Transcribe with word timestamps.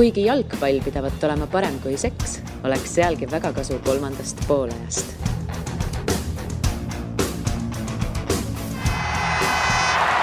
kuigi 0.00 0.22
jalgpall 0.24 0.80
pidavat 0.80 1.24
olema 1.24 1.44
parem 1.52 1.74
kui 1.82 1.92
seks, 2.00 2.38
oleks 2.64 2.94
sealgi 2.94 3.26
väga 3.28 3.50
kasu 3.52 3.76
kolmandast 3.84 4.38
poolajast. 4.48 5.10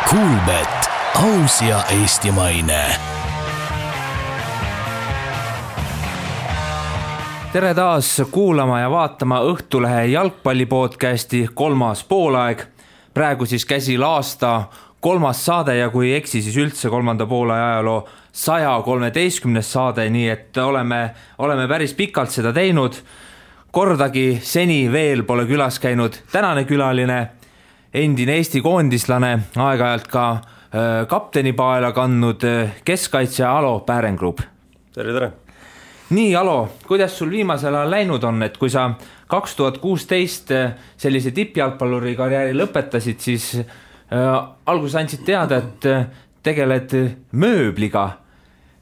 Kuulmet, 0.09 0.89
aus 1.21 1.61
ja 1.61 1.83
eestimaine 1.99 2.81
tere 7.53 7.73
taas 7.73 8.15
kuulama 8.31 8.79
ja 8.79 8.89
vaatama 8.89 9.43
Õhtulehe 9.45 10.05
jalgpalli 10.09 10.65
podcasti 10.65 11.47
kolmas 11.53 12.03
poolaeg. 12.03 12.65
praegu 13.13 13.45
siis 13.45 13.65
käsil 13.65 14.01
aasta 14.03 14.63
kolmas 14.99 15.45
saade 15.45 15.77
ja 15.77 15.89
kui 15.89 16.09
ei 16.09 16.15
eksi, 16.17 16.41
siis 16.41 16.57
üldse 16.57 16.89
kolmanda 16.89 17.25
poole 17.25 17.53
ajaloo 17.53 18.07
saja 18.37 18.75
kolmeteistkümnes 18.85 19.71
saade, 19.73 20.05
nii 20.13 20.27
et 20.29 20.57
oleme, 20.61 21.01
oleme 21.41 21.65
päris 21.67 21.95
pikalt 21.97 22.31
seda 22.31 22.53
teinud. 22.53 23.01
kordagi 23.71 24.39
seni 24.41 24.91
veel 24.91 25.23
pole 25.23 25.45
külas 25.45 25.79
käinud 25.79 26.15
tänane 26.31 26.63
külaline, 26.65 27.17
endine 27.93 28.37
Eesti 28.39 28.61
koondislane, 28.61 29.31
aeg-ajalt 29.55 30.07
ka 30.07 30.27
äh, 30.31 31.07
kaptenipaela 31.07 31.91
kandnud 31.91 32.43
äh, 32.43 32.77
keskkaitsja 32.85 33.57
Alo 33.57 33.79
Pärengrub. 33.79 34.39
tere, 34.93 35.13
tere 35.13 35.31
nii, 36.09 36.35
Alo, 36.35 36.69
kuidas 36.87 37.17
sul 37.17 37.29
viimasel 37.31 37.75
ajal 37.75 37.91
läinud 37.91 38.23
on, 38.23 38.43
et 38.43 38.57
kui 38.57 38.69
sa 38.69 38.91
kaks 39.27 39.55
tuhat 39.55 39.81
kuusteist 39.81 40.51
äh, 40.51 40.77
sellise 40.97 41.31
tippjalgpalluri 41.31 42.15
karjääri 42.15 42.53
lõpetasid, 42.53 43.19
siis 43.19 43.49
äh, 43.57 44.31
alguses 44.65 45.01
andsid 45.01 45.25
teada, 45.25 45.57
et 45.57 45.91
tegeled 46.43 46.93
mööbliga. 47.31 48.07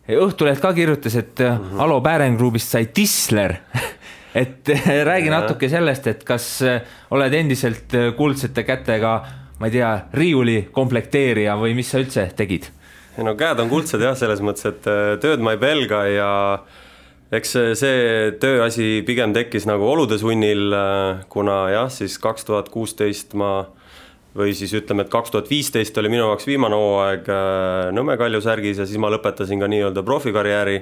Õhtuleht 0.06 0.62
ka 0.62 0.74
kirjutas, 0.74 1.16
et 1.16 1.40
mm 1.40 1.58
-hmm. 1.58 1.82
Alo 1.82 2.02
Pärengrubist 2.02 2.70
sai 2.70 2.86
tisler 2.86 3.56
et 4.42 4.70
räägi 5.04 5.28
ja. 5.28 5.40
natuke 5.40 5.70
sellest, 5.70 6.08
et 6.08 6.24
kas 6.24 6.64
oled 7.12 7.34
endiselt 7.34 7.94
kuldsete 8.18 8.64
kätega, 8.64 9.26
ma 9.60 9.68
ei 9.68 9.72
tea, 9.72 9.92
riiuli 10.14 10.70
komplekteerija 10.72 11.56
või 11.56 11.74
mis 11.76 11.92
sa 11.92 12.00
üldse 12.04 12.30
tegid? 12.36 12.68
no 13.24 13.36
käed 13.36 13.60
on 13.60 13.70
kuldsed 13.70 14.02
jah, 14.02 14.16
selles 14.18 14.42
mõttes, 14.44 14.66
et 14.68 14.90
tööd 15.24 15.40
ma 15.40 15.56
ei 15.56 15.58
pelga 15.62 16.02
ja 16.12 16.32
eks 17.32 17.56
see 17.80 18.32
tööasi 18.42 19.04
pigem 19.08 19.34
tekkis 19.34 19.66
nagu 19.66 19.88
olude 19.88 20.18
sunnil, 20.20 20.76
kuna 21.30 21.70
jah, 21.72 21.90
siis 21.92 22.20
kaks 22.20 22.46
tuhat 22.46 22.70
kuusteist 22.70 23.34
ma 23.34 23.66
või 24.36 24.54
siis 24.56 24.74
ütleme, 24.76 25.06
et 25.06 25.12
kaks 25.12 25.32
tuhat 25.32 25.50
viisteist 25.50 25.98
oli 25.98 26.12
minu 26.12 26.26
jaoks 26.28 26.48
viimane 26.48 26.76
hooaeg 26.76 27.30
äh, 27.32 27.90
Nõmme 27.96 28.18
Kalju 28.20 28.44
särgis 28.44 28.82
ja 28.82 28.88
siis 28.88 29.00
ma 29.02 29.12
lõpetasin 29.14 29.62
ka 29.62 29.70
nii-öelda 29.72 30.04
profikarjääri. 30.04 30.78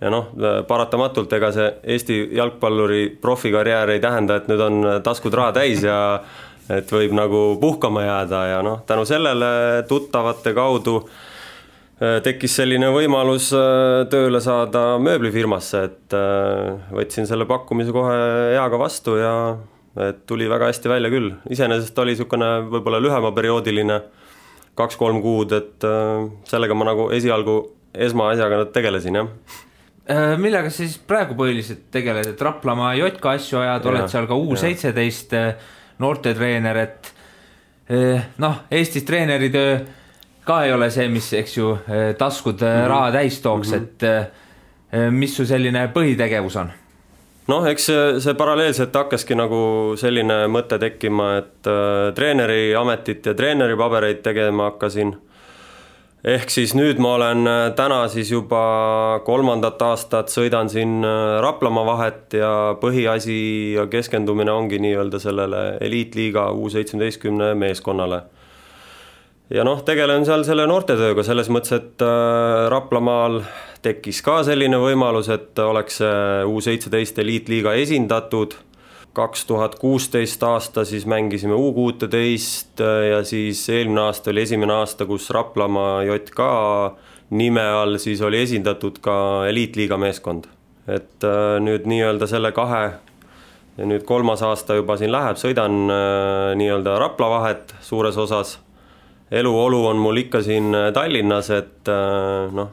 ja 0.00 0.10
noh, 0.10 0.30
paratamatult 0.68 1.32
ega 1.36 1.50
see 1.52 1.66
Eesti 1.94 2.14
jalgpalluri 2.32 3.18
profikarjäär 3.20 3.90
ei 3.92 4.00
tähenda, 4.00 4.38
et 4.40 4.46
nüüd 4.48 4.62
on 4.64 4.86
taskud 5.04 5.34
raha 5.36 5.52
täis 5.58 5.82
ja 5.84 6.22
et 6.70 6.88
võib 6.92 7.12
nagu 7.12 7.58
puhkama 7.60 8.06
jääda 8.06 8.46
ja 8.48 8.62
noh, 8.64 8.80
tänu 8.86 9.04
sellele 9.04 9.82
tuttavate 9.88 10.54
kaudu 10.56 11.02
äh, 11.04 12.16
tekkis 12.24 12.56
selline 12.62 12.88
võimalus 12.94 13.50
äh, 13.52 14.06
tööle 14.08 14.40
saada 14.40 14.94
mööblifirmasse, 15.04 15.84
et 15.90 16.16
võtsin 16.96 17.28
selle 17.28 17.44
pakkumise 17.44 17.92
kohe 17.92 18.16
heaga 18.54 18.80
vastu 18.80 19.18
ja 19.20 19.34
et 19.96 20.26
tuli 20.26 20.48
väga 20.50 20.70
hästi 20.70 20.88
välja 20.88 21.10
küll, 21.10 21.32
iseenesest 21.50 21.98
oli 21.98 22.14
niisugune 22.14 22.50
võib-olla 22.70 23.00
lühemaperioodiline 23.02 24.00
kaks-kolm 24.78 25.18
kuud, 25.22 25.52
et 25.52 25.86
sellega 26.48 26.74
ma 26.78 26.86
nagu 26.92 27.08
esialgu 27.10 27.56
esmaasjaga 27.94 28.64
tegelesin, 28.72 29.18
jah 29.18 30.36
millega 30.40 30.70
sa 30.70 30.82
siis 30.82 30.96
praegu 31.06 31.36
põhiliselt 31.38 31.84
tegeled, 31.92 32.32
et 32.32 32.42
Raplamaa 32.42 32.94
JK 32.98 33.26
asju 33.34 33.60
ajad, 33.60 33.84
oled 33.86 34.08
seal 34.10 34.26
ka 34.26 34.38
U 34.38 34.56
seitseteist 34.58 35.34
noortetreener, 36.02 36.80
et 36.82 37.10
noh, 38.42 38.62
Eestis 38.70 39.04
treeneritöö 39.06 39.78
ka 40.46 40.62
ei 40.66 40.72
ole 40.72 40.90
see, 40.90 41.06
mis, 41.12 41.32
eks 41.38 41.56
ju, 41.56 41.76
taskud 42.18 42.62
mm 42.62 42.66
-hmm. 42.66 42.88
raha 42.88 43.12
täis 43.12 43.40
tooks 43.40 43.70
mm, 43.70 43.74
-hmm. 43.74 44.24
et 45.02 45.12
mis 45.12 45.36
su 45.36 45.46
selline 45.46 45.90
põhitegevus 45.94 46.58
on? 46.60 46.72
Noh, 47.50 47.66
eks 47.66 47.88
see, 47.90 48.04
see 48.22 48.36
paralleelselt 48.38 48.94
hakkaski 48.94 49.36
nagu 49.38 49.62
selline 50.00 50.44
mõte 50.52 50.78
tekkima, 50.80 51.32
et 51.40 51.70
äh, 51.70 52.12
treeneri 52.16 52.70
ametit 52.78 53.26
ja 53.26 53.34
treeneri 53.36 53.76
pabereid 53.78 54.22
tegema 54.24 54.70
hakkasin. 54.70 55.16
ehk 56.24 56.50
siis 56.52 56.74
nüüd 56.76 56.98
ma 57.00 57.14
olen 57.16 57.48
täna 57.76 58.02
siis 58.12 58.30
juba 58.30 59.20
kolmandat 59.24 59.82
aastat 59.82 60.28
sõidan 60.28 60.68
siin 60.68 61.00
Raplamaa 61.40 61.86
vahet 61.86 62.36
ja 62.36 62.50
põhiasi 62.80 63.72
ja 63.72 63.86
keskendumine 63.86 64.52
ongi 64.52 64.78
nii-öelda 64.78 65.18
sellele 65.18 65.62
eliitliiga 65.80 66.50
U 66.52 66.68
seitsmeteistkümne 66.68 67.54
meeskonnale 67.54 68.20
ja 69.54 69.64
noh, 69.66 69.82
tegelen 69.86 70.24
seal 70.26 70.44
selle 70.46 70.66
noortetööga 70.70 71.24
selles 71.26 71.50
mõttes, 71.52 71.74
et 71.76 72.04
äh, 72.04 72.68
Raplamaal 72.72 73.40
tekkis 73.82 74.20
ka 74.22 74.40
selline 74.44 74.78
võimalus, 74.80 75.30
et 75.32 75.58
oleks 75.58 76.00
U 76.46 76.60
seitseteist 76.60 77.18
eliitliiga 77.18 77.74
esindatud. 77.80 78.54
kaks 79.12 79.44
tuhat 79.44 79.74
kuusteist 79.74 80.42
aasta 80.42 80.84
siis 80.84 81.06
mängisime 81.06 81.54
U 81.54 81.72
kuuteteist 81.74 82.78
ja 83.10 83.24
siis 83.24 83.68
eelmine 83.68 84.00
aasta 84.00 84.30
oli 84.30 84.42
esimene 84.42 84.72
aasta, 84.72 85.06
kus 85.06 85.30
Raplamaa 85.30 86.04
JK 86.04 86.40
nime 87.30 87.62
all 87.62 87.98
siis 87.98 88.20
oli 88.22 88.42
esindatud 88.42 88.98
ka 89.00 89.46
eliitliiga 89.48 89.96
meeskond. 89.96 90.44
et 90.88 91.24
äh, 91.24 91.60
nüüd 91.60 91.84
nii-öelda 91.86 92.26
selle 92.26 92.52
kahe 92.52 92.92
ja 93.76 93.86
nüüd 93.86 94.02
kolmas 94.08 94.42
aasta 94.42 94.74
juba 94.74 94.96
siin 94.98 95.12
läheb, 95.12 95.38
sõidan 95.38 95.76
äh, 95.92 96.56
nii-öelda 96.58 96.98
Rapla 96.98 97.28
vahet 97.30 97.74
suures 97.84 98.16
osas 98.18 98.58
eluolu 99.30 99.84
on 99.86 100.00
mul 100.02 100.16
ikka 100.24 100.42
siin 100.42 100.74
äh, 100.74 100.90
Tallinnas, 100.92 101.50
et 101.54 101.88
äh, 101.88 102.50
noh, 102.52 102.72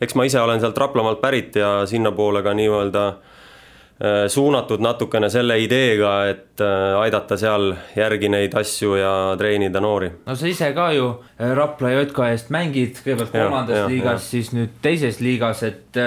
eks 0.00 0.14
ma 0.18 0.26
ise 0.28 0.40
olen 0.40 0.60
sealt 0.60 0.78
Raplamaalt 0.78 1.20
pärit 1.22 1.56
ja 1.56 1.70
sinnapoole 1.86 2.42
ka 2.44 2.52
nii-öelda 2.56 3.06
äh, 3.08 4.26
suunatud 4.32 4.84
natukene 4.84 5.30
selle 5.32 5.58
ideega, 5.62 6.14
et 6.30 6.62
aidata 7.00 7.38
seal 7.40 7.72
järgi 7.96 8.30
neid 8.32 8.54
asju 8.58 8.96
ja 9.00 9.12
treenida 9.40 9.80
noori. 9.80 10.10
no 10.26 10.36
sa 10.36 10.48
ise 10.50 10.70
ka 10.76 10.90
ju 10.96 11.10
Rapla 11.38 11.92
JK 11.96 12.30
eest 12.30 12.54
mängid, 12.54 13.02
kõigepealt 13.04 13.34
kolmandas 13.34 13.90
liigas, 13.90 14.30
siis 14.30 14.52
nüüd 14.56 14.78
teises 14.84 15.20
liigas, 15.24 15.64
et 15.66 16.00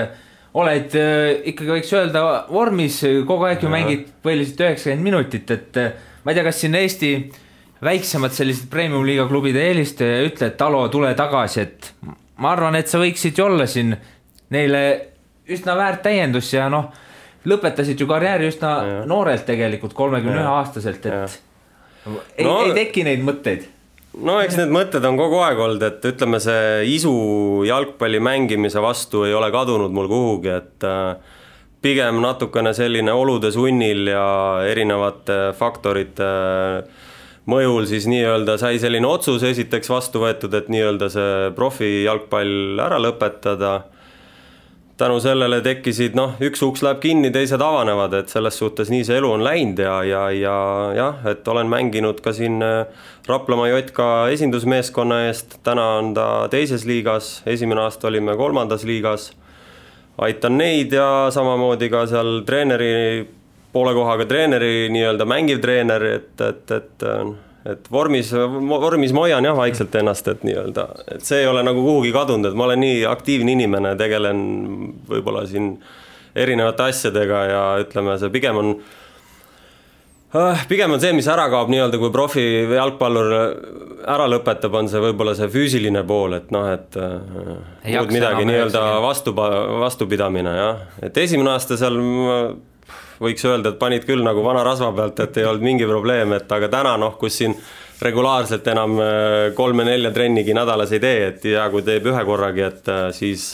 oled 0.59 0.95
ikkagi 1.49 1.75
võiks 1.75 1.91
öelda 1.93 2.23
vormis, 2.49 3.01
kogu 3.27 3.49
aeg 3.49 3.65
ju 3.65 3.73
mängid 3.73 4.07
põhiliselt 4.25 4.65
üheksakümmend 4.65 5.05
minutit, 5.09 5.51
et 5.53 5.83
ma 6.23 6.31
ei 6.31 6.37
tea, 6.37 6.45
kas 6.45 6.61
siin 6.61 6.77
Eesti 6.77 7.13
väiksemad 7.85 8.33
sellised 8.35 8.69
premium-liiga 8.71 9.27
klubide 9.29 9.61
eelistaja 9.69 10.19
ja 10.19 10.25
ütle, 10.27 10.49
et 10.51 10.57
Talo, 10.59 10.81
tule 10.91 11.11
tagasi, 11.17 11.63
et 11.63 11.91
ma 12.39 12.53
arvan, 12.55 12.77
et 12.79 12.89
sa 12.91 13.01
võiksid 13.01 13.37
ju 13.37 13.45
olla 13.45 13.67
siin 13.69 13.95
neile 14.53 14.83
üsna 15.49 15.75
väärt 15.77 16.03
täiendus 16.05 16.51
ja 16.53 16.69
noh, 16.71 16.91
lõpetasid 17.49 17.99
ju 17.99 18.07
karjääri 18.09 18.49
üsna 18.51 18.71
ja. 18.85 19.01
noorelt 19.09 19.45
tegelikult, 19.47 19.95
kolmekümne 19.97 20.41
ühe 20.41 20.53
aastaselt, 20.59 21.05
et 21.05 21.11
ja. 21.13 21.25
ei 22.37 22.47
no,, 22.47 22.61
ei 22.67 22.75
teki 22.77 23.05
neid 23.07 23.25
mõtteid 23.25 23.67
no 24.25 24.39
eks 24.43 24.57
need 24.59 24.71
mõtted 24.73 25.05
on 25.05 25.17
kogu 25.19 25.41
aeg 25.45 25.59
olnud, 25.65 25.83
et 25.85 26.07
ütleme, 26.11 26.39
see 26.43 26.87
isu 26.95 27.13
jalgpalli 27.67 28.21
mängimise 28.23 28.81
vastu 28.83 29.25
ei 29.27 29.35
ole 29.37 29.51
kadunud 29.53 29.93
mul 29.95 30.09
kuhugi, 30.11 30.53
et 30.55 30.87
äh, 30.87 31.35
pigem 31.83 32.19
natukene 32.23 32.73
selline 32.75 33.13
olude 33.15 33.51
sunnil 33.55 34.09
ja 34.11 34.25
erinevate 34.67 35.39
faktorite 35.59 36.31
äh, 36.33 37.07
mõjul 37.49 37.87
siis 37.89 38.07
nii-öelda 38.09 38.57
sai 38.61 38.79
selline 38.81 39.07
otsus 39.07 39.43
esiteks 39.45 39.89
vastu 39.91 40.21
võetud, 40.23 40.53
et 40.55 40.69
nii-öelda 40.71 41.09
see 41.13 41.47
profijalgpall 41.57 42.81
ära 42.85 42.99
lõpetada. 43.01 43.79
tänu 44.99 45.19
sellele 45.23 45.61
tekkisid 45.63 46.15
noh, 46.15 46.33
üks 46.43 46.59
uks 46.59 46.81
läheb 46.83 46.99
kinni, 46.99 47.29
teised 47.31 47.61
avanevad, 47.63 48.13
et 48.17 48.29
selles 48.29 48.57
suhtes 48.59 48.89
nii 48.91 49.05
see 49.07 49.15
elu 49.15 49.29
on 49.31 49.43
läinud 49.43 49.79
ja, 49.79 49.93
ja, 50.03 50.23
ja 50.35 50.55
jah, 50.95 51.21
et 51.31 51.47
olen 51.47 51.71
mänginud 51.71 52.19
ka 52.21 52.33
siin 52.35 52.59
äh, 52.61 52.83
Raplamaa 53.27 53.69
JK 53.69 54.09
esindusmeeskonna 54.33 55.21
eest, 55.29 55.55
täna 55.63 55.85
on 56.01 56.13
ta 56.13 56.49
teises 56.51 56.83
liigas, 56.85 57.41
esimene 57.45 57.85
aasta 57.85 58.11
olime 58.11 58.35
kolmandas 58.35 58.83
liigas. 58.83 59.31
aitan 60.17 60.57
neid 60.57 60.91
ja 60.91 61.29
samamoodi 61.31 61.89
ka 61.89 62.05
seal 62.05 62.41
treeneri 62.45 63.38
poole 63.73 63.93
kohaga 63.93 64.25
treeneri 64.29 64.89
nii-öelda 64.93 65.27
mängiv 65.29 65.61
treener, 65.61 66.05
et, 66.17 66.33
et, 66.41 66.75
et 66.79 67.07
et 67.69 67.89
vormis, 67.91 68.31
vormis 68.33 69.11
ma 69.13 69.25
hoian 69.25 69.45
jah 69.45 69.57
vaikselt 69.57 69.93
ennast, 69.99 70.27
et 70.31 70.45
nii-öelda, 70.47 70.85
et 71.15 71.25
see 71.27 71.41
ei 71.43 71.49
ole 71.49 71.61
nagu 71.67 71.81
kuhugi 71.83 72.13
kadunud, 72.15 72.47
et 72.49 72.55
ma 72.57 72.65
olen 72.69 72.79
nii 72.81 73.01
aktiivne 73.05 73.51
inimene, 73.51 73.91
tegelen 73.99 74.39
võib-olla 75.09 75.43
siin 75.45 75.73
erinevate 76.39 76.87
asjadega 76.87 77.41
ja 77.49 77.61
ütleme, 77.83 78.15
see 78.21 78.31
pigem 78.33 78.61
on 78.61 78.71
Äh, 80.35 80.59
pigem 80.69 80.91
on 80.93 81.01
see, 81.01 81.09
mis 81.17 81.25
ära 81.25 81.47
kaob 81.49 81.71
nii-öelda, 81.73 81.97
kui 81.97 82.11
profi 82.13 82.43
jalgpallur 82.69 83.31
ära 84.05 84.27
lõpetab, 84.29 84.75
on 84.77 84.89
see 84.91 85.01
võib-olla 85.01 85.33
see 85.33 85.47
füüsiline 85.49 86.03
pool, 86.05 86.35
et 86.37 86.51
noh, 86.53 86.67
et 86.69 86.97
äh, 87.01 87.15
muud 87.95 88.13
midagi 88.13 88.45
nii-öelda 88.45 88.83
vastu, 89.01 89.33
vastupidamine 89.33 90.53
jah, 90.53 90.83
et 91.01 91.17
esimene 91.17 91.55
aasta 91.55 91.79
seal 91.81 91.97
võiks 93.19 93.45
öelda, 93.45 93.73
et 93.73 93.81
panid 93.81 94.07
küll 94.07 94.23
nagu 94.25 94.43
vana 94.45 94.63
rasva 94.67 94.91
pealt, 94.95 95.19
et 95.25 95.41
ei 95.41 95.49
olnud 95.49 95.65
mingi 95.65 95.89
probleem, 95.89 96.33
et 96.37 96.51
aga 96.51 96.71
täna 96.71 96.95
noh, 97.01 97.17
kus 97.19 97.41
siin 97.41 97.55
regulaarselt 98.01 98.67
enam 98.71 98.95
äh, 99.03 99.49
kolme-nelja 99.57 100.13
trennigi 100.15 100.55
nädalas 100.55 100.95
ei 100.95 101.03
tee, 101.03 101.19
et 101.33 101.51
ja 101.51 101.67
kui 101.73 101.85
teeb 101.85 102.09
ühe 102.11 102.25
korragi, 102.27 102.65
et 102.69 102.91
siis 103.17 103.51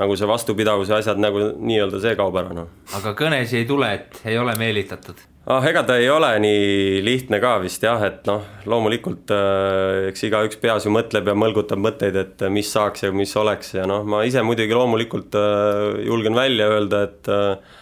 nagu 0.00 0.16
see 0.18 0.26
vastupidavuse 0.28 0.96
asjad 0.96 1.20
nagu 1.22 1.52
nii-öelda 1.54 2.00
see 2.02 2.16
kaob 2.18 2.40
ära, 2.40 2.56
noh. 2.56 2.72
aga 2.98 3.14
kõnesi 3.18 3.60
ei 3.60 3.68
tule, 3.68 3.92
et 3.94 4.18
ei 4.26 4.38
ole 4.40 4.56
meelitatud? 4.58 5.20
ah, 5.46 5.64
ega 5.68 5.84
ta 5.86 5.98
ei 6.00 6.08
ole 6.10 6.30
nii 6.42 7.02
lihtne 7.04 7.38
ka 7.42 7.56
vist 7.62 7.84
jah, 7.84 8.02
et 8.06 8.24
noh, 8.28 8.42
loomulikult 8.70 9.30
äh, 9.34 10.08
eks 10.10 10.26
igaüks 10.30 10.58
peas 10.62 10.88
ju 10.88 10.92
mõtleb 10.94 11.30
ja 11.30 11.36
mõlgutab 11.38 11.80
mõtteid, 11.84 12.18
et 12.18 12.44
mis 12.50 12.70
saaks 12.74 13.06
ja 13.06 13.12
mis 13.14 13.34
oleks 13.38 13.74
ja 13.76 13.86
noh, 13.90 14.02
ma 14.08 14.24
ise 14.26 14.42
muidugi 14.46 14.74
loomulikult 14.74 15.38
äh, 15.38 16.04
julgen 16.08 16.38
välja 16.38 16.70
öelda, 16.74 17.04
et 17.10 17.30
äh, 17.30 17.80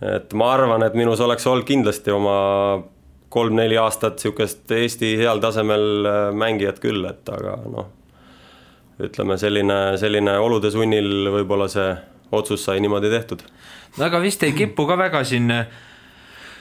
et 0.00 0.32
ma 0.32 0.52
arvan, 0.54 0.82
et 0.82 0.96
minus 0.96 1.20
oleks 1.20 1.46
olnud 1.46 1.66
kindlasti 1.68 2.12
oma 2.14 2.36
kolm-neli 3.30 3.76
aastat 3.78 4.18
niisugust 4.18 4.72
Eesti 4.74 5.14
heal 5.20 5.42
tasemel 5.42 6.06
äh, 6.08 6.20
mängijat 6.34 6.80
küll, 6.82 7.04
et 7.06 7.28
aga 7.30 7.58
noh, 7.70 7.90
ütleme 9.00 9.36
selline, 9.40 9.78
selline 10.00 10.38
olude 10.42 10.72
sunnil 10.72 11.30
võib-olla 11.36 11.68
see 11.70 11.92
otsus 12.36 12.64
sai 12.64 12.80
niimoodi 12.82 13.10
tehtud. 13.12 13.44
no 13.98 14.04
aga 14.06 14.20
vist 14.22 14.42
ei 14.46 14.52
kipu 14.56 14.86
ka 14.86 14.96
väga 14.98 15.22
siin 15.26 15.50
äh, 15.54 15.70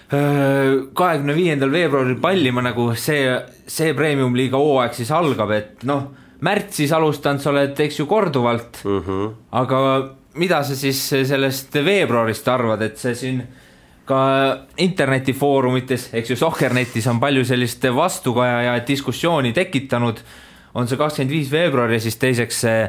kahekümne 0.09 1.35
viiendal 1.37 1.71
veebruaril 1.73 2.19
pallima 2.21 2.63
nagu 2.65 2.91
see, 2.95 3.33
see 3.67 3.93
premium-liiga 3.97 4.61
hooaeg 4.61 4.97
siis 4.97 5.11
algab, 5.15 5.51
et 5.57 5.85
noh, 5.89 6.09
märtsis 6.45 6.93
alustanud 6.95 7.43
sa 7.43 7.51
oled, 7.53 7.75
eks 7.85 7.99
ju, 7.99 8.07
korduvalt 8.09 8.83
mm, 8.85 9.03
-hmm. 9.05 9.35
aga 9.63 9.81
mida 10.33 10.61
sa 10.63 10.75
siis 10.77 11.01
sellest 11.09 11.73
veebruarist 11.85 12.47
arvad, 12.47 12.81
et 12.85 12.97
see 12.97 13.15
siin 13.17 13.41
ka 14.09 14.21
internetifoorumites, 14.81 16.09
eks 16.17 16.33
ju, 16.33 16.37
Sohkernetis 16.39 17.07
on 17.07 17.19
palju 17.21 17.43
sellist 17.45 17.83
vastukaja 17.95 18.61
ja 18.65 18.77
diskussiooni 18.87 19.53
tekitanud, 19.53 20.21
on 20.73 20.89
see 20.89 20.97
kakskümmend 20.97 21.33
viis 21.33 21.51
veebruar 21.51 21.93
ja 21.93 21.99
siis 22.01 22.17
teiseks 22.21 22.61
see 22.65 22.83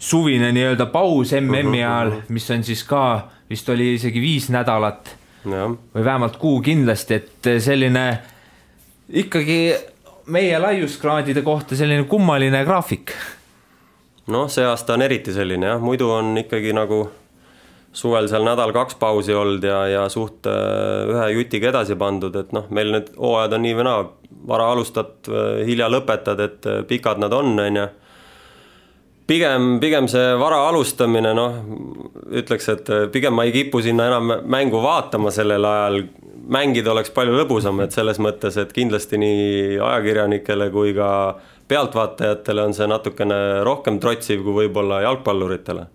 suvine 0.00 0.52
nii-öelda 0.54 0.86
paus 0.92 1.34
MM-i 1.36 1.62
mhm, 1.62 1.78
ajal, 1.78 2.12
mhm. 2.14 2.34
mis 2.34 2.50
on 2.50 2.62
siis 2.66 2.84
ka, 2.88 3.04
vist 3.50 3.68
oli 3.68 3.94
isegi 3.96 4.22
viis 4.22 4.48
nädalat 4.50 5.16
või 5.44 6.04
vähemalt 6.04 6.36
kuu 6.36 6.60
kindlasti, 6.60 7.16
et 7.16 7.48
selline 7.64 8.04
ikkagi 9.08 9.60
meie 10.30 10.58
laiuskraadide 10.60 11.42
kohta 11.42 11.76
selline 11.76 12.04
kummaline 12.04 12.64
graafik. 12.64 13.12
Noh, 14.30 14.48
see 14.52 14.66
aasta 14.66 14.96
on 14.96 15.06
eriti 15.06 15.34
selline 15.34 15.74
jah, 15.74 15.82
muidu 15.82 16.10
on 16.14 16.36
ikkagi 16.40 16.74
nagu 16.76 17.04
suvel 17.92 18.28
seal 18.30 18.44
nädal-kaks 18.46 18.94
pausi 19.00 19.34
olnud 19.34 19.64
ja, 19.66 19.80
ja 19.90 20.02
suht 20.12 20.46
äh, 20.46 21.08
ühe 21.10 21.30
jutiga 21.34 21.72
edasi 21.72 21.96
pandud, 21.98 22.36
et 22.38 22.52
noh, 22.54 22.68
meil 22.70 22.92
need 22.94 23.10
hooajad 23.18 23.56
on 23.56 23.66
nii 23.66 23.78
või 23.78 23.86
naa, 23.88 24.04
vara 24.50 24.68
alustad, 24.74 25.16
äh, 25.26 25.64
hilja 25.66 25.90
lõpetad, 25.90 26.44
et 26.44 26.70
äh, 26.70 26.84
pikad 26.86 27.22
nad 27.22 27.34
on, 27.34 27.56
on 27.58 27.80
ju 27.80 27.88
pigem, 29.30 29.72
pigem 29.82 30.06
see 30.10 30.32
vara 30.38 30.62
alustamine, 30.68 31.34
noh, 31.34 31.58
ütleks, 32.40 32.70
et 32.72 32.90
pigem 33.14 33.34
ma 33.34 33.46
ei 33.46 33.54
kipu 33.54 33.82
sinna 33.82 34.08
enam 34.10 34.36
mängu 34.50 34.82
vaatama 34.82 35.34
sellel 35.34 35.66
ajal. 35.66 36.02
mängida 36.50 36.90
oleks 36.90 37.12
palju 37.14 37.36
lõbusam, 37.36 37.78
et 37.84 37.94
selles 37.94 38.18
mõttes, 38.18 38.56
et 38.58 38.72
kindlasti 38.74 39.18
nii 39.18 39.78
ajakirjanikele 39.78 40.70
kui 40.74 40.94
ka 40.96 41.10
pealtvaatajatele 41.70 42.66
on 42.66 42.76
see 42.76 42.90
natukene 42.90 43.40
rohkem 43.66 43.98
trotsiv 44.02 44.44
kui 44.44 44.64
võib-olla 44.64 45.00
jalgpalluritele. 45.06 45.86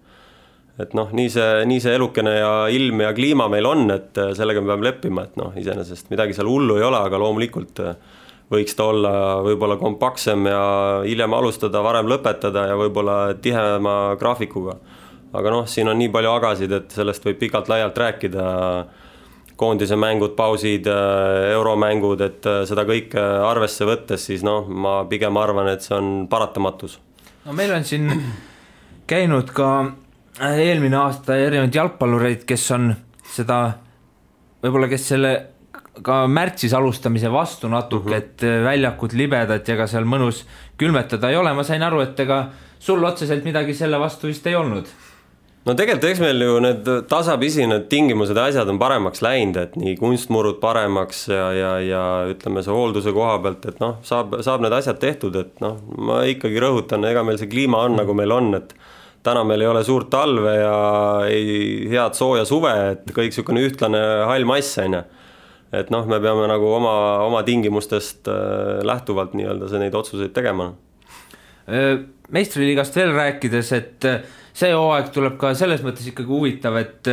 et 0.80 0.94
noh, 0.98 1.12
nii 1.16 1.30
see, 1.32 1.64
nii 1.70 1.80
see 1.80 1.96
elukene 1.96 2.34
ja 2.36 2.52
ilm 2.68 3.06
ja 3.06 3.14
kliima 3.16 3.48
meil 3.52 3.68
on, 3.70 3.88
et 3.94 4.18
sellega 4.36 4.62
me 4.62 4.74
peame 4.74 4.90
leppima, 4.90 5.24
et 5.24 5.38
noh, 5.40 5.54
iseenesest 5.56 6.10
midagi 6.12 6.36
seal 6.36 6.50
hullu 6.52 6.76
ei 6.80 6.84
ole, 6.84 7.00
aga 7.00 7.20
loomulikult 7.22 7.80
võiks 8.52 8.76
ta 8.78 8.90
olla 8.92 9.14
võib-olla 9.46 9.78
kompaktsem 9.82 10.46
ja 10.50 10.66
hiljem 11.06 11.34
alustada, 11.34 11.82
varem 11.86 12.10
lõpetada 12.12 12.68
ja 12.70 12.78
võib-olla 12.78 13.18
tihema 13.42 14.16
graafikuga. 14.20 14.78
aga 15.36 15.52
noh, 15.52 15.66
siin 15.68 15.90
on 15.92 15.98
nii 16.00 16.12
palju 16.12 16.32
agasid, 16.32 16.72
et 16.72 16.92
sellest 16.92 17.26
võib 17.26 17.40
pikalt-laialt 17.42 17.98
rääkida, 17.98 18.44
koondise 19.56 19.96
mängud, 19.96 20.34
pausid, 20.36 20.88
euromängud, 21.52 22.22
et 22.22 22.48
seda 22.68 22.84
kõike 22.88 23.22
arvesse 23.48 23.88
võttes, 23.88 24.26
siis 24.28 24.44
noh, 24.44 24.68
ma 24.68 24.98
pigem 25.10 25.38
arvan, 25.40 25.70
et 25.72 25.86
see 25.86 25.96
on 25.96 26.28
paratamatus. 26.32 27.00
no 27.46 27.54
meil 27.56 27.72
on 27.72 27.88
siin 27.88 28.12
käinud 29.08 29.52
ka 29.56 29.70
eelmine 30.44 30.98
aasta 31.00 31.38
erinevaid 31.40 31.76
jalgpallureid, 31.76 32.44
kes 32.48 32.72
on 32.76 32.90
seda, 33.36 33.60
võib-olla 34.64 34.90
kes 34.92 35.08
selle 35.14 35.34
ka 36.04 36.26
märtsis 36.28 36.74
alustamise 36.76 37.32
vastu 37.32 37.70
natuke 37.72 38.10
mm, 38.10 38.14
-hmm. 38.14 38.18
et 38.18 38.44
äh, 38.44 38.64
väljakud 38.64 39.14
libedad 39.14 39.68
ja 39.68 39.74
ega 39.74 39.88
seal 39.88 40.04
mõnus 40.04 40.44
külmetada 40.78 41.30
ei 41.30 41.36
ole, 41.36 41.54
ma 41.54 41.64
sain 41.64 41.84
aru, 41.84 42.02
et 42.02 42.20
ega 42.20 42.50
sul 42.80 43.04
otseselt 43.04 43.44
midagi 43.44 43.74
selle 43.74 44.00
vastu 44.00 44.28
vist 44.28 44.48
ei 44.48 44.56
olnud 44.56 44.88
no 45.66 45.76
tegelikult, 45.78 46.08
eks 46.10 46.22
meil 46.24 46.44
ju 46.46 46.58
need 46.64 46.90
tasapisi 47.10 47.66
need 47.70 47.88
tingimused 47.92 48.38
ja 48.38 48.48
asjad 48.52 48.70
on 48.72 48.80
paremaks 48.82 49.24
läinud, 49.26 49.58
et 49.62 49.78
nii 49.80 49.96
kunstmurud 50.00 50.60
paremaks 50.64 51.26
ja, 51.32 51.48
ja, 51.58 51.72
ja 51.84 52.04
ütleme, 52.32 52.64
see 52.66 52.76
hoolduse 52.76 53.14
koha 53.16 53.40
pealt, 53.44 53.66
et 53.72 53.82
noh, 53.84 53.98
saab, 54.06 54.38
saab 54.46 54.66
need 54.66 54.76
asjad 54.78 55.02
tehtud, 55.02 55.40
et 55.42 55.64
noh, 55.66 55.80
ma 55.98 56.22
ikkagi 56.30 56.62
rõhutan, 56.62 57.06
ega 57.10 57.26
meil 57.26 57.42
see 57.42 57.52
kliima 57.52 57.86
on, 57.88 57.98
nagu 58.02 58.18
meil 58.18 58.36
on, 58.36 58.54
et 58.60 58.76
täna 59.26 59.42
meil 59.48 59.66
ei 59.66 59.72
ole 59.72 59.82
suurt 59.84 60.12
talve 60.14 60.54
ja 60.54 60.78
ei 61.28 61.90
head 61.90 62.18
sooja 62.18 62.46
suve, 62.46 62.74
et 62.94 63.10
kõik 63.10 63.34
niisugune 63.34 63.66
ühtlane 63.66 64.02
hall 64.30 64.46
mass, 64.48 64.78
on 64.86 65.00
ju 65.00 65.06
et 65.76 65.92
noh, 65.94 66.06
me 66.08 66.20
peame 66.24 66.48
nagu 66.50 66.70
oma, 66.78 66.96
oma 67.26 67.42
tingimustest 67.48 68.30
äh, 68.32 68.82
lähtuvalt 68.86 69.36
nii-öelda 69.38 69.82
neid 69.82 69.96
otsuseid 69.98 70.34
tegema. 70.36 70.72
Äh, 71.68 72.06
meistriliigast 72.34 72.96
veel 72.96 73.14
rääkides, 73.16 73.72
et 73.76 74.08
äh, 74.08 74.22
see 74.56 74.72
hooaeg 74.74 75.12
tuleb 75.14 75.36
ka 75.40 75.54
selles 75.58 75.84
mõttes 75.84 76.08
ikkagi 76.12 76.32
huvitav, 76.32 76.80
et 76.80 77.12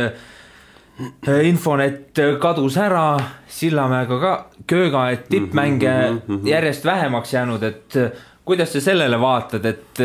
Infonet 1.43 2.19
kadus 2.41 2.75
ära, 2.77 3.17
Sillamäega 3.49 4.19
ka 4.21 4.33
kööga, 4.69 5.07
et 5.11 5.25
tippmänge 5.29 5.89
mm 5.89 6.19
-hmm. 6.27 6.47
järjest 6.47 6.85
vähemaks 6.85 7.33
jäänud, 7.33 7.63
et 7.63 7.97
kuidas 8.45 8.73
sa 8.73 8.81
sellele 8.81 9.19
vaatad, 9.19 9.65
et 9.65 10.01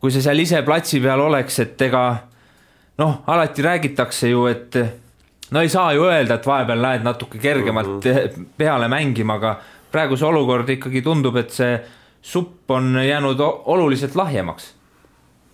kui 0.00 0.10
sa 0.10 0.22
seal 0.22 0.38
ise 0.38 0.62
platsi 0.62 1.00
peal 1.00 1.20
oleks, 1.20 1.58
et 1.58 1.82
ega 1.82 2.16
noh, 2.98 3.22
alati 3.26 3.62
räägitakse 3.62 4.28
ju, 4.28 4.46
et 4.46 4.76
no 5.50 5.60
ei 5.60 5.68
saa 5.68 5.92
ju 5.92 6.04
öelda, 6.04 6.34
et 6.34 6.46
vahepeal 6.46 6.82
lähed 6.82 7.02
natuke 7.04 7.38
kergemalt 7.38 8.04
mm 8.04 8.12
-hmm. 8.12 8.44
peale 8.56 8.88
mängima, 8.88 9.34
aga 9.34 9.60
praegu 9.92 10.16
see 10.16 10.28
olukord 10.28 10.68
ikkagi 10.68 11.02
tundub, 11.02 11.36
et 11.36 11.50
see 11.50 11.80
supp 12.22 12.70
on 12.70 12.96
jäänud 13.06 13.38
oluliselt 13.64 14.14
lahjemaks 14.14 14.79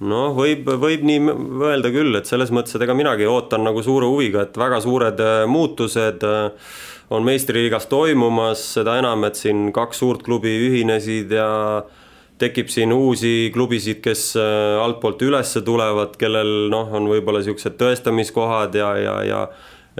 noh, 0.05 0.35
võib, 0.37 0.69
võib 0.81 1.05
nii 1.07 1.23
öelda 1.65 1.91
küll, 1.95 2.17
et 2.19 2.29
selles 2.29 2.53
mõttes, 2.55 2.77
et 2.77 2.85
ega 2.85 2.97
minagi 2.97 3.29
ootan 3.29 3.65
nagu 3.65 3.83
suure 3.85 4.09
huviga, 4.11 4.45
et 4.45 4.59
väga 4.59 4.81
suured 4.85 5.21
äh, 5.23 5.45
muutused 5.49 6.27
äh, 6.27 6.73
on 7.15 7.25
meistriliigas 7.25 7.89
toimumas, 7.89 8.65
seda 8.77 8.99
enam, 9.01 9.25
et 9.29 9.39
siin 9.41 9.71
kaks 9.75 10.03
suurt 10.03 10.27
klubi 10.27 10.53
ühinesid 10.67 11.33
ja 11.33 11.49
tekib 12.37 12.69
siin 12.69 12.93
uusi 12.93 13.49
klubisid, 13.55 14.03
kes 14.05 14.35
äh, 14.41 14.77
altpoolt 14.83 15.25
ülesse 15.25 15.65
tulevad, 15.65 16.19
kellel 16.21 16.69
noh, 16.73 16.93
on 16.93 17.09
võib-olla 17.09 17.41
niisugused 17.41 17.79
tõestamiskohad 17.81 18.77
ja, 18.77 18.93
ja, 19.01 19.17
ja 19.25 19.43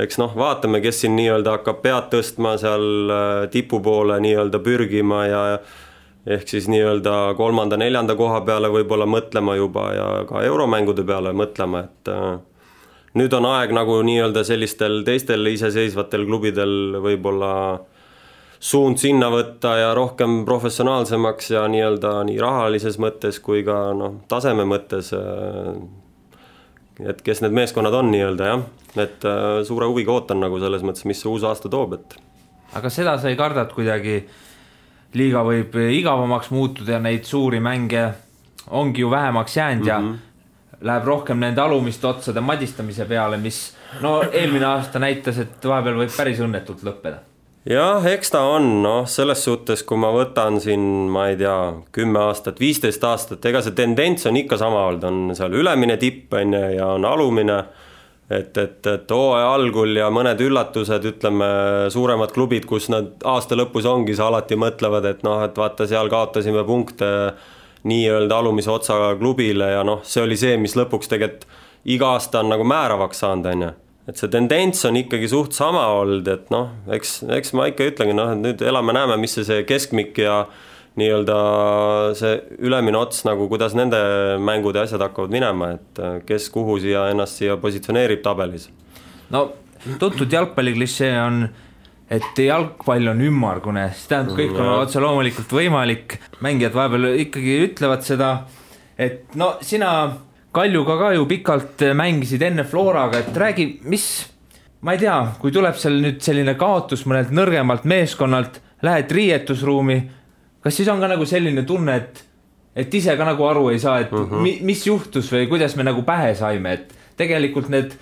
eks 0.05 0.21
noh, 0.21 0.37
vaatame, 0.37 0.83
kes 0.85 1.07
siin 1.07 1.17
nii-öelda 1.17 1.57
hakkab 1.57 1.81
pead 1.81 2.13
tõstma 2.13 2.59
seal 2.61 3.15
tipu 3.49 3.81
poole 3.81 4.21
nii-öelda 4.21 4.61
pürgima 4.61 5.25
ja 5.25 5.43
ehk 6.27 6.49
siis 6.51 6.67
nii-öelda 6.71 7.35
kolmanda-neljanda 7.39 8.17
koha 8.19 8.41
peale 8.47 8.71
võib-olla 8.75 9.07
mõtlema 9.07 9.57
juba 9.57 9.87
ja 9.95 10.07
ka 10.29 10.43
euromängude 10.47 11.05
peale 11.07 11.33
mõtlema, 11.37 11.85
et 11.87 12.11
äh, 12.11 12.39
nüüd 13.19 13.35
on 13.39 13.47
aeg 13.53 13.75
nagu 13.77 14.01
nii-öelda 14.07 14.43
sellistel 14.47 15.03
teistel 15.07 15.47
iseseisvatel 15.53 16.27
klubidel 16.27 16.99
võib-olla 17.05 17.53
suund 18.59 18.99
sinna 18.99 19.29
võtta 19.31 19.77
ja 19.79 19.93
rohkem 19.95 20.41
professionaalsemaks 20.49 21.53
ja 21.55 21.67
nii-öelda 21.71 22.17
nii 22.27 22.41
rahalises 22.43 22.99
mõttes 23.03 23.39
kui 23.45 23.63
ka 23.67 23.93
noh, 23.95 24.19
taseme 24.29 24.67
mõttes 24.67 25.13
äh, 25.15 25.77
et 27.05 27.23
kes 27.23 27.43
need 27.45 27.55
meeskonnad 27.57 27.95
on 27.95 28.11
nii-öelda 28.13 28.51
jah, 28.51 28.67
et 28.97 29.29
äh, 29.29 29.61
suure 29.69 29.89
huviga 29.91 30.15
ootan 30.17 30.41
nagu 30.43 30.59
selles 30.63 30.85
mõttes, 30.87 31.07
mis 31.09 31.21
see 31.23 31.31
uus 31.31 31.45
aasta 31.47 31.71
toob, 31.73 31.99
et. 31.99 32.19
aga 32.75 32.91
seda 32.93 33.17
sa 33.21 33.31
ei 33.31 33.39
karda, 33.39 33.67
et 33.67 33.77
kuidagi 33.77 34.19
liiga 35.17 35.43
võib 35.47 35.75
igavamaks 35.91 36.51
muutuda 36.55 36.97
ja 36.97 37.03
neid 37.03 37.25
suuri 37.25 37.61
mänge 37.61 38.07
ongi 38.71 39.01
ju 39.01 39.11
vähemaks 39.11 39.57
jäänud 39.57 39.87
mm 39.87 39.91
-hmm. 39.91 40.13
ja 40.13 40.27
läheb 40.81 41.05
rohkem 41.05 41.39
nende 41.41 41.61
alumiste 41.61 42.07
otsade 42.07 42.41
madistamise 42.41 43.05
peale, 43.05 43.37
mis 43.37 43.75
no 44.01 44.23
eelmine 44.33 44.67
aasta 44.67 44.99
näitas, 44.99 45.39
et 45.39 45.65
vahepeal 45.65 45.97
võib 46.03 46.17
päris 46.17 46.41
õnnetult 46.41 46.85
lõppeda 46.85 47.23
jah, 47.67 48.07
eks 48.07 48.31
ta 48.31 48.43
on, 48.47 48.83
noh, 48.83 49.07
selles 49.11 49.45
suhtes, 49.45 49.83
kui 49.83 49.99
ma 49.99 50.13
võtan 50.15 50.61
siin, 50.61 50.81
ma 51.11 51.29
ei 51.29 51.37
tea, 51.37 51.57
kümme 51.93 52.19
aastat, 52.29 52.61
viisteist 52.61 53.05
aastat, 53.05 53.45
ega 53.45 53.63
see 53.63 53.75
tendents 53.75 54.27
on 54.27 54.37
ikka 54.37 54.59
sama 54.61 54.87
olnud, 54.87 55.05
on 55.05 55.35
seal 55.35 55.53
ülemine 55.53 55.97
tipp, 55.97 56.35
on 56.35 56.55
ju, 56.55 56.63
ja 56.77 56.87
on 56.87 57.05
alumine 57.05 57.65
et, 58.31 58.57
et, 58.59 58.87
et 58.87 59.13
hooaja 59.15 59.53
algul 59.55 59.97
ja 59.99 60.09
mõned 60.11 60.41
üllatused, 60.43 61.05
ütleme, 61.13 61.49
suuremad 61.95 62.35
klubid, 62.35 62.67
kus 62.69 62.91
nad 62.93 63.15
aasta 63.25 63.59
lõpus 63.59 63.87
ongi, 63.91 64.17
sa 64.19 64.31
alati 64.31 64.59
mõtlevad, 64.59 65.07
et 65.13 65.25
noh, 65.27 65.45
et 65.47 65.57
vaata, 65.59 65.87
seal 65.87 66.11
kaotasime 66.13 66.65
punkte 66.67 67.09
nii-öelda 67.87 68.43
alumise 68.43 68.71
otsa 68.73 69.15
klubile 69.21 69.71
ja 69.77 69.87
noh, 69.87 70.03
see 70.05 70.25
oli 70.27 70.39
see, 70.39 70.57
mis 70.59 70.75
lõpuks 70.79 71.13
tegelikult 71.13 71.47
iga 71.87 72.17
aasta 72.17 72.43
on 72.43 72.51
nagu 72.51 72.65
määravaks 72.67 73.23
saanud, 73.23 73.51
on 73.53 73.69
ju 73.69 73.75
et 74.07 74.21
see 74.21 74.31
tendents 74.31 74.85
on 74.87 74.97
ikkagi 75.01 75.29
suht 75.31 75.57
sama 75.57 75.83
olnud, 75.99 76.29
et 76.31 76.51
noh, 76.55 76.71
eks, 76.95 77.19
eks 77.37 77.53
ma 77.59 77.67
ikka 77.71 77.89
ütlengi, 77.91 78.15
noh, 78.15 78.31
et 78.35 78.43
nüüd 78.43 78.63
elame-näeme, 78.63 79.19
mis 79.19 79.35
see, 79.35 79.47
see 79.47 79.65
keskmik 79.67 80.19
ja 80.23 80.45
nii-öelda 80.97 81.37
see 82.17 82.39
ülemine 82.65 82.99
ots 82.99 83.25
nagu, 83.29 83.49
kuidas 83.51 83.77
nende 83.77 83.99
mängud 84.43 84.77
ja 84.77 84.87
asjad 84.87 85.05
hakkavad 85.05 85.35
minema, 85.35 85.75
et 85.77 86.01
äh, 86.01 86.19
kes 86.29 86.49
kuhu 86.55 86.79
siia 86.83 87.09
ennast 87.13 87.43
siia 87.43 87.59
positsioneerib 87.61 88.25
tabelis. 88.25 88.69
no 89.31 89.49
tuntud 90.01 90.33
jalgpalliklišee 90.33 91.13
on, 91.21 91.43
et 92.11 92.39
jalgpall 92.41 93.13
on 93.13 93.25
ümmargune, 93.29 93.89
see 93.95 94.13
tähendab, 94.13 94.39
kõik 94.39 94.61
on 94.61 94.71
otse 94.77 95.03
loomulikult 95.03 95.53
võimalik, 95.59 96.19
mängijad 96.45 96.77
vahepeal 96.77 97.11
ikkagi 97.27 97.59
ütlevad 97.67 98.07
seda, 98.07 98.31
et 98.99 99.37
no 99.39 99.57
sina 99.65 99.91
Kaljuga 100.57 100.95
ka 100.97 101.09
ju 101.13 101.27
pikalt 101.29 101.83
mängisid 101.93 102.41
enne 102.47 102.65
Floraga, 102.65 103.19
et 103.21 103.35
räägi, 103.37 103.67
mis, 103.93 104.07
ma 104.81 104.95
ei 104.95 105.03
tea, 105.03 105.17
kui 105.37 105.53
tuleb 105.53 105.77
seal 105.77 105.99
nüüd 106.01 106.23
selline 106.25 106.55
kaotus 106.57 107.03
mõnelt 107.05 107.35
nõrgemalt 107.37 107.85
meeskonnalt, 107.85 108.63
lähed 108.87 109.13
riietusruumi, 109.13 109.99
kas 110.67 110.81
siis 110.81 110.89
on 110.91 111.03
ka 111.03 111.11
nagu 111.13 111.27
selline 111.29 111.63
tunne, 111.69 111.95
et, 111.95 112.23
et 112.83 112.95
ise 112.99 113.15
ka 113.17 113.27
nagu 113.29 113.47
aru 113.47 113.69
ei 113.71 113.79
saa, 113.79 114.01
et 114.03 114.13
mm 114.13 114.25
-hmm. 114.25 114.43
mi, 114.43 114.59
mis 114.67 114.87
juhtus 114.87 115.31
või 115.33 115.47
kuidas 115.49 115.77
me 115.79 115.87
nagu 115.87 116.03
pähe 116.03 116.35
saime, 116.35 116.73
et 116.73 116.95
tegelikult 117.17 117.69
need 117.71 117.95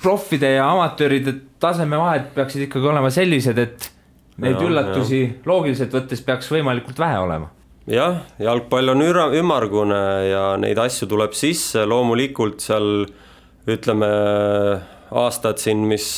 proffide 0.00 0.54
ja 0.54 0.70
amatööride 0.70 1.34
tasemevahed 1.60 2.32
peaksid 2.34 2.68
ikkagi 2.68 2.88
olema 2.88 3.10
sellised, 3.10 3.58
et 3.58 3.90
neid 4.38 4.56
ja, 4.56 4.68
üllatusi 4.68 5.20
ja. 5.20 5.34
loogiliselt 5.46 5.92
võttes 5.92 6.24
peaks 6.24 6.50
võimalikult 6.50 6.98
vähe 6.98 7.18
olema 7.18 7.50
jah, 7.86 8.24
jalgpall 8.40 8.94
on 8.94 9.04
üra-, 9.04 9.28
ümmargune 9.36 10.00
ja 10.30 10.44
neid 10.56 10.78
asju 10.78 11.08
tuleb 11.10 11.36
sisse, 11.36 11.84
loomulikult 11.86 12.64
seal 12.64 13.04
ütleme, 13.68 14.08
aastad 15.10 15.60
siin, 15.60 15.84
mis 15.88 16.08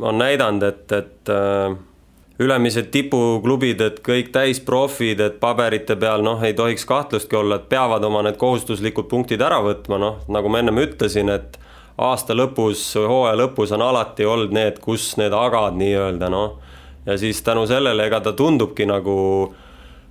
on 0.00 0.18
näidanud, 0.20 0.64
et, 0.64 0.92
et 0.92 1.32
äh, 1.32 1.76
ülemised 2.40 2.88
tipuklubid, 2.94 3.82
et 3.84 3.98
kõik 4.04 4.30
täisprofid, 4.32 5.20
et 5.20 5.40
paberite 5.42 5.96
peal 6.00 6.24
noh, 6.24 6.40
ei 6.44 6.54
tohiks 6.56 6.86
kahtlustki 6.88 7.36
olla, 7.36 7.60
et 7.60 7.68
peavad 7.68 8.04
oma 8.08 8.22
need 8.24 8.38
kohustuslikud 8.40 9.10
punktid 9.10 9.42
ära 9.44 9.60
võtma, 9.64 9.98
noh, 10.00 10.20
nagu 10.32 10.52
ma 10.52 10.62
ennem 10.62 10.80
ütlesin, 10.86 11.32
et 11.34 11.58
aasta 12.00 12.36
lõpus, 12.36 12.86
hooaja 12.96 13.36
lõpus 13.42 13.74
on 13.76 13.84
alati 13.84 14.24
olnud 14.24 14.54
need, 14.56 14.80
kus 14.80 15.12
need 15.20 15.36
agad 15.36 15.76
nii-öelda 15.76 16.30
noh, 16.32 16.56
ja 17.06 17.18
siis 17.20 17.42
tänu 17.44 17.66
sellele, 17.68 18.08
ega 18.08 18.22
ta 18.24 18.32
tundubki 18.36 18.88
nagu 18.88 19.18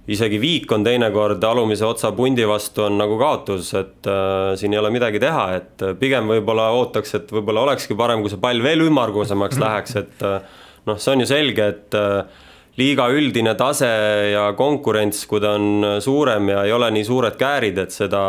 isegi 0.10 0.40
viik 0.42 0.72
on 0.74 0.86
teinekord 0.86 1.44
alumise 1.46 1.86
otsa 1.86 2.12
pundi 2.18 2.46
vastu 2.50 2.86
on 2.88 2.98
nagu 2.98 3.18
kaotus, 3.20 3.74
et 3.78 4.10
äh, 4.10 4.54
siin 4.58 4.74
ei 4.74 4.82
ole 4.82 4.94
midagi 4.94 5.22
teha, 5.22 5.46
et 5.58 5.86
äh, 5.86 5.94
pigem 5.98 6.30
võib-olla 6.30 6.70
ootaks, 6.78 7.14
et 7.20 7.34
võib-olla 7.34 7.68
olekski 7.68 7.98
parem, 7.98 8.22
kui 8.22 8.34
see 8.34 8.42
pall 8.42 8.62
veel 8.64 8.86
ümmargusemaks 8.88 9.62
läheks, 9.62 9.96
et 10.02 10.26
äh, 10.26 10.59
noh, 10.89 11.00
see 11.01 11.15
on 11.15 11.24
ju 11.24 11.29
selge, 11.29 11.67
et 11.74 11.98
äh, 11.98 12.46
liiga 12.79 13.10
üldine 13.13 13.55
tase 13.60 13.89
ja 14.34 14.50
konkurents, 14.58 15.25
kui 15.29 15.41
ta 15.43 15.55
on 15.58 16.00
suurem 16.03 16.51
ja 16.53 16.63
ei 16.67 16.74
ole 16.75 16.91
nii 16.96 17.08
suured 17.08 17.38
käärid, 17.39 17.79
et 17.81 17.96
seda 17.96 18.22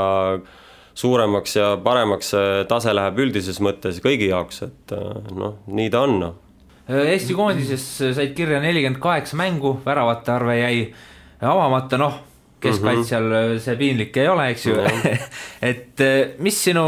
suuremaks 1.00 1.56
ja 1.56 1.72
paremaks 1.82 2.32
see 2.34 2.64
tase 2.70 2.94
läheb 2.96 3.20
üldises 3.24 3.60
mõttes 3.62 4.00
kõigi 4.04 4.30
jaoks, 4.32 4.64
et 4.66 4.96
äh, 4.96 5.32
noh, 5.36 5.60
nii 5.70 5.92
ta 5.92 6.06
on 6.06 6.16
noh. 6.20 6.38
Eesti 6.90 7.36
koondises 7.38 7.84
said 8.16 8.32
kirja 8.34 8.58
nelikümmend 8.58 8.98
kaheksa 9.02 9.36
mängu, 9.38 9.76
väravate 9.84 10.32
arve 10.34 10.56
jäi 10.58 10.78
avamata, 11.46 12.00
noh, 12.00 12.16
keskkaitsjal 12.60 13.22
mm 13.22 13.34
-hmm. 13.36 13.58
see 13.58 13.76
piinlik 13.76 14.16
ei 14.16 14.28
ole, 14.28 14.48
eks 14.50 14.66
ju 14.66 14.74
mm. 14.74 14.86
-hmm. 14.86 15.18
et 15.70 16.38
mis 16.38 16.64
sinu 16.64 16.84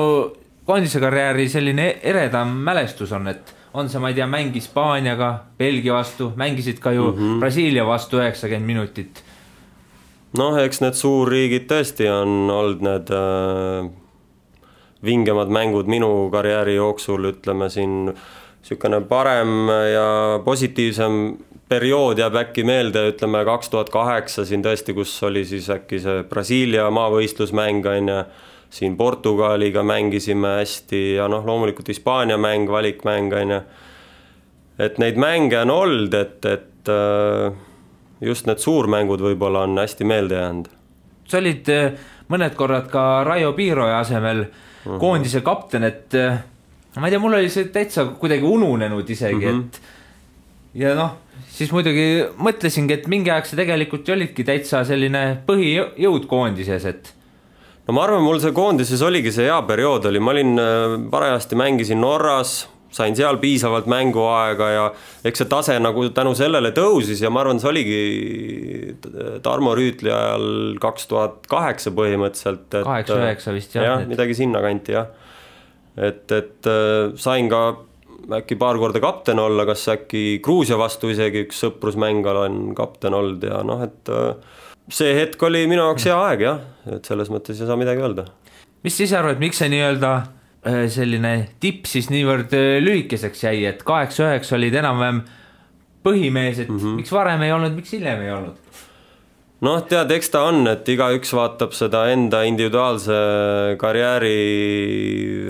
koondise 0.67 1.01
karjääri 1.01 1.49
selline 1.49 1.99
eredam 2.03 2.49
mälestus 2.49 3.13
on, 3.13 3.29
et 3.29 3.55
on 3.75 3.89
see, 3.89 4.01
ma 4.01 4.11
ei 4.13 4.15
tea, 4.15 4.27
mäng 4.27 4.55
Hispaaniaga, 4.55 5.33
Belgia 5.59 5.95
vastu, 5.95 6.33
mängisid 6.37 6.81
ka 6.81 6.93
ju 6.93 7.11
mm 7.13 7.19
-hmm. 7.19 7.41
Brasiilia 7.41 7.87
vastu 7.87 8.21
üheksakümmend 8.21 8.67
minutit. 8.67 9.25
noh, 10.39 10.59
eks 10.59 10.81
need 10.81 10.95
suurriigid 10.95 11.67
tõesti 11.69 12.09
on 12.09 12.51
olnud 12.51 12.81
need 12.81 13.11
äh, 13.11 13.91
vingemad 15.05 15.49
mängud 15.49 15.87
minu 15.87 16.31
karjääri 16.33 16.75
jooksul, 16.75 17.25
ütleme 17.25 17.69
siin 17.71 18.15
niisugune 18.63 19.01
parem 19.01 19.69
ja 19.93 20.41
positiivsem 20.45 21.37
periood 21.69 22.19
jääb 22.19 22.37
äkki 22.37 22.65
meelde, 22.65 23.09
ütleme 23.11 23.45
kaks 23.45 23.69
tuhat 23.73 23.91
kaheksa 23.91 24.45
siin 24.45 24.63
tõesti, 24.65 24.95
kus 24.95 25.23
oli 25.23 25.45
siis 25.45 25.71
äkki 25.71 26.01
see 26.03 26.23
Brasiilia 26.29 26.91
maavõistlusmäng 26.91 27.87
on 27.87 28.09
ju, 28.13 28.25
siin 28.73 28.97
Portugaliga 28.97 29.83
mängisime 29.85 30.57
hästi 30.63 31.03
ja 31.15 31.29
noh, 31.29 31.45
loomulikult 31.47 31.89
Hispaania 31.89 32.39
mäng, 32.41 32.71
valikmäng 32.71 33.33
on 33.37 33.51
ju. 33.51 33.61
et 34.79 34.99
neid 34.99 35.19
mänge 35.21 35.59
on 35.61 35.71
olnud, 35.71 36.15
et, 36.15 36.45
et 36.45 36.89
äh, 36.89 37.53
just 38.21 38.49
need 38.49 38.63
suurmängud 38.63 39.21
võib-olla 39.21 39.67
on 39.69 39.77
hästi 39.79 40.09
meelde 40.09 40.41
jäänud. 40.41 40.71
sa 41.29 41.39
olid 41.39 41.69
äh, 41.69 41.93
mõned 42.33 42.57
korrad 42.57 42.89
ka 42.91 43.25
Raio 43.29 43.53
Piiroja 43.53 43.99
asemel 44.01 44.47
mm 44.47 44.49
-hmm. 44.85 44.99
koondise 44.99 45.41
kapten, 45.41 45.85
et 45.85 46.15
äh, 46.15 46.39
ma 46.97 47.07
ei 47.07 47.11
tea, 47.11 47.21
mul 47.21 47.35
oli 47.35 47.49
see 47.49 47.65
täitsa 47.65 48.05
kuidagi 48.05 48.43
ununenud 48.43 49.11
isegi 49.11 49.47
mm, 49.47 49.53
-hmm. 49.53 49.65
et 49.67 49.81
ja 50.75 50.95
noh 50.95 51.19
siis 51.53 51.73
muidugi 51.73 52.25
mõtlesingi, 52.39 52.93
et 52.93 53.07
mingi 53.07 53.31
aeg 53.31 53.47
sa 53.47 53.57
tegelikult 53.57 54.09
olidki 54.09 54.45
täitsa 54.45 54.85
selline 54.85 55.43
põhijõud 55.47 56.27
koondises, 56.27 56.85
et 56.85 57.15
no 57.87 57.97
ma 57.97 58.05
arvan, 58.07 58.23
mul 58.25 58.41
see 58.43 58.55
koondises 58.55 59.03
oligi 59.05 59.33
see 59.35 59.49
hea 59.49 59.59
periood 59.69 60.07
oli, 60.11 60.23
ma 60.23 60.35
olin 60.35 60.53
äh, 60.61 60.95
parajasti 61.11 61.59
mängisin 61.59 62.01
Norras, 62.03 62.63
sain 62.93 63.17
seal 63.17 63.39
piisavalt 63.41 63.87
mänguaega 63.89 64.67
ja 64.69 64.83
eks 65.25 65.43
see 65.43 65.51
tase 65.51 65.79
nagu 65.81 66.05
tänu 66.15 66.35
sellele 66.37 66.75
tõusis 66.77 67.23
ja 67.25 67.31
ma 67.33 67.41
arvan, 67.43 67.61
see 67.63 67.71
oligi 67.71 68.01
Tarmo 69.43 69.73
Rüütli 69.79 70.13
ajal 70.13 70.77
kaks 70.83 71.09
tuhat 71.09 71.49
kaheksa 71.51 71.95
põhimõtteliselt. 71.97 72.69
kaheksa-üheksa 72.77 73.57
vist 73.57 73.79
jah. 73.79 73.89
jah, 73.89 74.05
midagi 74.09 74.37
sinnakanti 74.37 74.99
jah. 74.99 75.09
et, 75.97 76.27
et 76.31 76.69
äh, 76.69 77.17
sain 77.17 77.49
ka 77.53 77.65
äkki 78.39 78.55
paar 78.61 78.79
korda 78.79 79.01
kapten 79.03 79.41
olla, 79.43 79.65
kas 79.67 79.89
äkki 79.97 80.41
Gruusia 80.45 80.79
vastu 80.79 81.11
isegi 81.11 81.47
üks 81.49 81.65
sõprusmäng 81.65 82.27
olen 82.29 82.61
kapten 82.79 83.17
olnud 83.19 83.43
ja 83.49 83.65
noh, 83.67 83.83
et 83.83 84.13
äh, 84.13 84.61
see 84.91 85.15
hetk 85.17 85.43
oli 85.43 85.65
minu 85.71 85.85
jaoks 85.85 86.07
hea 86.09 86.17
aeg 86.29 86.47
jah, 86.47 86.63
et 86.97 87.07
selles 87.07 87.31
mõttes 87.33 87.59
ei 87.61 87.69
saa 87.69 87.79
midagi 87.79 88.03
öelda. 88.03 88.27
mis 88.83 88.97
sa 88.97 89.05
ise 89.07 89.19
arvad, 89.19 89.43
miks 89.43 89.63
see 89.63 89.71
nii-öelda 89.73 90.13
äh, 90.17 90.87
selline 90.91 91.35
tipp 91.63 91.87
siis 91.91 92.11
niivõrd 92.11 92.55
äh, 92.59 92.81
lühikeseks 92.83 93.47
jäi, 93.47 93.65
et 93.71 93.85
kaheksa-üheksa 93.87 94.59
olid 94.59 94.75
enam-vähem 94.83 95.23
põhimees, 96.03 96.59
et 96.59 96.69
mm 96.69 96.79
-hmm. 96.79 96.99
miks 97.03 97.13
varem 97.13 97.43
ei 97.43 97.53
olnud, 97.53 97.77
miks 97.79 97.93
hiljem 97.95 98.23
ei 98.23 98.33
olnud? 98.33 98.59
noh, 99.63 99.79
tead, 99.87 100.11
eks 100.11 100.33
ta 100.35 100.43
on, 100.51 100.67
et 100.67 100.89
igaüks 100.89 101.31
vaatab 101.37 101.75
seda 101.77 102.09
enda 102.11 102.43
individuaalse 102.43 103.77
karjääri 103.79 104.37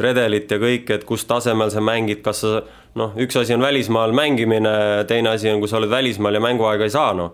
redelit 0.05 0.51
ja 0.53 0.59
kõike, 0.61 0.99
et 0.99 1.05
kus 1.09 1.25
tasemel 1.25 1.73
sa 1.73 1.81
mängid, 1.81 2.21
kas 2.25 2.45
sa 2.45 2.61
noh, 3.01 3.17
üks 3.17 3.39
asi 3.41 3.57
on 3.57 3.65
välismaal 3.65 4.13
mängimine, 4.13 5.05
teine 5.09 5.33
asi 5.33 5.51
on, 5.51 5.63
kui 5.63 5.71
sa 5.71 5.79
oled 5.81 5.91
välismaal 5.91 6.37
ja 6.37 6.45
mänguaega 6.45 6.89
ei 6.89 6.93
saa, 6.93 7.15
noh. 7.17 7.33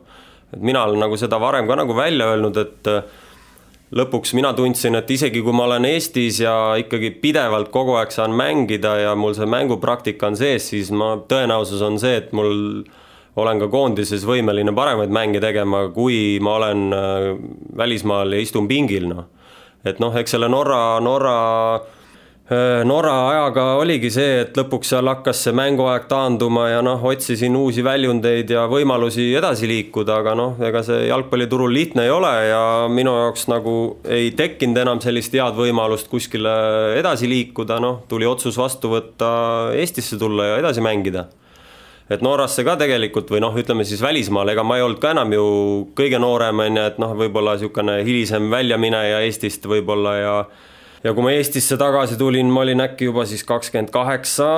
Et 0.53 0.61
mina 0.61 0.85
olen 0.85 1.01
nagu 1.03 1.17
seda 1.21 1.41
varem 1.41 1.69
ka 1.69 1.77
nagu 1.77 1.97
välja 1.97 2.31
öelnud, 2.33 2.57
et 2.57 2.93
lõpuks 3.95 4.35
mina 4.37 4.53
tundsin, 4.57 4.99
et 4.99 5.11
isegi 5.11 5.43
kui 5.45 5.55
ma 5.57 5.65
olen 5.69 5.87
Eestis 5.89 6.43
ja 6.43 6.55
ikkagi 6.81 7.11
pidevalt 7.23 7.71
kogu 7.73 7.97
aeg 7.97 8.13
saan 8.13 8.35
mängida 8.37 8.95
ja 9.01 9.15
mul 9.17 9.37
see 9.37 9.49
mängupraktika 9.49 10.29
on 10.29 10.37
sees, 10.37 10.71
siis 10.73 10.93
ma, 10.93 11.15
tõenäosus 11.29 11.85
on 11.85 11.97
see, 12.01 12.19
et 12.21 12.35
mul 12.37 12.83
olen 13.39 13.63
ka 13.63 13.69
koondises 13.73 14.27
võimeline 14.29 14.75
paremaid 14.77 15.13
mänge 15.15 15.41
tegema, 15.41 15.87
kui 15.95 16.39
ma 16.45 16.57
olen 16.59 16.89
äh, 16.93 17.29
välismaal 17.79 18.35
ja 18.35 18.43
istun 18.43 18.69
pingil, 18.69 19.09
noh. 19.09 19.29
et 19.87 20.03
noh, 20.03 20.17
eks 20.17 20.37
selle 20.37 20.51
Norra, 20.53 20.99
Norra 21.05 21.39
äh, 21.79 21.98
Norra 22.49 23.13
ajaga 23.29 23.65
oligi 23.77 24.09
see, 24.09 24.39
et 24.41 24.55
lõpuks 24.57 24.89
seal 24.95 25.09
hakkas 25.11 25.43
see 25.45 25.53
mänguaeg 25.53 26.07
taanduma 26.09 26.63
ja 26.71 26.79
noh, 26.81 27.03
otsisin 27.11 27.53
uusi 27.61 27.83
väljundeid 27.85 28.49
ja 28.55 28.63
võimalusi 28.73 29.27
edasi 29.37 29.69
liikuda, 29.69 30.23
aga 30.23 30.33
noh, 30.39 30.55
ega 30.65 30.81
see 30.87 31.11
jalgpalliturul 31.11 31.69
lihtne 31.77 32.07
ei 32.07 32.13
ole 32.15 32.31
ja 32.49 32.63
minu 32.89 33.13
jaoks 33.19 33.45
nagu 33.53 33.75
ei 34.09 34.31
tekkinud 34.39 34.81
enam 34.81 35.03
sellist 35.05 35.37
head 35.37 35.59
võimalust 35.59 36.09
kuskile 36.09 36.55
edasi 36.97 37.29
liikuda, 37.29 37.77
noh, 37.85 38.01
tuli 38.09 38.25
otsus 38.25 38.57
vastu 38.57 38.95
võtta, 38.95 39.29
Eestisse 39.77 40.17
tulla 40.17 40.49
ja 40.49 40.57
edasi 40.63 40.81
mängida. 40.81 41.27
Et 42.09 42.25
Norrasse 42.25 42.65
ka 42.65 42.79
tegelikult 42.81 43.29
või 43.29 43.43
noh, 43.45 43.53
ütleme 43.61 43.85
siis 43.85 44.01
välismaale, 44.01 44.57
ega 44.57 44.65
ma 44.65 44.81
ei 44.81 44.87
olnud 44.87 45.03
ka 45.05 45.13
enam 45.13 45.37
ju 45.37 45.45
kõige 46.01 46.17
noorem, 46.17 46.65
on 46.65 46.81
ju, 46.81 46.89
et 46.95 47.05
noh, 47.05 47.13
võib-olla 47.13 47.59
niisugune 47.59 48.01
hilisem 48.09 48.49
väljamineja 48.57 49.21
Eestist 49.29 49.69
võib-olla 49.69 50.17
ja 50.17 50.33
ja 50.33 50.41
kui 51.03 51.23
ma 51.23 51.33
Eestisse 51.33 51.79
tagasi 51.79 52.19
tulin, 52.19 52.51
ma 52.51 52.65
olin 52.65 52.83
äkki 52.83 53.09
juba 53.09 53.25
siis 53.29 53.45
kakskümmend 53.47 53.93
kaheksa 53.95 54.49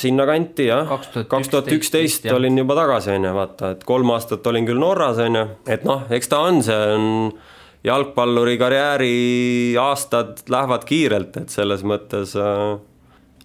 sinnakanti 0.00 0.66
jah, 0.66 0.90
kaks 1.30 1.50
tuhat 1.52 1.70
üksteist 1.76 2.26
olin 2.34 2.58
juba 2.58 2.76
tagasi, 2.78 3.12
on 3.14 3.28
ju, 3.28 3.34
vaata, 3.36 3.74
et 3.76 3.84
kolm 3.86 4.10
aastat 4.14 4.46
olin 4.50 4.66
küll 4.66 4.82
Norras, 4.82 5.20
on 5.22 5.38
ju, 5.38 5.44
et 5.70 5.86
noh, 5.86 6.06
eks 6.10 6.32
ta 6.32 6.42
on, 6.48 6.62
see 6.66 6.80
on 6.96 7.06
jalgpalluri 7.84 8.56
karjääri 8.58 9.14
aastad 9.80 10.42
lähevad 10.50 10.86
kiirelt, 10.88 11.36
et 11.44 11.54
selles 11.54 11.84
mõttes 11.86 12.34
äh, 12.40 12.74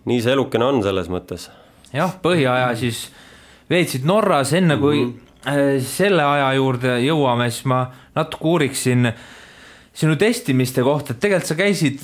nii 0.09 0.21
see 0.23 0.33
elukene 0.33 0.65
on 0.65 0.83
selles 0.85 1.09
mõttes. 1.11 1.49
jah, 1.93 2.13
põhiaja 2.23 2.71
siis 2.79 3.07
veetsid 3.69 4.07
Norras, 4.09 4.53
enne 4.53 4.77
kui 4.77 5.03
mm 5.03 5.13
-hmm. 5.13 5.81
selle 5.85 6.23
aja 6.23 6.53
juurde 6.53 6.99
jõuame, 7.03 7.49
siis 7.51 7.65
ma 7.65 7.85
natuke 8.15 8.47
uuriksin 8.47 9.11
sinu 9.93 10.15
testimiste 10.15 10.83
kohta, 10.83 11.13
et 11.13 11.19
tegelikult 11.19 11.47
sa 11.47 11.55
käisid 11.55 11.99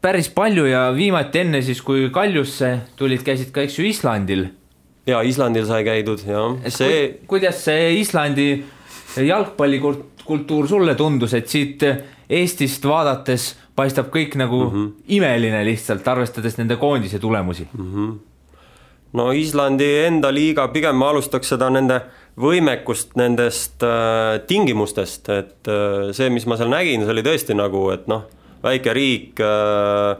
päris 0.00 0.30
palju 0.32 0.64
ja 0.68 0.88
viimati 0.96 1.44
enne 1.44 1.62
siis, 1.62 1.82
kui 1.84 2.08
Kaljusse 2.12 2.72
tulid, 2.96 3.24
käisid 3.26 3.52
ka, 3.54 3.64
eks 3.66 3.78
ju, 3.78 3.86
Islandil. 3.88 4.46
ja 5.06 5.22
Islandil 5.26 5.66
sai 5.66 5.84
käidud 5.84 6.22
ja 6.26 6.70
see. 6.70 7.20
kuidas 7.26 7.64
see 7.64 7.98
Islandi 8.00 8.64
jalgpallikultuur 9.26 10.68
sulle 10.68 10.94
tundus, 10.94 11.34
et 11.34 11.48
siit 11.48 11.84
Eestist 12.30 12.84
vaadates 12.86 13.56
paistab 13.74 14.10
kõik 14.14 14.36
nagu 14.38 14.64
mm 14.64 14.70
-hmm. 14.70 14.90
imeline 15.08 15.64
lihtsalt, 15.64 16.08
arvestades 16.08 16.58
nende 16.58 16.76
koondise 16.76 17.18
tulemusi 17.18 17.68
mm. 17.72 17.94
-hmm. 17.94 18.18
no 19.12 19.32
Islandi 19.32 19.96
enda 20.06 20.34
liiga, 20.34 20.68
pigem 20.68 20.96
ma 20.96 21.10
alustaks 21.10 21.48
seda 21.48 21.70
nende 21.70 22.00
võimekust 22.38 23.16
nendest 23.16 23.82
äh, 23.82 24.40
tingimustest, 24.46 25.28
et 25.28 25.68
äh, 25.68 26.12
see, 26.12 26.30
mis 26.30 26.46
ma 26.46 26.56
seal 26.56 26.70
nägin, 26.70 27.02
see 27.04 27.12
oli 27.12 27.22
tõesti 27.22 27.56
nagu, 27.56 27.90
et 27.90 28.06
noh, 28.06 28.22
väike 28.64 28.94
riik 28.96 29.40
äh,, 29.44 30.16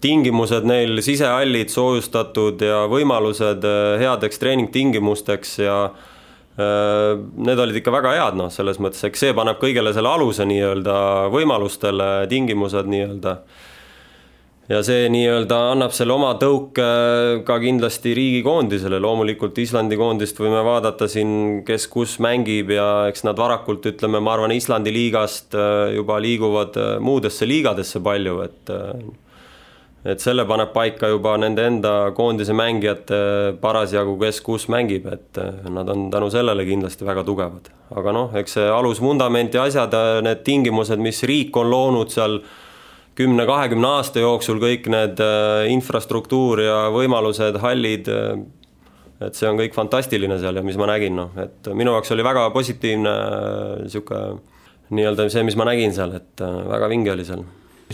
tingimused 0.00 0.66
neil, 0.68 1.00
sisehallid 1.02 1.72
soojustatud 1.72 2.62
ja 2.62 2.84
võimalused 2.90 3.64
äh, 3.66 3.96
headeks 4.02 4.38
treeningtingimusteks 4.42 5.56
ja 5.64 5.78
äh, 5.88 7.18
need 7.18 7.62
olid 7.64 7.80
ikka 7.80 7.94
väga 7.94 8.14
head, 8.18 8.38
noh, 8.38 8.52
selles 8.54 8.78
mõttes, 8.82 9.02
eks 9.08 9.26
see 9.26 9.34
paneb 9.36 9.58
kõigele 9.62 9.92
selle 9.96 10.12
aluse 10.12 10.46
nii-öelda 10.48 10.98
võimalustele, 11.34 12.12
tingimused 12.30 12.90
nii-öelda. 12.90 13.40
Ja 14.68 14.80
see 14.84 15.06
nii-öelda 15.12 15.58
annab 15.72 15.94
selle 15.96 16.12
oma 16.12 16.34
tõuke 16.40 16.88
ka 17.48 17.56
kindlasti 17.62 18.12
riigikoondisele, 18.16 19.00
loomulikult 19.00 19.56
Islandi 19.62 19.96
koondist 20.00 20.40
võime 20.40 20.60
vaadata 20.66 21.08
siin, 21.08 21.62
kes 21.68 21.88
kus 21.92 22.18
mängib 22.24 22.74
ja 22.76 22.88
eks 23.08 23.24
nad 23.24 23.40
varakult 23.40 23.88
ütleme, 23.88 24.20
ma 24.20 24.36
arvan, 24.36 24.52
Islandi 24.52 24.92
liigast 24.92 25.56
äh, 25.56 25.94
juba 25.96 26.20
liiguvad 26.20 26.76
äh, 26.76 26.92
muudesse 27.00 27.48
liigadesse 27.48 28.04
palju, 28.04 28.42
et 28.44 28.76
et 30.08 30.22
selle 30.22 30.44
paneb 30.46 30.70
paika 30.72 31.08
juba 31.10 31.34
nende 31.40 31.64
enda 31.66 31.92
koondise 32.16 32.54
mängijate 32.56 33.18
parasjagu, 33.60 34.14
kes 34.20 34.38
kus 34.46 34.68
mängib, 34.70 35.08
et 35.10 35.40
nad 35.68 35.90
on 35.90 36.06
tänu 36.12 36.30
sellele 36.32 36.64
kindlasti 36.68 37.04
väga 37.04 37.24
tugevad. 37.26 37.72
aga 37.96 38.12
noh, 38.14 38.30
eks 38.36 38.54
see 38.56 38.68
alusvundament 38.70 39.54
ja 39.56 39.64
asjad, 39.66 39.96
need 40.24 40.44
tingimused, 40.46 41.00
mis 41.02 41.22
riik 41.26 41.56
on 41.56 41.70
loonud 41.72 42.12
seal 42.14 42.38
kümne-kahekümne 43.18 43.90
aasta 43.98 44.22
jooksul, 44.22 44.60
kõik 44.62 44.88
need 44.92 45.22
eh, 45.24 45.66
infrastruktuur 45.74 46.62
ja 46.62 46.78
võimalused, 46.94 47.58
hallid, 47.62 48.10
eh, 48.12 49.26
et 49.26 49.38
see 49.38 49.50
on 49.50 49.58
kõik 49.58 49.74
fantastiline 49.76 50.38
seal 50.40 50.60
ja 50.60 50.64
mis 50.66 50.78
ma 50.78 50.90
nägin, 50.92 51.18
noh, 51.18 51.34
et 51.42 51.70
minu 51.74 51.96
jaoks 51.96 52.14
oli 52.14 52.26
väga 52.26 52.48
positiivne 52.54 53.14
niisugune 53.84 54.38
nii-öelda 54.94 55.28
see, 55.28 55.44
mis 55.44 55.58
ma 55.58 55.66
nägin 55.68 55.92
seal, 55.92 56.14
et 56.16 56.40
väga 56.40 56.88
vinge 56.88 57.12
oli 57.12 57.26
seal 57.28 57.42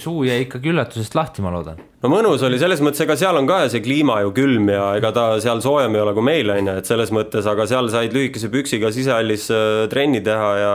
suu 0.00 0.24
jäi 0.26 0.42
ikkagi 0.44 0.72
üllatusest 0.72 1.14
lahti, 1.14 1.42
ma 1.44 1.52
loodan. 1.54 1.78
no 2.02 2.10
mõnus 2.10 2.42
oli 2.46 2.58
selles 2.58 2.82
mõttes, 2.82 3.02
ega 3.04 3.16
seal 3.18 3.38
on 3.38 3.46
ka 3.48 3.60
see 3.70 3.82
kliima 3.84 4.20
ju 4.24 4.32
külm 4.34 4.68
ja 4.72 4.88
ega 4.98 5.12
ta 5.14 5.26
seal 5.42 5.62
soojem 5.64 5.94
ei 5.94 6.02
ole 6.02 6.14
kui 6.16 6.26
meil, 6.26 6.50
on 6.50 6.70
ju, 6.70 6.76
et 6.80 6.90
selles 6.90 7.12
mõttes, 7.14 7.46
aga 7.50 7.66
seal 7.70 7.90
said 7.92 8.14
lühikese 8.16 8.50
püksiga 8.52 8.90
sisehallis 8.94 9.46
äh, 9.54 9.84
trenni 9.92 10.22
teha 10.24 10.50
ja 10.58 10.72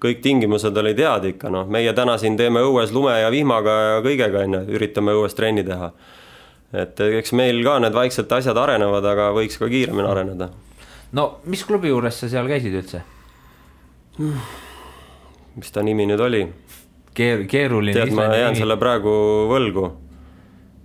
kõik 0.00 0.22
tingimused 0.24 0.76
olid 0.82 1.00
head 1.00 1.28
ikka, 1.34 1.50
noh, 1.52 1.68
meie 1.68 1.92
täna 1.96 2.16
siin 2.20 2.38
teeme 2.40 2.62
õues 2.64 2.94
lume 2.96 3.18
ja 3.20 3.28
vihmaga 3.32 3.76
ja 3.80 4.00
kõigega, 4.04 4.46
on 4.46 4.58
ju, 4.58 4.62
üritame 4.78 5.14
õues 5.16 5.36
trenni 5.36 5.64
teha. 5.66 5.92
et 6.72 7.00
eks 7.00 7.32
meil 7.34 7.64
ka 7.66 7.78
need 7.82 7.94
vaikselt 7.94 8.32
asjad 8.32 8.56
arenevad, 8.56 9.04
aga 9.04 9.30
võiks 9.36 9.58
ka 9.58 9.68
kiiremini 9.68 10.08
areneda. 10.08 10.50
no 11.12 11.28
mis 11.44 11.64
klubi 11.64 11.92
juures 11.92 12.20
sa 12.22 12.28
seal 12.28 12.48
käisid 12.48 12.74
üldse? 12.80 13.02
mis 15.56 15.72
ta 15.74 15.82
nimi 15.82 16.06
nüüd 16.08 16.20
oli? 16.24 16.44
keer-, 17.14 17.44
keeruline. 17.50 17.96
tead, 17.96 18.14
ma 18.16 18.30
jään 18.34 18.58
selle 18.58 18.76
praegu 18.80 19.12
võlgu. 19.50 19.90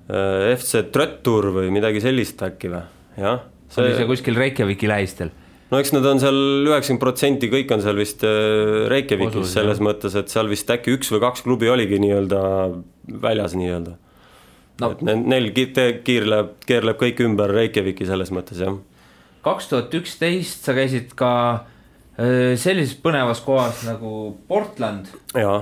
Äh, 0.05 0.51
FC 0.53 0.85
Tröttur 0.93 1.51
või 1.55 1.71
midagi 1.73 2.03
sellist 2.03 2.41
äkki 2.45 2.69
või, 2.73 2.83
jah. 3.21 3.45
See... 3.69 3.81
oli 3.81 3.95
see 3.97 4.09
kuskil 4.09 4.37
Reykjaviki 4.37 4.89
lähistel? 4.89 5.31
No 5.75 5.81
eks 5.83 5.91
nad 5.91 6.07
on 6.07 6.23
seal 6.23 6.39
üheksakümmend 6.69 7.03
protsenti, 7.03 7.51
kõik 7.51 7.75
on 7.75 7.83
seal 7.83 7.99
vist 7.99 8.23
äh, 8.23 8.87
Reykjavikis 8.91 9.51
selles 9.57 9.81
jah. 9.81 9.85
mõttes, 9.89 10.15
et 10.15 10.31
seal 10.31 10.49
vist 10.51 10.71
äkki 10.71 10.95
üks 10.95 11.11
või 11.11 11.21
kaks 11.27 11.43
klubi 11.45 11.69
oligi 11.71 11.99
nii-öelda 11.99 12.41
väljas 13.27 13.57
nii-öelda 13.59 13.95
no.. 14.81 14.91
et 14.95 15.05
neil 15.05 15.51
kiirleb, 15.55 16.57
keerleb 16.65 16.99
kõik 17.03 17.21
ümber 17.27 17.53
Reykjaviki 17.59 18.07
selles 18.07 18.31
mõttes, 18.35 18.63
jah. 18.63 18.79
kaks 19.45 19.71
tuhat 19.73 19.99
üksteist 19.99 20.63
sa 20.65 20.77
käisid 20.77 21.13
ka 21.19 21.31
Äh, 22.15 22.53
sellises 22.55 22.95
põnevas 23.03 23.41
kohas 23.43 23.81
nagu 23.83 24.37
Portland, 24.47 25.09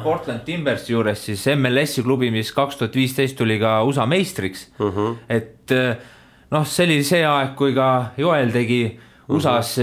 Portland 0.03 0.43
Timbers 0.45 0.83
juures 0.85 1.23
siis 1.25 1.47
MLS-i 1.55 2.03
klubi, 2.05 2.29
mis 2.29 2.51
kaks 2.53 2.77
tuhat 2.77 2.93
viisteist 2.93 3.33
tuli 3.39 3.57
ka 3.57 3.79
USA 3.87 4.05
meistriks. 4.05 4.67
Mhm. 4.77 4.91
-huh. 4.93 5.15
et 5.29 5.71
äh, 5.71 5.97
noh, 6.51 6.65
see 6.65 6.85
oli 6.85 7.03
see 7.03 7.25
aeg, 7.25 7.55
kui 7.55 7.73
ka 7.73 8.13
Joel 8.17 8.51
tegi. 8.51 8.99
USA-s 9.29 9.79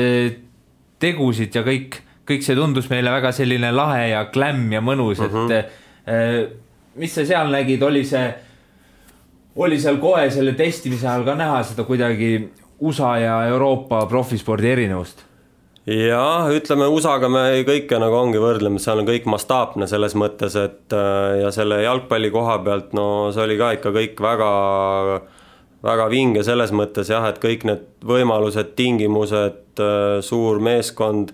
tegusid 1.01 1.55
ja 1.57 1.63
kõik, 1.67 2.01
kõik 2.29 2.45
see 2.45 2.59
tundus 2.59 2.91
meile 2.91 3.13
väga 3.15 3.33
selline 3.33 3.73
lahe 3.73 4.11
ja 4.13 4.27
klämm 4.33 4.73
ja 4.73 4.83
mõnus 4.85 5.23
uh, 5.23 5.31
-huh. 5.33 5.53
et 5.53 5.73
äh, 6.09 6.51
mis 7.01 7.15
sa 7.15 7.25
seal 7.25 7.51
nägid, 7.53 7.83
oli 7.83 8.05
see, 8.05 8.27
oli 9.57 9.81
seal 9.81 9.97
kohe 10.03 10.29
selle 10.31 10.53
testimise 10.59 11.09
ajal 11.09 11.25
ka 11.25 11.35
näha 11.35 11.63
seda 11.63 11.85
kuidagi 11.89 12.51
USA 12.81 13.17
ja 13.19 13.41
Euroopa 13.49 14.07
profispordi 14.07 14.69
erinevust 14.69 15.25
jah, 15.87 16.51
ütleme 16.53 16.87
USA-ga 16.93 17.29
me 17.33 17.43
kõike 17.67 17.99
nagu 18.01 18.17
ongi 18.19 18.41
võrdleme, 18.43 18.81
seal 18.83 19.01
on 19.01 19.09
kõik 19.09 19.27
mastaapne 19.31 19.89
selles 19.91 20.15
mõttes, 20.19 20.57
et 20.61 20.93
äh, 20.93 21.41
ja 21.45 21.51
selle 21.55 21.81
jalgpalli 21.83 22.31
koha 22.31 22.59
pealt, 22.65 22.93
no 22.97 23.31
see 23.35 23.45
oli 23.47 23.57
ka 23.61 23.73
ikka 23.79 23.95
kõik 23.97 24.21
väga, 24.21 24.51
väga 25.87 26.09
vinge 26.13 26.43
selles 26.45 26.75
mõttes 26.77 27.11
jah, 27.13 27.25
et 27.31 27.41
kõik 27.43 27.65
need 27.69 27.87
võimalused, 28.07 28.75
tingimused, 28.77 29.81
äh, 29.81 30.21
suur 30.25 30.61
meeskond. 30.61 31.33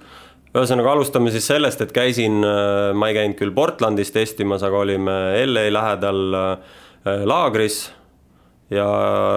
ühesõnaga, 0.57 0.93
alustame 0.95 1.31
siis 1.31 1.47
sellest, 1.47 1.81
et 1.81 1.93
käisin, 1.93 2.43
äh, 2.45 2.93
ma 2.95 3.09
ei 3.09 3.15
käinud 3.15 3.37
küll 3.37 3.55
Portlandis 3.55 4.11
testimas, 4.11 4.63
aga 4.63 4.79
olime 4.79 5.17
LA 5.47 5.69
lähedal 5.71 6.59
laagris 7.07 7.93
ja 8.71 8.87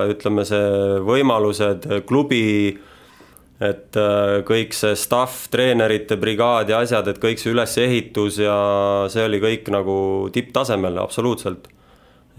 ütleme, 0.10 0.46
see 0.46 1.02
võimalused, 1.06 1.86
klubi 2.08 2.80
et 3.60 3.98
äh, 4.00 4.40
kõik 4.48 4.76
see 4.76 4.96
staff, 4.96 5.50
treenerite 5.52 6.16
brigaad 6.20 6.72
ja 6.72 6.80
asjad, 6.84 7.10
et 7.12 7.20
kõik 7.20 7.42
see 7.42 7.52
ülesehitus 7.52 8.40
ja 8.40 8.56
see 9.12 9.26
oli 9.28 9.42
kõik 9.44 9.68
nagu 9.74 9.98
tipptasemel, 10.34 11.00
absoluutselt. 11.04 11.68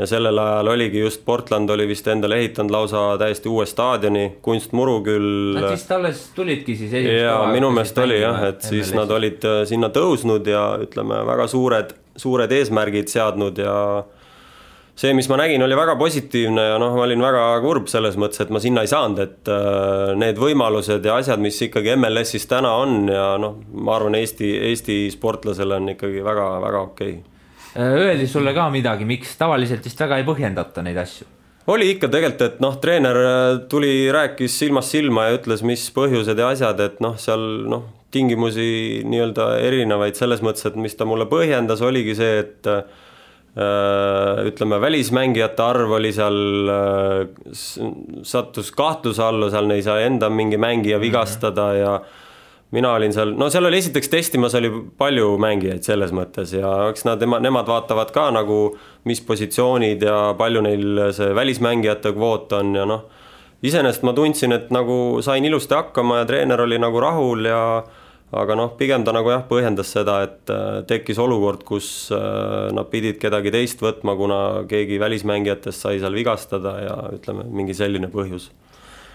Ja 0.01 0.07
sellel 0.09 0.39
ajal 0.39 0.69
oligi 0.73 1.03
just 1.03 1.25
Portland 1.25 1.71
oli 1.71 1.85
vist 1.89 2.07
endale 2.09 2.39
ehitanud 2.41 2.73
lausa 2.73 3.03
täiesti 3.21 3.51
uue 3.53 3.67
staadioni, 3.69 4.39
kunstmuru 4.43 5.01
küll. 5.05 5.59
Nad 5.59 5.75
vist 5.75 5.93
alles 5.93 6.23
tulidki 6.37 6.77
siis. 6.79 6.95
jaa, 7.05 7.43
minu 7.53 7.69
meelest 7.75 7.99
oli 8.01 8.21
jah, 8.23 8.41
et 8.49 8.65
siis 8.65 8.95
nad 8.97 9.11
olid 9.13 9.45
äh, 9.45 9.61
sinna 9.69 9.91
tõusnud 9.93 10.49
ja 10.49 10.65
ütleme, 10.81 11.21
väga 11.29 11.47
suured, 11.53 11.93
suured 12.17 12.53
eesmärgid 12.57 13.13
seadnud 13.13 13.61
ja 13.61 13.75
see, 15.01 15.13
mis 15.17 15.29
ma 15.29 15.37
nägin, 15.41 15.63
oli 15.65 15.77
väga 15.77 15.97
positiivne 16.01 16.65
ja 16.71 16.79
noh, 16.81 16.97
ma 16.97 17.05
olin 17.05 17.25
väga 17.25 17.45
kurb 17.65 17.91
selles 17.93 18.17
mõttes, 18.21 18.41
et 18.41 18.53
ma 18.53 18.63
sinna 18.63 18.85
ei 18.87 18.93
saanud, 18.93 19.21
et 19.21 19.53
äh, 19.53 20.15
need 20.21 20.41
võimalused 20.41 21.05
ja 21.05 21.19
asjad, 21.21 21.43
mis 21.45 21.61
ikkagi 21.69 21.93
MLS-is 21.99 22.49
täna 22.49 22.73
on 22.81 23.03
ja 23.13 23.35
noh, 23.41 23.61
ma 23.77 23.99
arvan, 23.99 24.17
Eesti, 24.17 24.55
Eesti 24.71 25.03
sportlasele 25.13 25.77
on 25.77 25.93
ikkagi 25.93 26.25
väga-väga 26.25 26.87
okei 26.89 27.19
okay. 27.19 27.27
Äh, 27.77 27.83
öeldi 27.83 28.27
sulle 28.27 28.55
ka 28.55 28.67
midagi, 28.73 29.07
miks 29.07 29.37
tavaliselt 29.39 29.85
vist 29.87 30.01
väga 30.03 30.19
ei 30.19 30.27
põhjendata 30.27 30.83
neid 30.87 30.99
asju? 30.99 31.29
oli 31.71 31.87
ikka 31.93 32.09
tegelikult, 32.11 32.41
et 32.43 32.63
noh, 32.65 32.79
treener 32.83 33.17
äh, 33.21 33.59
tuli, 33.71 34.09
rääkis 34.11 34.57
silmast 34.59 34.91
silma 34.91 35.29
ja 35.29 35.37
ütles, 35.37 35.61
mis 35.63 35.85
põhjused 35.95 36.41
ja 36.41 36.49
asjad, 36.51 36.81
et 36.83 36.97
noh, 37.05 37.15
seal 37.21 37.45
noh, 37.71 37.85
tingimusi 38.11 39.05
nii-öelda 39.07 39.53
erinevaid 39.63 40.19
selles 40.19 40.43
mõttes, 40.43 40.67
et 40.67 40.79
mis 40.81 40.99
ta 40.99 41.07
mulle 41.07 41.29
põhjendas, 41.31 41.85
oligi 41.87 42.17
see, 42.19 42.41
et 42.43 42.67
ütleme, 43.51 44.77
välismängijate 44.83 45.63
arv 45.63 45.95
oli 45.97 46.13
seal, 46.15 46.37
sattus 48.27 48.71
kahtluse 48.75 49.25
alla, 49.27 49.49
seal 49.51 49.71
ei 49.75 49.83
saa 49.83 50.03
enda 50.07 50.31
mingi 50.31 50.59
mängija 50.59 50.99
mhm. 50.99 51.05
vigastada 51.07 51.69
ja 51.75 51.95
mina 52.71 52.93
olin 52.95 53.13
seal, 53.15 53.35
no 53.39 53.49
seal 53.51 53.67
oli 53.67 53.81
esiteks 53.83 54.11
testimas 54.13 54.55
oli 54.59 54.71
palju 54.99 55.33
mängijaid 55.43 55.87
selles 55.87 56.13
mõttes 56.15 56.53
ja 56.55 56.71
eks 56.91 57.07
nad, 57.09 57.23
nemad 57.23 57.69
vaatavad 57.71 58.13
ka 58.15 58.29
nagu, 58.35 58.61
mis 59.11 59.23
positsioonid 59.27 60.05
ja 60.07 60.19
palju 60.39 60.63
neil 60.67 61.07
see 61.17 61.35
välismängijate 61.35 62.15
kvoot 62.15 62.55
on 62.61 62.77
ja 62.79 62.87
noh, 62.87 63.09
iseenesest 63.67 64.07
ma 64.07 64.15
tundsin, 64.17 64.55
et 64.55 64.71
nagu 64.75 65.19
sain 65.25 65.45
ilusti 65.45 65.75
hakkama 65.77 66.23
ja 66.23 66.31
treener 66.31 66.63
oli 66.63 66.79
nagu 66.81 67.03
rahul 67.03 67.51
ja 67.51 67.61
aga 68.31 68.55
noh, 68.55 68.71
pigem 68.79 69.03
ta 69.03 69.13
nagu 69.15 69.33
jah, 69.33 69.43
põhjendas 69.49 69.91
seda, 69.91 70.21
et 70.29 70.51
äh, 70.55 70.81
tekkis 70.87 71.19
olukord, 71.19 71.65
kus 71.67 71.89
äh, 72.15 72.71
nad 72.77 72.87
pidid 72.93 73.19
kedagi 73.23 73.51
teist 73.51 73.83
võtma, 73.83 74.15
kuna 74.19 74.41
keegi 74.71 75.01
välismängijatest 75.03 75.87
sai 75.87 75.99
seal 75.99 76.15
vigastada 76.15 76.77
ja 76.85 76.97
ütleme, 77.17 77.49
mingi 77.51 77.75
selline 77.75 78.11
põhjus 78.13 78.53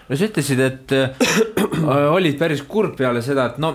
no 0.08 0.16
sa 0.16 0.28
ütlesid, 0.28 0.62
et 0.62 0.94
äh, 0.94 1.10
olid 2.16 2.38
päris 2.38 2.62
kurb 2.68 2.96
peale 2.98 3.22
seda, 3.24 3.50
et 3.50 3.60
no 3.62 3.72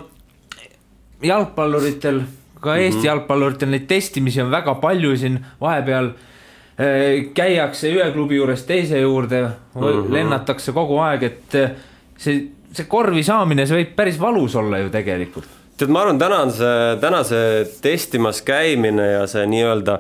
jalgpalluritel, 1.26 2.22
ka 2.62 2.76
Eesti 2.78 2.98
mm 2.98 3.02
-hmm. 3.02 3.06
jalgpalluritel 3.06 3.70
neid 3.70 3.88
testimisi 3.88 4.42
on 4.42 4.52
väga 4.52 4.76
palju 4.76 5.18
siin 5.18 5.40
vahepeal 5.62 6.06
äh, 6.08 7.34
käiakse 7.34 7.92
ühe 7.92 8.12
klubi 8.12 8.36
juurest 8.36 8.68
teise 8.68 9.00
juurde 9.00 9.42
mm, 9.42 9.82
-hmm. 9.82 10.14
lennatakse 10.14 10.72
kogu 10.72 10.98
aeg, 11.00 11.24
et 11.24 11.56
äh, 11.56 11.72
see, 12.18 12.48
see 12.74 12.86
korvi 12.86 13.24
saamine, 13.24 13.66
see 13.66 13.84
võib 13.84 13.96
päris 13.96 14.20
valus 14.20 14.56
olla 14.56 14.78
ju 14.78 14.90
tegelikult. 14.90 15.48
tead, 15.78 15.90
ma 15.90 16.02
arvan, 16.02 16.20
täna 16.20 16.42
on 16.42 16.52
see, 16.52 16.98
täna 17.02 17.24
see 17.24 17.66
testimas 17.82 18.42
käimine 18.42 19.12
ja 19.12 19.28
see 19.28 19.46
nii-öelda 19.46 20.00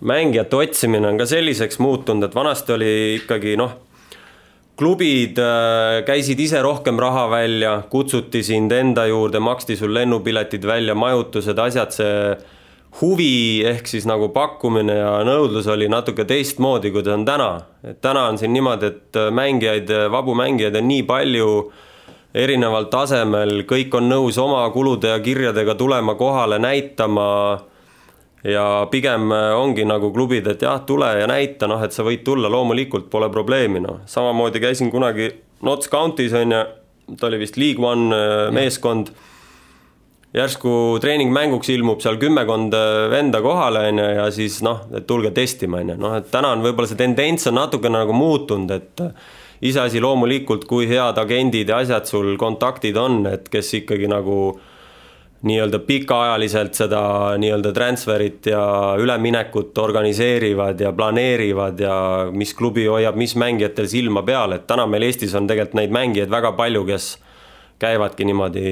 mängijate 0.00 0.56
otsimine 0.56 1.08
on 1.08 1.18
ka 1.18 1.26
selliseks 1.26 1.78
muutunud, 1.78 2.24
et 2.24 2.34
vanasti 2.34 2.72
oli 2.72 3.14
ikkagi 3.14 3.56
noh 3.56 3.72
klubid 4.82 5.38
äh, 5.38 6.00
käisid 6.02 6.40
ise 6.42 6.58
rohkem 6.64 6.98
raha 6.98 7.28
välja, 7.30 7.76
kutsuti 7.90 8.40
sind 8.42 8.72
enda 8.74 9.04
juurde, 9.06 9.38
maksti 9.38 9.76
sul 9.78 9.94
lennupiletid 9.94 10.66
välja, 10.66 10.96
majutused, 10.98 11.58
asjad, 11.62 11.94
see 11.94 12.16
huvi 12.98 13.62
ehk 13.68 13.86
siis 13.86 14.08
nagu 14.10 14.32
pakkumine 14.34 14.96
ja 14.98 15.12
nõudlus 15.24 15.68
oli 15.70 15.86
natuke 15.92 16.26
teistmoodi, 16.28 16.90
kui 16.90 17.04
ta 17.06 17.14
on 17.14 17.24
täna. 17.28 17.50
et 17.86 18.00
täna 18.02 18.26
on 18.32 18.40
siin 18.40 18.52
niimoodi, 18.52 18.90
et 18.90 19.20
mängijaid, 19.30 19.92
vabu 20.10 20.34
mängijaid 20.34 20.76
on 20.76 20.88
nii 20.90 21.06
palju 21.06 21.52
erineval 22.34 22.90
tasemel, 22.90 23.62
kõik 23.68 23.94
on 23.94 24.10
nõus 24.10 24.40
oma 24.42 24.64
kulude 24.74 25.14
ja 25.14 25.22
kirjadega 25.22 25.76
tulema 25.78 26.16
kohale, 26.18 26.58
näitama 26.58 27.28
ja 28.44 28.86
pigem 28.90 29.32
äh, 29.32 29.52
ongi 29.54 29.84
nagu 29.86 30.10
klubid, 30.14 30.46
et 30.50 30.62
jah, 30.62 30.80
tule 30.86 31.08
ja 31.20 31.26
näita, 31.30 31.68
noh, 31.70 31.82
et 31.84 31.94
sa 31.94 32.04
võid 32.06 32.24
tulla, 32.26 32.50
loomulikult 32.50 33.08
pole 33.10 33.30
probleemi, 33.32 33.82
noh. 33.82 34.02
samamoodi 34.10 34.62
käisin 34.62 34.90
kunagi 34.90 35.30
Notts 35.62 35.90
County's 35.90 36.34
on 36.34 36.54
ju, 36.54 36.62
ta 37.18 37.28
oli 37.28 37.38
vist 37.42 37.58
League 37.60 37.82
One 37.82 38.16
äh, 38.16 38.48
meeskond. 38.54 39.12
järsku 40.32 40.96
treeningmänguks 41.04 41.68
ilmub 41.68 42.00
seal 42.00 42.16
kümmekond 42.16 42.74
äh, 42.74 43.10
venda 43.12 43.42
kohale, 43.44 43.86
on 43.92 44.02
ju, 44.02 44.08
ja 44.16 44.26
siis 44.34 44.62
noh, 44.64 44.86
et 44.96 45.06
tulge 45.06 45.30
testima, 45.30 45.82
on 45.84 45.94
ju, 45.94 46.00
noh, 46.00 46.18
et 46.18 46.30
täna 46.32 46.54
on 46.56 46.66
võib-olla 46.66 46.88
see 46.90 46.98
tendents 46.98 47.46
on 47.46 47.60
natukene 47.60 48.00
nagu 48.00 48.16
muutunud, 48.16 48.70
et 48.74 49.06
iseasi 49.62 50.00
loomulikult, 50.02 50.64
kui 50.66 50.88
head 50.90 51.20
agendid 51.20 51.70
ja 51.70 51.78
asjad 51.84 52.08
sul 52.10 52.34
kontaktid 52.40 52.96
on, 52.98 53.22
et 53.30 53.46
kes 53.52 53.70
ikkagi 53.78 54.10
nagu 54.10 54.56
nii-öelda 55.42 55.78
pikaajaliselt 55.78 56.74
seda 56.78 57.02
nii-öelda 57.38 57.72
transferit 57.74 58.46
ja 58.46 58.62
üleminekut 58.98 59.78
organiseerivad 59.78 60.80
ja 60.80 60.92
planeerivad 60.92 61.80
ja 61.80 61.96
mis 62.30 62.54
klubi 62.54 62.86
hoiab 62.86 63.18
mis 63.18 63.34
mängijatel 63.36 63.88
silma 63.90 64.22
peal, 64.22 64.54
et 64.54 64.66
täna 64.70 64.86
meil 64.86 65.08
Eestis 65.08 65.34
on 65.34 65.48
tegelikult 65.50 65.80
neid 65.80 65.94
mängijaid 65.94 66.30
väga 66.30 66.52
palju, 66.58 66.84
kes 66.86 67.08
käivadki 67.82 68.26
niimoodi, 68.28 68.66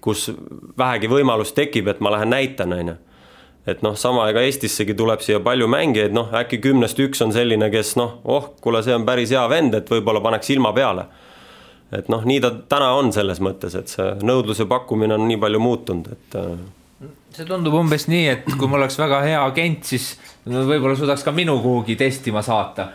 kus 0.00 0.28
vähegi 0.78 1.10
võimalus 1.10 1.50
tekib, 1.56 1.90
et 1.90 2.00
ma 2.00 2.14
lähen 2.14 2.30
näitan, 2.30 2.72
on 2.72 2.92
ju. 2.92 2.96
et 3.66 3.82
noh, 3.82 3.96
sama, 3.98 4.28
ega 4.30 4.46
Eestissegi 4.46 4.94
tuleb 4.94 5.20
siia 5.22 5.40
palju 5.42 5.66
mängijaid, 5.70 6.14
noh 6.14 6.30
äkki 6.38 6.62
kümnest 6.62 6.98
üks 7.02 7.22
on 7.26 7.34
selline, 7.34 7.70
kes 7.70 7.96
noh, 7.98 8.20
oh, 8.24 8.52
kuule, 8.62 8.82
see 8.86 8.94
on 8.94 9.06
päris 9.06 9.34
hea 9.34 9.42
vend, 9.50 9.74
et 9.74 9.90
võib-olla 9.90 10.22
paneks 10.22 10.54
silma 10.54 10.72
peale 10.72 11.08
et 11.92 12.08
noh, 12.12 12.22
nii 12.24 12.40
ta 12.42 12.52
täna 12.74 12.92
on 12.98 13.12
selles 13.14 13.40
mõttes, 13.44 13.76
et 13.78 13.90
see 13.92 14.12
nõudluse 14.24 14.66
pakkumine 14.70 15.16
on 15.18 15.26
nii 15.28 15.40
palju 15.42 15.60
muutunud, 15.62 16.12
et. 16.12 16.38
Äh, 16.38 17.10
see 17.32 17.48
tundub 17.48 17.74
umbes 17.78 18.06
nii, 18.10 18.28
et 18.28 18.46
kui 18.46 18.68
mul 18.68 18.82
oleks 18.82 18.98
väga 19.00 19.22
hea 19.26 19.42
agent, 19.42 19.84
siis 19.88 20.12
võib-olla 20.46 20.96
suudaks 20.98 21.24
ka 21.24 21.34
minu 21.34 21.56
kuhugi 21.62 21.96
testima 21.96 22.42
saata 22.44 22.88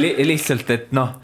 Li. 0.00 0.14
lihtsalt, 0.26 0.70
et 0.74 0.92
noh, 0.96 1.16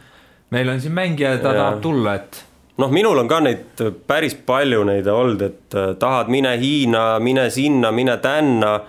meil 0.52 0.72
on 0.72 0.80
siin 0.80 0.94
mängija, 0.96 1.36
ta 1.40 1.52
ja. 1.52 1.60
tahab 1.62 1.84
tulla, 1.84 2.16
et 2.20 2.42
noh, 2.80 2.90
minul 2.92 3.22
on 3.22 3.30
ka 3.30 3.40
neid 3.44 3.84
päris 4.08 4.34
palju 4.46 4.82
neid 4.88 5.08
olnud, 5.08 5.46
et 5.46 5.78
äh, 5.78 5.94
tahad, 6.00 6.32
mine 6.32 6.56
Hiina, 6.60 7.06
mine 7.20 7.48
sinna, 7.50 7.92
mine 7.92 8.18
tänna. 8.22 8.80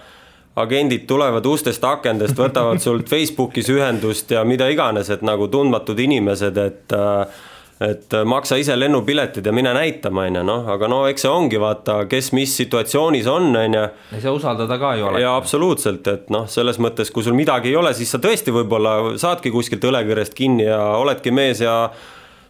agendid 0.56 1.08
tulevad 1.10 1.46
ustest 1.50 1.82
akendest, 1.84 2.38
võtavad 2.38 2.78
sult 2.78 3.08
Facebookis 3.10 3.72
ühendust 3.74 4.30
ja 4.32 4.44
mida 4.46 4.68
iganes, 4.70 5.10
et 5.10 5.24
nagu 5.26 5.48
tundmatud 5.50 5.98
inimesed, 6.00 6.58
et 6.62 6.94
äh, 6.94 7.40
et 7.84 8.14
äh, 8.14 8.24
maksa 8.26 8.58
ise 8.62 8.76
lennupiletid 8.80 9.46
ja 9.46 9.54
mine 9.56 9.74
näitama, 9.76 10.28
on 10.30 10.40
ju, 10.40 10.44
noh, 10.48 10.68
aga 10.74 10.90
no 10.92 11.04
eks 11.10 11.26
see 11.26 11.32
ongi, 11.32 11.60
vaata, 11.62 12.04
kes 12.10 12.32
mis 12.38 12.56
situatsioonis 12.62 13.28
on, 13.28 13.50
on 13.60 13.78
ju. 13.78 13.84
ei 14.16 14.24
saa 14.24 14.34
usaldada 14.36 14.78
ka 14.80 14.96
ju 15.00 15.08
alati. 15.10 15.24
jaa, 15.26 15.36
absoluutselt, 15.40 16.10
et 16.12 16.34
noh, 16.34 16.48
selles 16.50 16.80
mõttes, 16.84 17.12
kui 17.14 17.26
sul 17.26 17.38
midagi 17.38 17.74
ei 17.74 17.78
ole, 17.80 17.94
siis 17.98 18.12
sa 18.14 18.22
tõesti 18.24 18.54
võib-olla 18.56 19.16
saadki 19.22 19.52
kuskilt 19.54 19.86
õlekõrrest 19.90 20.38
kinni 20.38 20.68
ja 20.68 20.82
oledki 21.00 21.34
mees 21.36 21.64
ja 21.64 21.78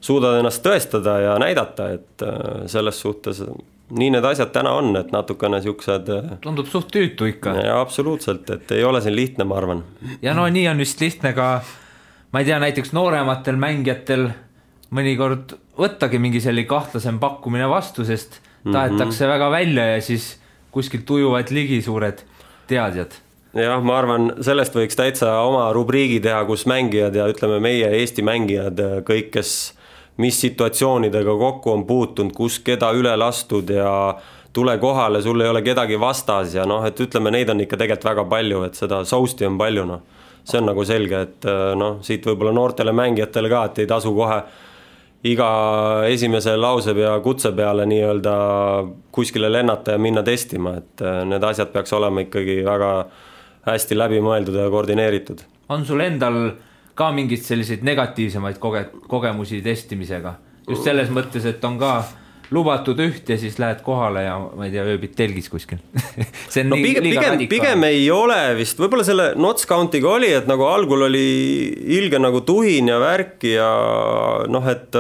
suudad 0.04 0.40
ennast 0.40 0.64
tõestada 0.66 1.20
ja 1.24 1.38
näidata, 1.42 1.90
et 1.98 2.26
äh, 2.26 2.66
selles 2.72 3.00
suhtes 3.02 3.44
nii 3.94 4.10
need 4.16 4.26
asjad 4.26 4.52
täna 4.54 4.74
on, 4.80 4.94
et 4.98 5.12
natukene 5.14 5.60
siuksed. 5.64 6.10
Äh, 6.14 6.32
tundub 6.44 6.70
suht 6.72 6.92
tüütu 6.94 7.28
ikka. 7.30 7.56
jaa, 7.62 7.80
absoluutselt, 7.82 8.50
et 8.50 8.72
ei 8.76 8.84
ole 8.84 9.02
siin 9.02 9.16
lihtne, 9.16 9.48
ma 9.48 9.60
arvan. 9.62 9.84
ja 10.22 10.34
no 10.34 10.48
nii 10.50 10.68
on 10.72 10.84
vist 10.84 11.02
lihtne 11.02 11.34
ka, 11.38 11.50
ma 12.32 12.42
ei 12.42 12.50
tea, 12.50 12.60
näiteks 12.64 12.94
noorematel 12.96 13.60
mängijatel 13.60 14.30
mõnikord 14.94 15.58
võttagi 15.80 16.22
mingi 16.22 16.42
selline 16.44 16.70
kahtlasem 16.70 17.20
pakkumine 17.20 17.68
vastu, 17.70 18.06
sest 18.06 18.40
tahetakse 18.64 19.26
mm 19.26 19.26
-hmm. 19.26 19.34
väga 19.34 19.52
välja 19.52 19.86
ja 19.96 20.02
siis 20.02 20.40
kuskilt 20.72 21.10
ujuvad 21.10 21.52
ligi 21.52 21.82
suured 21.82 22.24
teadjad 22.68 23.14
jah, 23.54 23.82
ma 23.84 23.98
arvan, 23.98 24.32
sellest 24.42 24.76
võiks 24.76 24.98
täitsa 24.98 25.36
oma 25.46 25.68
rubriigi 25.74 26.20
teha, 26.20 26.44
kus 26.46 26.66
mängijad 26.70 27.16
ja 27.16 27.28
ütleme, 27.30 27.60
meie 27.60 27.90
Eesti 28.00 28.26
mängijad, 28.26 28.80
kõik, 29.08 29.30
kes 29.34 29.74
mis 30.18 30.42
situatsioonidega 30.42 31.38
kokku 31.38 31.72
on 31.72 31.86
puutunud, 31.86 32.34
kus 32.34 32.60
keda 32.60 32.92
üle 32.94 33.14
lastud 33.18 33.70
ja 33.70 34.16
tule 34.54 34.78
kohale, 34.78 35.22
sul 35.22 35.42
ei 35.42 35.50
ole 35.50 35.62
kedagi 35.66 36.00
vastas 36.00 36.54
ja 36.54 36.66
noh, 36.70 36.86
et 36.86 37.00
ütleme, 37.00 37.32
neid 37.34 37.50
on 37.50 37.64
ikka 37.66 37.78
tegelikult 37.78 38.10
väga 38.12 38.26
palju, 38.30 38.64
et 38.68 38.78
seda 38.78 39.02
soust'i 39.06 39.48
on 39.50 39.58
palju, 39.58 39.86
noh. 39.90 40.04
see 40.44 40.60
on 40.60 40.68
nagu 40.70 40.84
selge, 40.86 41.22
et 41.22 41.48
noh, 41.80 41.98
siit 42.04 42.26
võib-olla 42.28 42.54
noortele 42.54 42.92
mängijatele 42.94 43.50
ka, 43.50 43.64
et 43.70 43.84
ei 43.84 43.90
tasu 43.90 44.14
kohe 44.14 44.42
iga 45.24 45.50
esimese 46.12 46.56
lause 46.60 46.94
pea 46.96 47.14
kutse 47.24 47.54
peale 47.56 47.86
nii-öelda 47.88 48.34
kuskile 49.12 49.52
lennata 49.52 49.96
ja 49.96 50.02
minna 50.02 50.24
testima, 50.24 50.78
et 50.82 51.02
äh, 51.02 51.22
need 51.28 51.44
asjad 51.48 51.72
peaks 51.72 51.94
olema 51.96 52.26
ikkagi 52.26 52.60
väga 52.66 52.92
hästi 53.70 53.98
läbimõeldud 53.98 54.60
ja 54.60 54.70
koordineeritud. 54.70 55.46
on 55.70 55.86
sul 55.86 56.04
endal 56.04 56.40
ka 56.96 57.12
mingeid 57.12 57.42
selliseid 57.42 57.86
negatiivsemaid 57.88 58.60
koge-, 58.60 58.90
kogemusi 59.08 59.62
testimisega? 59.64 60.36
just 60.68 60.84
selles 60.84 61.10
mõttes, 61.10 61.46
et 61.48 61.64
on 61.64 61.80
ka 61.80 61.94
lubatud 62.54 63.00
üht 63.02 63.30
ja 63.30 63.38
siis 63.40 63.58
lähed 63.62 63.82
kohale 63.86 64.26
ja 64.26 64.36
ma 64.42 64.68
ei 64.68 64.74
tea, 64.74 64.84
ööbid 64.94 65.16
telgis 65.18 65.50
kuskil. 65.52 65.80
See 66.54 66.64
on 66.64 66.74
no, 66.74 66.80
pigem, 66.80 67.08
pigem, 67.08 67.46
pigem 67.52 67.86
ei 67.88 68.06
ole 68.14 68.38
vist, 68.60 68.80
võib-olla 68.82 69.06
selle 69.08 69.32
Notts 69.40 69.68
County'ga 69.70 70.12
oli, 70.18 70.30
et 70.38 70.50
nagu 70.50 70.68
algul 70.70 71.08
oli 71.10 71.26
ilge 71.98 72.22
nagu 72.22 72.44
tuhin 72.46 72.92
ja 72.92 73.00
värki 73.02 73.56
ja 73.56 73.72
noh, 74.52 74.70
et 74.70 75.00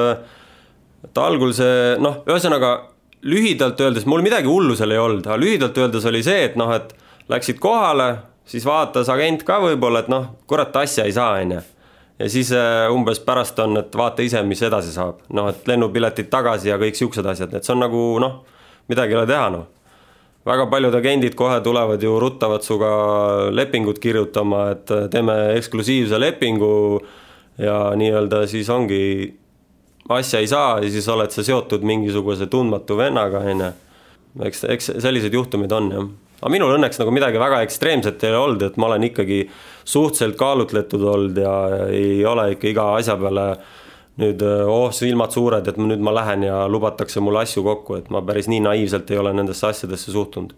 et 1.03 1.19
algul 1.19 1.53
see 1.55 1.93
noh, 2.01 2.21
ühesõnaga 2.29 2.73
lühidalt 3.27 3.79
öeldes 3.83 4.07
mul 4.09 4.23
midagi 4.25 4.49
hullu 4.49 4.75
seal 4.79 4.95
ei 4.95 5.01
olnud, 5.01 5.27
aga 5.27 5.39
lühidalt 5.39 5.77
öeldes 5.79 6.07
oli 6.09 6.23
see, 6.25 6.47
et 6.49 6.57
noh, 6.59 6.71
et 6.75 6.95
läksid 7.31 7.61
kohale, 7.63 8.09
siis 8.49 8.65
vaatas 8.67 9.11
agent 9.11 9.45
ka 9.47 9.61
võib-olla, 9.63 10.03
et 10.03 10.11
noh, 10.11 10.33
kurat 10.49 10.75
asja 10.83 11.05
ei 11.07 11.15
saa, 11.15 11.37
onju 11.43 11.61
ja 12.19 12.29
siis 12.29 12.51
äh, 12.51 12.91
umbes 12.93 13.19
pärast 13.19 13.59
on, 13.59 13.77
et 13.81 13.95
vaata 13.97 14.23
ise, 14.25 14.41
mis 14.47 14.61
edasi 14.63 14.93
saab, 14.93 15.23
noh, 15.33 15.49
et 15.51 15.67
lennupiletid 15.67 16.29
tagasi 16.31 16.69
ja 16.69 16.79
kõik 16.81 16.97
siuksed 16.99 17.25
asjad, 17.33 17.53
et 17.57 17.65
see 17.65 17.73
on 17.75 17.83
nagu 17.83 18.03
noh, 18.21 18.41
midagi 18.91 19.15
ei 19.15 19.19
ole 19.21 19.29
teha, 19.29 19.49
noh. 19.53 19.67
väga 20.45 20.67
paljud 20.71 20.95
agendid 20.99 21.37
kohe 21.39 21.59
tulevad 21.63 22.03
ju, 22.03 22.15
ruttavad 22.19 22.65
sinuga 22.65 22.89
lepingut 23.51 23.99
kirjutama, 24.03 24.65
et 24.75 24.91
äh, 24.93 25.07
teeme 25.13 25.37
eksklusiivse 25.57 26.19
lepingu 26.19 26.73
ja 27.61 27.77
nii-öelda 27.97 28.43
siis 28.49 28.69
ongi, 28.73 29.03
asja 30.09 30.41
ei 30.43 30.49
saa 30.51 30.81
ja 30.83 30.89
siis 30.91 31.07
oled 31.09 31.31
sa 31.31 31.45
seotud 31.45 31.85
mingisuguse 31.87 32.49
tundmatu 32.51 32.97
vennaga, 32.99 33.45
on 33.49 33.65
ju. 33.65 33.71
eks, 34.43 34.63
eks 34.69 34.91
selliseid 34.99 35.33
juhtumeid 35.33 35.71
on 35.71 35.91
jah 35.93 36.11
aga 36.43 36.51
minul 36.51 36.73
õnneks 36.75 36.99
nagu 36.99 37.11
midagi 37.15 37.39
väga 37.39 37.61
ekstreemset 37.63 38.23
ei 38.25 38.33
ole 38.33 38.41
olnud, 38.41 38.65
et 38.67 38.75
ma 38.81 38.89
olen 38.89 39.05
ikkagi 39.07 39.39
suhteliselt 39.87 40.35
kaalutletud 40.39 41.05
olnud 41.13 41.37
ja 41.39 41.53
ei 41.87 42.19
ole 42.27 42.49
ikka 42.57 42.67
iga 42.67 42.87
asja 42.97 43.15
peale 43.19 43.45
nüüd 44.19 44.43
oh, 44.43 44.89
silmad 44.93 45.31
suured, 45.33 45.67
et 45.71 45.79
nüüd 45.79 46.03
ma 46.03 46.11
lähen 46.13 46.43
ja 46.45 46.65
lubatakse 46.69 47.23
mulle 47.23 47.45
asju 47.47 47.63
kokku, 47.65 47.97
et 48.01 48.11
ma 48.13 48.21
päris 48.27 48.49
nii 48.51 48.59
naiivselt 48.67 49.09
ei 49.11 49.21
ole 49.21 49.31
nendesse 49.33 49.69
asjadesse 49.69 50.11
suhtunud. 50.11 50.51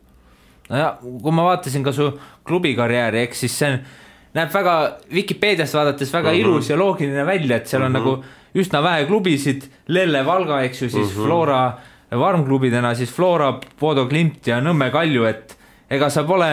nojah, 0.70 0.98
kui 1.00 1.36
ma 1.38 1.46
vaatasin 1.52 1.86
ka 1.86 1.94
su 1.94 2.10
klubikarjääri, 2.50 3.22
eks 3.30 3.46
siis 3.46 3.60
see 3.62 3.78
näeb 4.36 4.52
väga 4.52 4.76
Vikipeediast 5.14 5.78
vaadates 5.78 6.14
väga 6.14 6.32
mm 6.32 6.36
-hmm. 6.36 6.42
ilus 6.42 6.70
ja 6.70 6.78
loogiline 6.78 7.26
välja, 7.26 7.58
et 7.58 7.68
seal 7.68 7.84
on 7.84 7.92
mm 7.92 7.96
-hmm. 7.96 8.00
nagu 8.00 8.24
üsna 8.56 8.84
vähe 8.84 9.06
klubisid, 9.06 9.64
Lelle 9.88 10.26
Valga, 10.26 10.62
eks 10.62 10.82
ju, 10.82 10.90
siis 10.90 11.16
mm 11.16 11.22
-hmm. 11.22 11.26
Flora 11.26 11.74
varmklubidena, 12.12 12.96
siis 12.96 13.14
Flora, 13.14 13.60
Bodo 13.80 14.06
Klimt 14.06 14.48
ja 14.48 14.60
Nõmme 14.62 14.92
Kalju, 14.92 15.24
et 15.24 15.55
ega 15.90 16.10
sa 16.10 16.24
pole, 16.28 16.50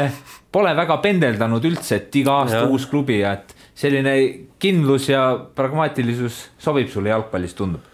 pole 0.52 0.74
väga 0.76 0.98
pendeldanud 1.04 1.64
üldse, 1.64 2.02
et 2.02 2.20
iga 2.20 2.42
aasta 2.42 2.64
ja. 2.64 2.68
uus 2.68 2.86
klubi 2.90 3.22
ja 3.22 3.36
et 3.38 3.54
selline 3.74 4.16
kindlus 4.60 5.08
ja 5.10 5.24
pragmaatilisus 5.56 6.44
sobib 6.60 6.92
sulle 6.92 7.12
jalgpallis, 7.12 7.56
tundub? 7.56 7.88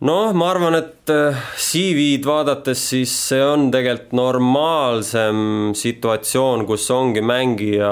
noh, 0.00 0.30
ma 0.32 0.46
arvan, 0.48 0.78
et 0.78 1.10
äh, 1.12 1.36
CV-d 1.60 2.24
vaadates 2.24 2.80
siis 2.92 3.12
see 3.28 3.40
on 3.44 3.66
tegelikult 3.72 4.14
normaalsem 4.16 5.42
situatsioon, 5.76 6.64
kus 6.68 6.86
ongi 6.94 7.20
mängija 7.20 7.90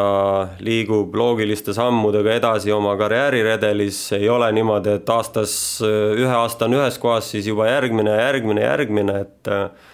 liigub 0.65 1.13
loogiliste 1.21 1.75
sammudega 1.77 2.39
edasi 2.39 2.73
oma 2.73 2.95
karjääriredelis, 3.01 4.01
ei 4.17 4.29
ole 4.33 4.49
niimoodi, 4.57 4.97
et 5.03 5.13
aastas 5.13 5.53
äh, 5.85 6.17
ühe 6.17 6.33
aasta 6.33 6.65
on 6.65 6.79
ühes 6.81 6.97
kohas, 7.03 7.29
siis 7.35 7.51
juba 7.53 7.69
järgmine, 7.69 8.17
järgmine, 8.23 8.65
järgmine, 8.65 9.21
et 9.27 9.53
äh, 9.53 9.88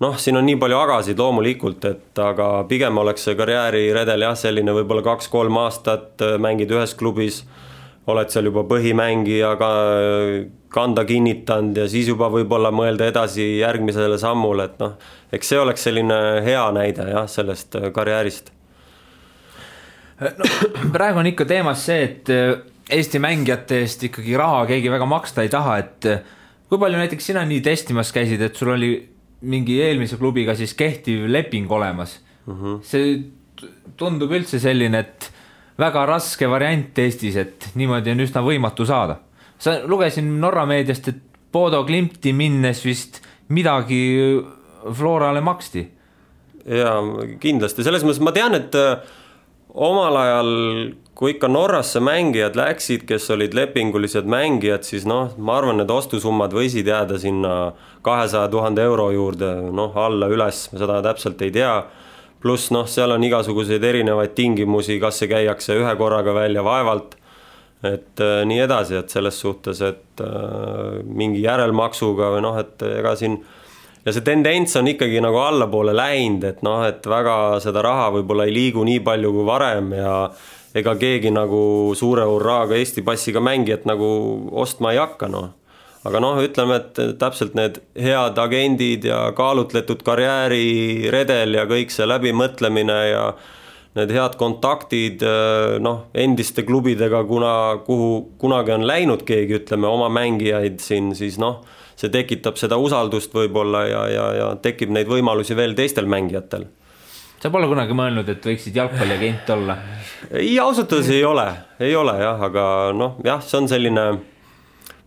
noh, 0.00 0.16
siin 0.18 0.38
on 0.40 0.46
nii 0.48 0.56
palju 0.60 0.78
agasid 0.80 1.18
loomulikult, 1.20 1.84
et 1.90 2.20
aga 2.24 2.50
pigem 2.68 3.00
oleks 3.02 3.26
see 3.28 3.36
karjääriredel 3.38 4.24
jah, 4.24 4.36
selline 4.38 4.74
võib-olla 4.76 5.04
kaks-kolm 5.04 5.60
aastat 5.60 6.24
äh, 6.24 6.38
mängid 6.40 6.72
ühes 6.72 6.96
klubis, 6.98 7.42
oled 8.10 8.32
seal 8.32 8.48
juba 8.48 8.64
põhimängijaga 8.66 9.68
kanda 10.72 11.04
kinnitanud 11.04 11.76
ja 11.76 11.84
siis 11.90 12.08
juba 12.08 12.30
võib-olla 12.32 12.72
mõelda 12.74 13.10
edasi 13.10 13.58
järgmisele 13.60 14.16
sammule, 14.18 14.70
et 14.70 14.80
noh, 14.80 14.96
eks 15.36 15.52
see 15.52 15.60
oleks 15.60 15.84
selline 15.86 16.16
hea 16.46 16.64
näide 16.74 17.10
jah, 17.12 17.28
sellest 17.30 17.76
äh, 17.78 17.90
karjäärist. 17.94 18.50
no 20.20 20.50
praegu 20.96 21.20
on 21.20 21.30
ikka 21.30 21.48
teemas 21.48 21.86
see, 21.90 22.02
et 22.08 22.34
äh, 22.34 22.58
Eesti 22.90 23.20
mängijate 23.22 23.84
eest 23.84 24.00
ikkagi 24.02 24.32
raha 24.34 24.64
keegi 24.66 24.90
väga 24.90 25.06
maksta 25.06 25.44
ei 25.46 25.50
taha, 25.52 25.76
et 25.78 26.06
kui 26.66 26.78
palju 26.80 26.98
näiteks 26.98 27.28
sina 27.30 27.44
nii 27.46 27.60
testimas 27.62 28.10
käisid, 28.10 28.42
et 28.42 28.56
sul 28.58 28.72
oli 28.72 28.88
mingi 29.40 29.78
eelmise 29.80 30.18
klubiga 30.20 30.54
siis 30.54 30.74
kehtiv 30.76 31.26
leping 31.28 31.70
olemas 31.72 32.18
mm. 32.46 32.54
-hmm. 32.54 32.80
see 32.82 33.20
tundub 33.96 34.32
üldse 34.32 34.60
selline, 34.60 34.98
et 34.98 35.30
väga 35.80 36.04
raske 36.08 36.48
variant 36.50 36.98
Eestis, 36.98 37.36
et 37.36 37.70
niimoodi 37.78 38.12
on 38.14 38.24
üsna 38.24 38.42
võimatu 38.44 38.86
saada. 38.86 39.20
sa 39.58 39.80
lugesin 39.84 40.40
Norra 40.40 40.66
meediast, 40.66 41.08
et 41.08 41.22
Bodo 41.52 41.84
Klimti 41.84 42.32
minnes 42.32 42.84
vist 42.84 43.20
midagi 43.48 44.40
Florale 44.92 45.40
maksti. 45.40 45.88
ja 46.64 46.94
kindlasti, 47.40 47.84
selles 47.84 48.04
mõttes 48.04 48.20
ma 48.20 48.32
tean, 48.32 48.54
et 48.54 48.74
äh, 48.74 48.98
omal 49.74 50.16
ajal 50.16 50.50
kui 51.20 51.34
ikka 51.34 51.50
Norrasse 51.52 52.00
mängijad 52.00 52.54
läksid, 52.56 53.02
kes 53.04 53.26
olid 53.34 53.52
lepingulised 53.52 54.24
mängijad, 54.24 54.86
siis 54.88 55.04
noh, 55.04 55.34
ma 55.36 55.58
arvan, 55.58 55.76
need 55.76 55.90
ostusummad 55.92 56.54
võisid 56.56 56.88
jääda 56.88 57.18
sinna 57.20 57.50
kahesaja 58.06 58.48
tuhande 58.48 58.80
euro 58.88 59.10
juurde, 59.12 59.50
noh, 59.76 59.92
alla-üles, 60.00 60.62
seda 60.72 61.02
täpselt 61.04 61.42
ei 61.44 61.52
tea. 61.52 61.74
pluss 62.40 62.70
noh, 62.72 62.86
seal 62.88 63.12
on 63.12 63.24
igasuguseid 63.24 63.84
erinevaid 63.84 64.32
tingimusi, 64.32 64.96
kas 65.00 65.18
see 65.20 65.28
käiakse 65.28 65.74
ühe 65.76 65.90
korraga 66.00 66.32
välja 66.32 66.62
vaevalt, 66.64 67.18
et 67.84 68.20
äh, 68.24 68.40
nii 68.48 68.62
edasi, 68.64 68.96
et 68.96 69.12
selles 69.12 69.36
suhtes, 69.40 69.82
et 69.84 70.24
äh, 70.24 71.02
mingi 71.04 71.42
järelmaksuga 71.44 72.30
või 72.32 72.46
noh, 72.46 72.56
et 72.56 72.80
ega 72.80 73.12
siin 73.12 73.36
ja 74.04 74.14
see 74.14 74.24
tendents 74.24 74.76
on 74.80 74.88
ikkagi 74.90 75.20
nagu 75.22 75.40
allapoole 75.42 75.94
läinud, 75.96 76.44
et 76.48 76.64
noh, 76.66 76.82
et 76.88 77.04
väga 77.06 77.60
seda 77.64 77.82
raha 77.84 78.08
võib-olla 78.16 78.46
ei 78.48 78.54
liigu 78.54 78.84
nii 78.86 79.02
palju 79.04 79.32
kui 79.34 79.46
varem 79.48 79.92
ja 79.98 80.14
ega 80.76 80.94
keegi 80.98 81.32
nagu 81.34 81.92
suure 81.98 82.24
hurraaga 82.28 82.78
Eesti 82.78 83.04
passiga 83.06 83.42
mängijat 83.42 83.86
nagu 83.90 84.08
ostma 84.62 84.94
ei 84.94 85.00
hakka, 85.02 85.28
noh. 85.28 85.50
aga 86.06 86.20
noh, 86.22 86.38
ütleme, 86.40 86.80
et 86.80 87.00
täpselt 87.20 87.56
need 87.58 87.80
head 87.98 88.38
agendid 88.40 89.04
ja 89.04 89.26
kaalutletud 89.36 90.04
karjääriredel 90.06 91.58
ja 91.58 91.66
kõik 91.68 91.92
see 91.92 92.06
läbimõtlemine 92.08 93.00
ja 93.10 93.24
need 93.98 94.14
head 94.14 94.38
kontaktid 94.40 95.24
noh, 95.82 96.06
endiste 96.14 96.64
klubidega, 96.64 97.24
kuna, 97.28 97.52
kuhu 97.84 98.30
kunagi 98.40 98.72
on 98.78 98.86
läinud 98.88 99.26
keegi, 99.28 99.58
ütleme, 99.60 99.90
oma 99.90 100.08
mängijaid 100.14 100.80
siin, 100.80 101.12
siis 101.18 101.36
noh, 101.42 101.60
see 102.00 102.12
tekitab 102.12 102.58
seda 102.60 102.78
usaldust 102.80 103.34
võib-olla 103.36 103.84
ja, 103.88 104.04
ja, 104.08 104.26
ja 104.38 104.50
tekib 104.62 104.92
neid 104.94 105.10
võimalusi 105.10 105.56
veel 105.58 105.76
teistel 105.78 106.08
mängijatel 106.10 106.66
sa 107.40 107.48
pole 107.52 107.68
kunagi 107.70 107.96
mõelnud, 107.96 108.28
et 108.28 108.44
võiksid 108.44 108.76
jalgpalliagent 108.76 109.52
olla? 109.54 109.76
ei, 110.30 110.58
ausalt 110.60 110.92
öeldes 110.92 111.12
ei 111.14 111.24
ole, 111.24 111.46
ei 111.80 111.94
ole 111.96 112.16
jah, 112.20 112.42
aga 112.50 112.66
noh, 112.96 113.16
jah, 113.24 113.40
see 113.44 113.62
on 113.62 113.70
selline, 113.70 114.06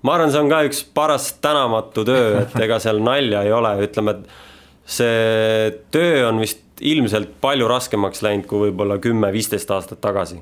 ma 0.01 0.15
arvan, 0.15 0.34
see 0.34 0.41
on 0.41 0.49
ka 0.51 0.63
üks 0.69 0.82
paras 0.97 1.29
tänamatu 1.43 2.06
töö, 2.08 2.41
et 2.41 2.58
ega 2.65 2.79
seal 2.84 3.03
nalja 3.06 3.43
ei 3.45 3.53
ole, 3.53 3.75
ütleme, 3.86 4.17
et 4.17 4.89
see 4.97 5.69
töö 5.93 6.27
on 6.29 6.41
vist 6.43 6.62
ilmselt 6.84 7.38
palju 7.41 7.69
raskemaks 7.69 8.23
läinud 8.25 8.49
kui 8.49 8.67
võib-olla 8.67 8.97
kümme-viisteist 9.01 9.69
aastat 9.71 10.01
tagasi 10.03 10.41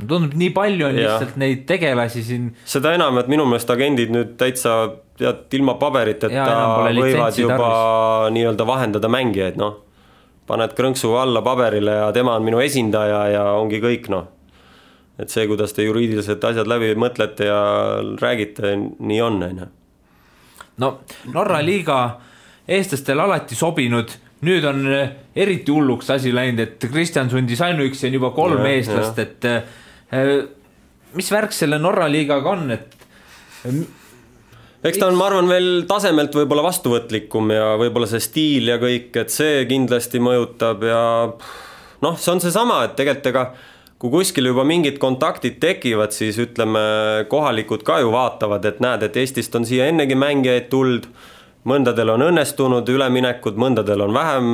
tundub, 0.00 0.34
nii 0.34 0.50
palju 0.54 0.88
on 0.88 0.98
ja. 0.98 1.06
lihtsalt 1.06 1.38
neid 1.40 1.64
tegelasi 1.68 2.24
siin. 2.26 2.50
seda 2.68 2.94
enam, 2.96 3.18
et 3.22 3.30
minu 3.30 3.46
meelest 3.46 3.70
agendid 3.70 4.12
nüüd 4.14 4.34
täitsa 4.40 4.76
tead 5.18 5.54
ilma 5.54 5.76
paberiteta 5.78 6.46
võivad 6.90 7.38
juba 7.38 7.72
nii-öelda 8.34 8.66
vahendada 8.66 9.10
mängijaid, 9.12 9.58
noh 9.60 9.84
paned 10.48 10.74
krõnksu 10.76 11.14
alla 11.18 11.42
paberile 11.44 11.98
ja 12.00 12.08
tema 12.12 12.36
on 12.38 12.44
minu 12.44 12.60
esindaja 12.62 13.20
ja 13.32 13.44
ongi 13.56 13.80
kõik, 13.82 14.10
noh. 14.12 14.26
et 15.18 15.32
see, 15.32 15.46
kuidas 15.48 15.72
te 15.72 15.86
juriidiliselt 15.86 16.44
asjad 16.44 16.68
läbi 16.68 16.92
mõtlete 17.00 17.48
ja 17.48 17.60
räägite, 18.20 18.74
nii 18.98 19.22
on, 19.24 19.40
on 19.46 19.62
ju. 19.62 19.70
no 20.84 20.90
Norra 21.32 21.62
liiga 21.64 22.00
eestlastele 22.68 23.24
alati 23.24 23.56
sobinud, 23.56 24.12
nüüd 24.44 24.66
on 24.68 24.84
eriti 24.90 25.72
hulluks 25.72 26.10
asi 26.12 26.34
läinud, 26.34 26.60
et 26.60 26.86
Kristjan 26.92 27.30
sundis 27.32 27.62
ainuüksi 27.64 28.10
on 28.10 28.20
juba 28.20 28.34
kolm 28.36 28.60
ja, 28.60 28.76
eestlast, 28.76 29.18
et 29.22 29.48
mis 30.12 31.30
värk 31.32 31.54
selle 31.54 31.78
Norra 31.82 32.08
liigaga 32.10 32.54
on, 32.54 32.70
et 32.74 32.96
eks 34.84 35.00
ta 35.00 35.08
on, 35.08 35.16
ma 35.18 35.28
arvan, 35.30 35.48
veel 35.48 35.84
tasemelt 35.88 36.34
võib-olla 36.36 36.66
vastuvõtlikum 36.66 37.52
ja 37.54 37.74
võib-olla 37.80 38.08
see 38.10 38.24
stiil 38.24 38.72
ja 38.74 38.80
kõik, 38.82 39.14
et 39.22 39.32
see 39.32 39.62
kindlasti 39.70 40.20
mõjutab 40.22 40.84
ja 40.84 41.04
noh, 42.04 42.18
see 42.20 42.34
on 42.34 42.42
seesama, 42.44 42.82
et 42.88 42.98
tegelikult 42.98 43.32
ega 43.32 43.46
kui 44.04 44.12
kuskil 44.12 44.50
juba 44.50 44.66
mingid 44.68 44.98
kontaktid 45.00 45.56
tekivad, 45.62 46.12
siis 46.12 46.36
ütleme, 46.42 46.80
kohalikud 47.30 47.86
ka 47.86 48.02
ju 48.02 48.10
vaatavad, 48.12 48.66
et 48.68 48.82
näed, 48.84 49.06
et 49.06 49.16
Eestist 49.22 49.54
on 49.56 49.64
siia 49.64 49.86
ennegi 49.88 50.18
mängijaid 50.18 50.68
tulnud, 50.72 51.08
mõndadel 51.64 52.12
on 52.12 52.26
õnnestunud 52.26 52.88
üleminekud, 52.92 53.56
mõndadel 53.60 54.04
on 54.04 54.14
vähem, 54.14 54.52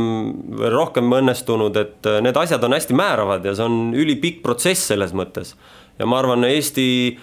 rohkem 0.70 1.10
õnnestunud, 1.20 1.76
et 1.80 2.08
need 2.22 2.36
asjad 2.38 2.64
on 2.64 2.76
hästi 2.76 2.96
määravad 2.96 3.44
ja 3.44 3.56
see 3.58 3.66
on 3.66 3.92
ülipikk 3.98 4.42
protsess 4.46 4.92
selles 4.92 5.14
mõttes. 5.16 5.56
ja 5.98 6.06
ma 6.06 6.18
arvan, 6.22 6.44
Eesti 6.44 7.18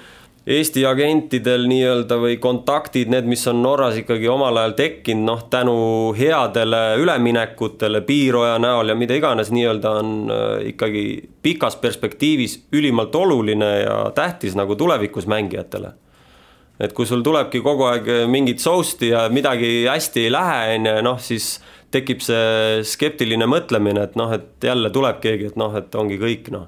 Eesti 0.47 0.85
agentidel 0.87 1.65
nii-öelda 1.67 2.15
või 2.23 2.37
kontaktid, 2.39 3.09
need, 3.11 3.25
mis 3.27 3.41
on 3.51 3.57
Norras 3.59 3.97
ikkagi 3.99 4.29
omal 4.31 4.55
ajal 4.55 4.77
tekkinud, 4.77 5.25
noh 5.27 5.41
tänu 5.51 5.73
headele 6.15 6.95
üleminekutele 7.01 7.99
Piiroja 8.07 8.53
näol 8.63 8.93
ja 8.93 8.95
mida 8.95 9.17
iganes 9.19 9.51
nii-öelda 9.51 9.91
on 9.99 10.13
äh, 10.31 10.45
ikkagi 10.71 11.03
pikas 11.43 11.75
perspektiivis 11.83 12.61
ülimalt 12.71 13.15
oluline 13.19 13.71
ja 13.81 13.97
tähtis 14.15 14.55
nagu 14.55 14.79
tulevikus 14.79 15.27
mängijatele. 15.27 15.91
Et 16.79 16.93
kui 16.93 17.05
sul 17.05 17.23
tulebki 17.25 17.61
kogu 17.65 17.87
aeg 17.89 18.09
mingit 18.29 18.59
sousti 18.59 19.09
ja 19.09 19.27
midagi 19.29 19.87
hästi 19.87 20.27
ei 20.27 20.31
lähe, 20.31 20.63
on 20.75 20.85
ju, 20.85 20.95
noh 21.01 21.19
siis 21.19 21.57
tekib 21.91 22.21
see 22.21 22.81
skeptiline 22.83 23.47
mõtlemine, 23.47 24.03
et 24.03 24.17
noh, 24.19 24.33
et 24.33 24.63
jälle 24.63 24.89
tuleb 24.93 25.21
keegi, 25.23 25.53
et 25.53 25.55
noh, 25.59 25.75
et 25.79 25.95
ongi 25.95 26.19
kõik 26.21 26.51
noh 26.51 26.67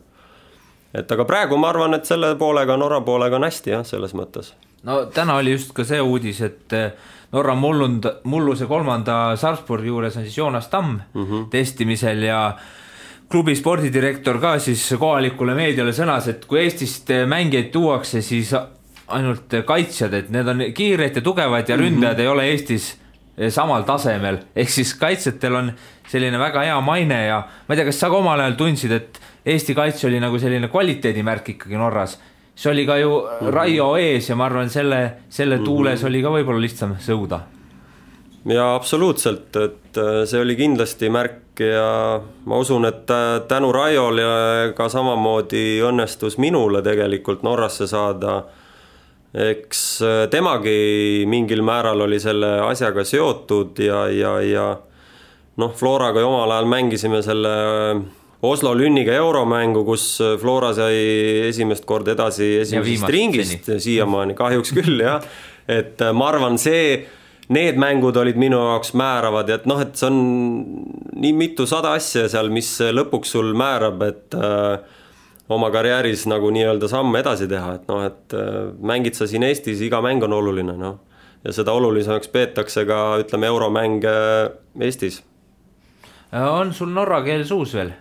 et 0.93 1.11
aga 1.13 1.25
praegu 1.27 1.57
ma 1.59 1.69
arvan, 1.73 1.93
et 1.97 2.09
selle 2.09 2.33
poolega, 2.39 2.77
Norra 2.79 3.01
poolega 3.05 3.37
on 3.37 3.45
hästi 3.47 3.75
jah, 3.75 3.85
selles 3.85 4.15
mõttes. 4.17 4.53
no 4.83 5.03
täna 5.13 5.37
oli 5.41 5.53
just 5.53 5.73
ka 5.77 5.85
see 5.85 6.01
uudis, 6.01 6.41
et 6.41 6.73
eh, 6.77 6.91
Norra 7.33 7.53
mullund, 7.55 8.07
mulluse 8.25 8.65
kolmanda 8.65 9.35
Sarpsborgi 9.37 9.91
juures 9.91 10.17
on 10.17 10.25
siis 10.25 10.37
Joonas 10.37 10.67
Tamm 10.67 10.99
mm 11.13 11.25
-hmm. 11.25 11.49
testimisel 11.49 12.23
ja 12.23 12.57
klubi 13.29 13.55
spordidirektor 13.55 14.39
ka 14.41 14.59
siis 14.59 14.95
kohalikule 14.99 15.53
meediale 15.53 15.91
sõnas, 15.91 16.27
et 16.29 16.45
kui 16.45 16.59
Eestist 16.59 17.09
mängijaid 17.27 17.71
tuuakse, 17.71 18.21
siis 18.21 18.53
ainult 19.15 19.53
kaitsjad, 19.65 20.13
et 20.13 20.29
need 20.33 20.47
on 20.47 20.63
kiired 20.75 21.15
ja 21.15 21.21
tugevad 21.21 21.69
ja 21.69 21.77
ründajad 21.77 22.13
mm 22.13 22.19
-hmm. 22.19 22.21
ei 22.21 22.27
ole 22.27 22.47
Eestis 22.51 22.97
samal 23.49 23.83
tasemel, 23.87 24.37
ehk 24.55 24.69
siis 24.69 24.93
kaitsjatel 24.99 25.55
on 25.55 25.71
selline 26.07 26.39
väga 26.39 26.61
hea 26.61 26.81
maine 26.81 27.25
ja 27.25 27.43
ma 27.67 27.73
ei 27.73 27.77
tea, 27.77 27.85
kas 27.85 27.99
sa 27.99 28.09
ka 28.09 28.17
omal 28.17 28.39
ajal 28.39 28.57
tundsid, 28.59 28.91
et 28.91 29.19
Eesti 29.45 29.75
kaitse 29.75 30.07
oli 30.07 30.19
nagu 30.19 30.39
selline 30.39 30.67
kvaliteedimärk 30.67 31.49
ikkagi 31.49 31.77
Norras. 31.77 32.19
see 32.55 32.71
oli 32.71 32.85
ka 32.85 32.97
ju 32.97 33.27
Raio 33.41 33.95
ees 33.95 34.29
ja 34.29 34.35
ma 34.35 34.45
arvan, 34.45 34.69
selle, 34.69 35.11
selle 35.29 35.59
tuules 35.59 36.03
oli 36.03 36.21
ka 36.21 36.29
võib-olla 36.29 36.61
lihtsam 36.61 36.97
sõuda 36.99 37.39
jaa, 38.45 38.75
absoluutselt, 38.75 39.55
et 39.55 39.97
äh, 39.97 40.23
see 40.25 40.41
oli 40.41 40.55
kindlasti 40.55 41.09
märk 41.11 41.59
ja 41.63 42.19
ma 42.45 42.59
usun, 42.59 42.85
et 42.85 43.09
äh, 43.11 43.41
tänu 43.47 43.71
Raiole 43.71 44.73
ka 44.75 44.89
samamoodi 44.89 45.81
õnnestus 45.85 46.37
minule 46.37 46.81
tegelikult 46.85 47.43
Norrasse 47.43 47.87
saada. 47.87 48.43
Eks 49.33 49.81
äh, 50.01 50.21
temagi 50.31 51.25
mingil 51.29 51.61
määral 51.65 52.01
oli 52.07 52.19
selle 52.21 52.55
asjaga 52.65 53.05
seotud 53.05 53.77
ja, 53.83 54.07
ja, 54.09 54.37
ja 54.41 54.69
noh, 55.59 55.75
Floraga 55.77 56.23
ju 56.23 56.31
omal 56.31 56.55
ajal 56.55 56.71
mängisime 56.71 57.21
selle 57.25 57.53
Oslo 58.41 58.71
Lünniga 58.71 59.11
euromängu, 59.19 59.83
kus 59.83 60.03
Flora 60.39 60.71
sai 60.73 60.95
esimest 61.49 61.83
korda 61.85 62.13
edasi 62.15 62.53
esimesest 62.61 63.11
ringist 63.11 63.71
siiamaani, 63.83 64.35
kahjuks 64.37 64.71
küll 64.77 65.03
jah. 65.03 65.25
et 65.67 65.99
ma 66.15 66.29
arvan, 66.31 66.55
see 66.57 67.01
need 67.53 67.79
mängud 67.81 68.17
olid 68.21 68.37
minu 68.39 68.61
jaoks 68.61 68.93
määravad 68.97 69.49
ja 69.49 69.57
et 69.59 69.67
noh, 69.69 69.81
et 69.81 69.97
see 69.97 70.07
on 70.07 70.19
nii 71.19 71.33
mitusada 71.35 71.95
asja 71.97 72.27
seal, 72.31 72.51
mis 72.53 72.69
lõpuks 72.93 73.35
sul 73.35 73.51
määrab, 73.57 74.05
et 74.07 74.37
äh, 74.37 74.98
oma 75.49 75.71
karjääris 75.73 76.27
nagu 76.29 76.51
nii-öelda 76.53 76.87
samme 76.87 77.21
edasi 77.23 77.47
teha, 77.49 77.75
et 77.79 77.87
noh, 77.89 78.03
et 78.05 78.35
äh, 78.37 78.59
mängid 78.81 79.17
sa 79.17 79.27
siin 79.27 79.45
Eestis, 79.47 79.81
iga 79.85 80.01
mäng 80.05 80.23
on 80.25 80.35
oluline, 80.37 80.75
noh. 80.77 80.99
ja 81.43 81.55
seda 81.55 81.73
olulisemaks 81.77 82.29
peetakse 82.33 82.85
ka, 82.85 82.99
ütleme, 83.23 83.49
euromänge 83.49 84.13
Eestis. 84.81 85.23
on 86.33 86.73
sul 86.73 86.93
norra 86.93 87.23
keel 87.25 87.45
suus 87.45 87.73
veel? 87.73 87.95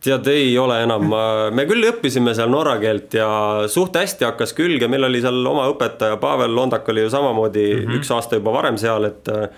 tead, 0.00 0.30
ei 0.32 0.54
ole 0.58 0.78
enam, 0.84 1.10
me 1.52 1.66
küll 1.68 1.84
õppisime 1.90 2.32
seal 2.36 2.48
norra 2.52 2.78
keelt 2.80 3.12
ja 3.18 3.28
suht 3.68 3.98
hästi 4.00 4.24
hakkas 4.24 4.54
külge, 4.56 4.88
meil 4.88 5.04
oli 5.10 5.20
seal 5.20 5.42
oma 5.46 5.66
õpetaja, 5.74 6.16
Pavel 6.22 6.54
Londak 6.56 6.88
oli 6.88 7.04
ju 7.04 7.10
samamoodi 7.12 7.66
mm 7.74 7.82
-hmm. 7.82 7.98
üks 7.98 8.14
aasta 8.14 8.38
juba 8.38 8.52
varem 8.52 8.78
seal, 8.80 9.04
et 9.04 9.28
äh, 9.28 9.48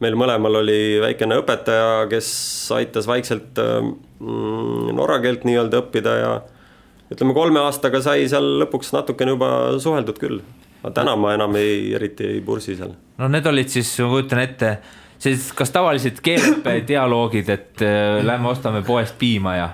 meil 0.00 0.18
mõlemal 0.18 0.60
oli 0.60 0.98
väikene 1.00 1.38
õpetaja, 1.40 2.08
kes 2.10 2.28
aitas 2.76 3.06
vaikselt 3.08 3.56
mm, 3.56 4.92
norra 4.96 5.20
keelt 5.24 5.46
nii-öelda 5.48 5.80
õppida 5.80 6.16
ja 6.20 6.34
ütleme, 7.12 7.34
kolme 7.34 7.62
aastaga 7.62 8.00
sai 8.02 8.28
seal 8.28 8.46
lõpuks 8.62 8.92
natukene 8.96 9.36
juba 9.36 9.50
suheldud 9.82 10.20
küll. 10.20 10.40
aga 10.82 10.92
täna 11.00 11.16
ma 11.16 11.34
enam 11.34 11.56
ei, 11.56 11.94
eriti 11.94 12.26
ei 12.36 12.40
pursi 12.40 12.76
seal. 12.76 12.94
no 13.18 13.28
need 13.28 13.46
olid 13.46 13.72
siis, 13.72 13.94
ma 14.02 14.12
kujutan 14.14 14.42
ette, 14.42 14.76
sellised 15.18 15.54
kas 15.58 15.74
tavalised 15.74 16.22
keeleõppe 16.22 16.80
dialoogid, 16.92 17.50
et 17.50 17.84
äh, 17.86 18.22
lähme 18.26 18.52
ostame 18.52 18.82
poest 18.86 19.18
piima 19.18 19.56
ja 19.56 19.68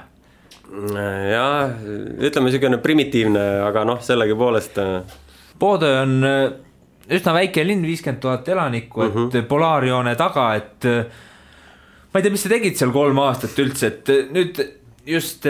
jah, 0.72 1.72
ütleme 2.22 2.48
niisugune 2.48 2.78
primitiivne, 2.82 3.42
aga 3.66 3.84
noh, 3.84 4.00
sellegipoolest. 4.04 4.78
Äh, 4.80 5.18
Poodö 5.58 5.90
on 6.00 6.14
äh, 6.26 6.46
üsna 7.12 7.34
väike 7.36 7.64
linn, 7.66 7.84
viiskümmend 7.86 8.22
tuhat 8.22 8.48
elanikku, 8.48 9.02
et 9.02 9.14
mm 9.14 9.28
-hmm. 9.28 9.48
polaarjoone 9.48 10.14
taga, 10.16 10.54
et 10.54 10.84
äh, 10.84 11.04
ma 12.12 12.18
ei 12.18 12.22
tea, 12.22 12.32
mis 12.32 12.42
sa 12.42 12.48
tegid 12.48 12.76
seal 12.76 12.92
kolm 12.92 13.18
aastat 13.18 13.58
üldse, 13.58 13.86
et 13.86 14.32
nüüd 14.32 14.60
just 15.06 15.46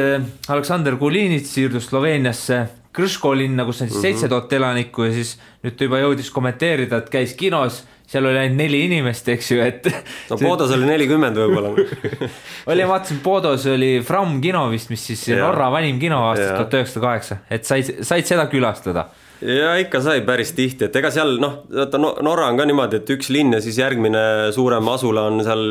Aleksander 0.49 0.97
Kulinits 1.01 1.53
siirdus 1.55 1.91
Sloveeniasse 1.91 2.63
Krško 2.93 3.33
linna, 3.37 3.65
kus 3.65 3.81
on 3.81 3.89
siis 3.89 3.97
mhm. 3.99 4.05
seitse 4.05 4.29
tuhat 4.29 4.53
elanikku 4.53 5.07
ja 5.09 5.15
siis 5.17 5.37
nüüd 5.65 5.79
ta 5.79 5.89
juba 5.89 6.03
jõudis 6.03 6.29
kommenteerida, 6.35 7.01
et 7.01 7.11
käis 7.13 7.33
kinos 7.39 7.83
seal 8.13 8.27
oli 8.29 8.37
ainult 8.43 8.59
neli 8.61 8.83
inimest, 8.89 9.29
eks 9.33 9.51
ju, 9.55 9.61
et. 9.65 9.89
no 10.31 10.37
Podos 10.41 10.75
oli 10.77 10.89
nelikümmend 10.91 11.39
võib-olla 11.41 11.73
oli, 12.73 12.85
ma 12.85 12.91
vaatasin, 12.93 13.23
Podos 13.25 13.65
oli 13.73 13.95
Fram 14.05 14.37
kino 14.45 14.67
vist, 14.73 14.93
mis 14.93 15.05
siis 15.13 15.25
ja. 15.33 15.41
Norra 15.47 15.71
vanim 15.73 16.01
kino 16.03 16.21
aastast 16.29 16.53
tuhat 16.59 16.79
üheksasada 16.81 17.07
kaheksa, 17.07 17.39
et 17.49 17.69
said, 17.69 17.95
said 18.05 18.29
seda 18.29 18.45
külastada 18.53 19.09
ja 19.43 19.73
ikka 19.81 20.03
sai 20.05 20.21
päris 20.27 20.53
tihti, 20.57 20.87
et 20.91 20.99
ega 21.01 21.11
seal 21.15 21.39
noh, 21.43 21.63
vaata 21.73 21.99
Norra 22.03 22.51
on 22.53 22.61
ka 22.61 22.67
niimoodi, 22.69 23.01
et 23.01 23.15
üks 23.17 23.33
linn 23.33 23.57
ja 23.57 23.63
siis 23.65 23.81
järgmine 23.81 24.53
suurem 24.55 24.93
asula 24.93 25.27
on 25.31 25.41
seal, 25.47 25.65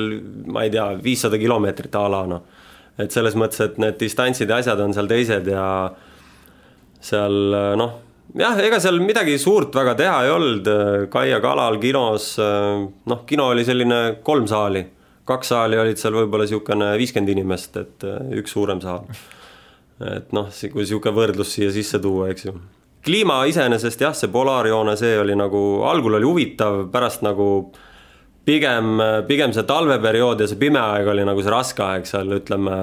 ma 0.52 0.66
ei 0.66 0.74
tea, 0.74 0.90
viissada 1.04 1.40
kilomeetrit 1.42 1.96
a 1.96 2.08
la 2.12 2.26
noh. 2.34 2.58
Et 3.00 3.12
selles 3.12 3.36
mõttes, 3.40 3.62
et 3.64 3.78
need 3.82 4.00
distantsid 4.00 4.50
ja 4.50 4.60
asjad 4.62 4.80
on 4.84 4.94
seal 4.96 5.08
teised 5.10 5.48
ja 5.48 5.66
seal 7.02 7.38
noh 7.80 8.00
jah, 8.38 8.58
ega 8.64 8.80
seal 8.82 9.00
midagi 9.04 9.38
suurt 9.42 9.76
väga 9.76 9.96
teha 10.00 10.18
ei 10.26 10.32
olnud, 10.32 10.72
Kaia 11.12 11.40
kalal 11.44 11.80
kinos, 11.82 12.34
noh, 12.40 13.24
kino 13.28 13.50
oli 13.52 13.66
selline 13.68 14.02
kolm 14.24 14.48
saali, 14.50 14.84
kaks 15.28 15.54
saali 15.54 15.80
olid 15.80 16.00
seal 16.00 16.16
võib-olla 16.16 16.48
niisugune 16.48 16.92
viiskümmend 17.00 17.34
inimest, 17.36 17.80
et 17.82 18.08
üks 18.40 18.56
suurem 18.56 18.82
saal. 18.84 19.08
et 20.02 20.32
noh, 20.36 20.50
kui 20.50 20.84
niisugune 20.84 21.16
võrdlus 21.18 21.56
siia 21.56 21.72
sisse 21.74 22.00
tuua, 22.02 22.32
eks 22.32 22.48
ju. 22.48 22.56
kliima 23.06 23.44
iseenesest 23.50 24.02
jah, 24.02 24.16
see 24.18 24.32
polaarjoone, 24.32 24.96
see 24.98 25.18
oli 25.20 25.36
nagu, 25.38 25.82
algul 25.90 26.20
oli 26.20 26.28
huvitav, 26.28 26.86
pärast 26.94 27.26
nagu 27.26 27.72
pigem, 28.46 29.02
pigem 29.28 29.54
see 29.56 29.66
talveperiood 29.68 30.42
ja 30.42 30.48
see 30.50 30.60
pime 30.62 30.82
aeg 30.82 31.10
oli 31.14 31.26
nagu 31.28 31.44
see 31.44 31.54
raske 31.54 31.84
aeg 31.86 32.08
seal, 32.10 32.32
ütleme 32.40 32.78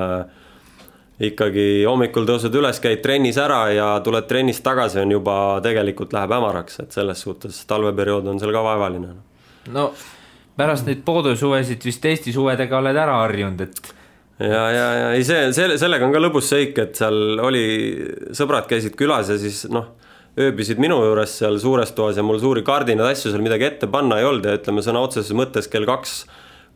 ikkagi 1.28 1.82
hommikul 1.82 2.28
tõused 2.28 2.54
üles, 2.54 2.78
käid 2.82 3.02
trennis 3.02 3.38
ära 3.42 3.64
ja 3.74 3.88
tuled 4.06 4.28
trennist 4.30 4.62
tagasi, 4.66 5.00
on 5.02 5.16
juba 5.16 5.34
tegelikult 5.64 6.14
läheb 6.14 6.34
hämaraks, 6.36 6.78
et 6.84 6.94
selles 6.94 7.24
suhtes 7.26 7.58
talveperiood 7.70 8.28
on 8.30 8.38
seal 8.38 8.54
ka 8.54 8.62
vaevaline. 8.62 9.16
no 9.74 9.90
pärast 10.58 10.86
neid 10.86 11.02
Poodö 11.06 11.34
suvesid 11.38 11.84
vist 11.86 12.04
Eesti 12.04 12.34
suvedega 12.34 12.78
oled 12.78 12.96
ära 12.96 13.18
harjunud, 13.24 13.66
et 13.66 13.94
ja, 14.38 14.64
ja, 14.70 14.86
ja 15.00 15.08
ei, 15.16 15.24
see, 15.26 15.50
see, 15.54 15.78
sellega 15.80 16.06
on 16.06 16.14
ka 16.14 16.22
lõbus 16.22 16.50
seik, 16.54 16.78
et 16.78 16.98
seal 16.98 17.38
oli, 17.42 17.64
sõbrad 18.36 18.70
käisid 18.70 18.94
külas 18.98 19.30
ja 19.32 19.38
siis 19.42 19.64
noh, 19.74 19.90
ööbisid 20.38 20.80
minu 20.82 20.98
juures 21.02 21.38
seal 21.40 21.58
suures 21.62 21.92
toas 21.96 22.18
ja 22.18 22.24
mul 22.26 22.40
suuri 22.42 22.62
kardinaid, 22.66 23.14
asju 23.14 23.32
seal 23.32 23.44
midagi 23.44 23.66
ette 23.68 23.88
panna 23.90 24.20
ei 24.20 24.28
olnud 24.28 24.46
ja 24.46 24.58
ütleme 24.58 24.84
sõna 24.84 25.02
otseses 25.04 25.34
mõttes 25.36 25.70
kell 25.70 25.88
kaks 25.88 26.22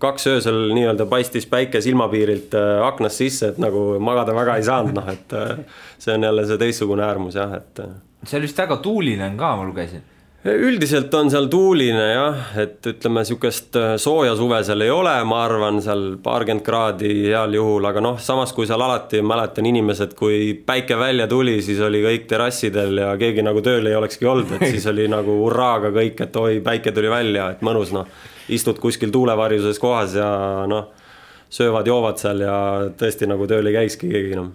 kaks 0.02 0.26
öösel 0.26 0.72
nii-öelda 0.74 1.06
paistis 1.06 1.46
päike 1.46 1.80
silmapiirilt 1.84 2.56
äh, 2.58 2.80
aknast 2.82 3.22
sisse, 3.22 3.52
et 3.52 3.60
nagu 3.62 4.00
magada 4.02 4.34
väga 4.34 4.56
ei 4.58 4.66
saanud, 4.66 4.96
noh 4.98 5.10
et 5.12 5.34
äh, 5.38 5.60
see 6.02 6.16
on 6.16 6.26
jälle 6.26 6.46
see 6.48 6.58
teistsugune 6.58 7.04
äärmus 7.06 7.38
jah, 7.38 7.54
et. 7.60 7.84
Äh. 7.84 7.92
seal 8.26 8.42
vist 8.42 8.58
väga 8.58 8.80
tuuline 8.82 9.28
on 9.30 9.38
ka, 9.38 9.52
ma 9.60 9.68
lugesin 9.68 10.02
üldiselt 10.42 11.14
on 11.14 11.30
seal 11.30 11.46
tuuline 11.46 12.06
jah, 12.08 12.40
et 12.58 12.88
ütleme, 12.90 13.22
niisugust 13.22 13.76
sooja 14.02 14.34
suve 14.38 14.58
seal 14.66 14.82
ei 14.82 14.90
ole, 14.90 15.14
ma 15.28 15.44
arvan, 15.44 15.78
seal 15.84 16.16
paarkümmend 16.22 16.64
kraadi 16.66 17.12
heal 17.28 17.54
juhul, 17.54 17.86
aga 17.86 18.02
noh, 18.02 18.18
samas 18.18 18.50
kui 18.56 18.66
seal 18.66 18.82
alati 18.82 19.22
mäletan 19.22 19.68
inimesed, 19.70 20.16
kui 20.18 20.52
päike 20.66 20.98
välja 20.98 21.28
tuli, 21.30 21.60
siis 21.62 21.80
oli 21.86 22.02
kõik 22.02 22.26
terrassidel 22.30 23.04
ja 23.04 23.14
keegi 23.20 23.46
nagu 23.46 23.62
tööl 23.62 23.86
ei 23.86 23.98
olekski 23.98 24.26
olnud, 24.26 24.56
et 24.58 24.74
siis 24.74 24.90
oli 24.90 25.06
nagu 25.16 25.38
hurraaga 25.44 25.94
kõik, 25.94 26.26
et 26.26 26.42
oi, 26.42 26.60
päike 26.64 26.94
tuli 26.96 27.12
välja, 27.12 27.52
et 27.54 27.62
mõnus 27.62 27.94
noh 27.94 28.10
istud 28.48 28.78
kuskil 28.78 29.10
tuulevarjuses 29.10 29.78
kohas 29.78 30.14
ja 30.18 30.28
noh, 30.70 30.90
söövad-joovad 31.52 32.20
seal 32.20 32.44
ja 32.46 32.56
tõesti 32.98 33.28
nagu 33.30 33.46
tööl 33.50 33.68
ei 33.68 33.76
käikski 33.76 34.10
keegi 34.10 34.36
enam. 34.36 34.52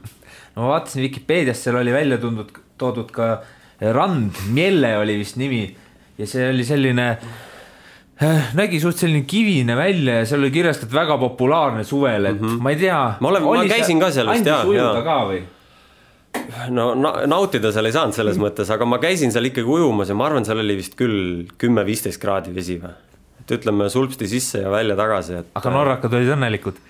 no 0.55 0.65
ma 0.65 0.73
vaatasin 0.75 1.05
Vikipeedias, 1.05 1.61
seal 1.63 1.77
oli 1.79 1.93
välja 1.93 2.17
tundnud, 2.21 2.51
toodud 2.77 3.11
ka 3.13 3.29
rand, 3.81 4.39
Mielle 4.53 4.97
oli 4.97 5.17
vist 5.19 5.37
nimi 5.37 5.65
ja 6.17 6.27
see 6.29 6.47
oli 6.49 6.65
selline 6.65 7.07
äh, 8.23 8.53
nägi 8.57 8.79
suht 8.81 8.97
selline 9.01 9.25
kivine 9.29 9.75
välja 9.77 10.21
ja 10.21 10.29
seal 10.29 10.41
oli 10.45 10.53
kirjas, 10.53 10.81
et 10.83 10.93
väga 10.93 11.19
populaarne 11.21 11.83
suvel, 11.83 12.31
et 12.31 12.41
mm 12.41 12.47
-hmm. 12.47 12.63
ma 12.63 12.73
ei 12.73 12.81
tea. 12.81 13.01
ma 13.19 13.29
olen, 13.29 13.43
ma 13.43 13.67
käisin 13.69 13.99
ka 13.99 14.11
seal 14.11 14.31
vist 14.31 14.45
jaa. 14.45 14.61
andis 14.61 14.73
ujuda 14.73 15.03
ka 15.05 15.19
või? 15.29 15.41
no 16.69 16.93
na, 16.95 17.13
nautida 17.25 17.71
seal 17.71 17.85
ei 17.85 17.91
saanud 17.95 18.13
selles 18.13 18.37
mõttes, 18.37 18.71
aga 18.73 18.85
ma 18.85 18.97
käisin 18.97 19.31
seal 19.31 19.45
ikkagi 19.45 19.67
ujumas 19.67 20.09
ja 20.09 20.15
ma 20.15 20.25
arvan, 20.25 20.45
seal 20.45 20.59
oli 20.59 20.77
vist 20.77 20.95
küll 20.97 21.45
kümme-viisteist 21.57 22.21
kraadi 22.21 22.55
vesi 22.55 22.79
või 22.81 22.93
et 23.41 23.51
ütleme 23.59 23.89
sulpsti 23.89 24.27
sisse 24.27 24.61
ja 24.65 24.71
välja 24.71 24.95
tagasi, 24.95 25.33
et. 25.41 25.51
aga 25.55 25.69
norrakad 25.69 26.13
olid 26.13 26.33
õnnelikud? 26.35 26.81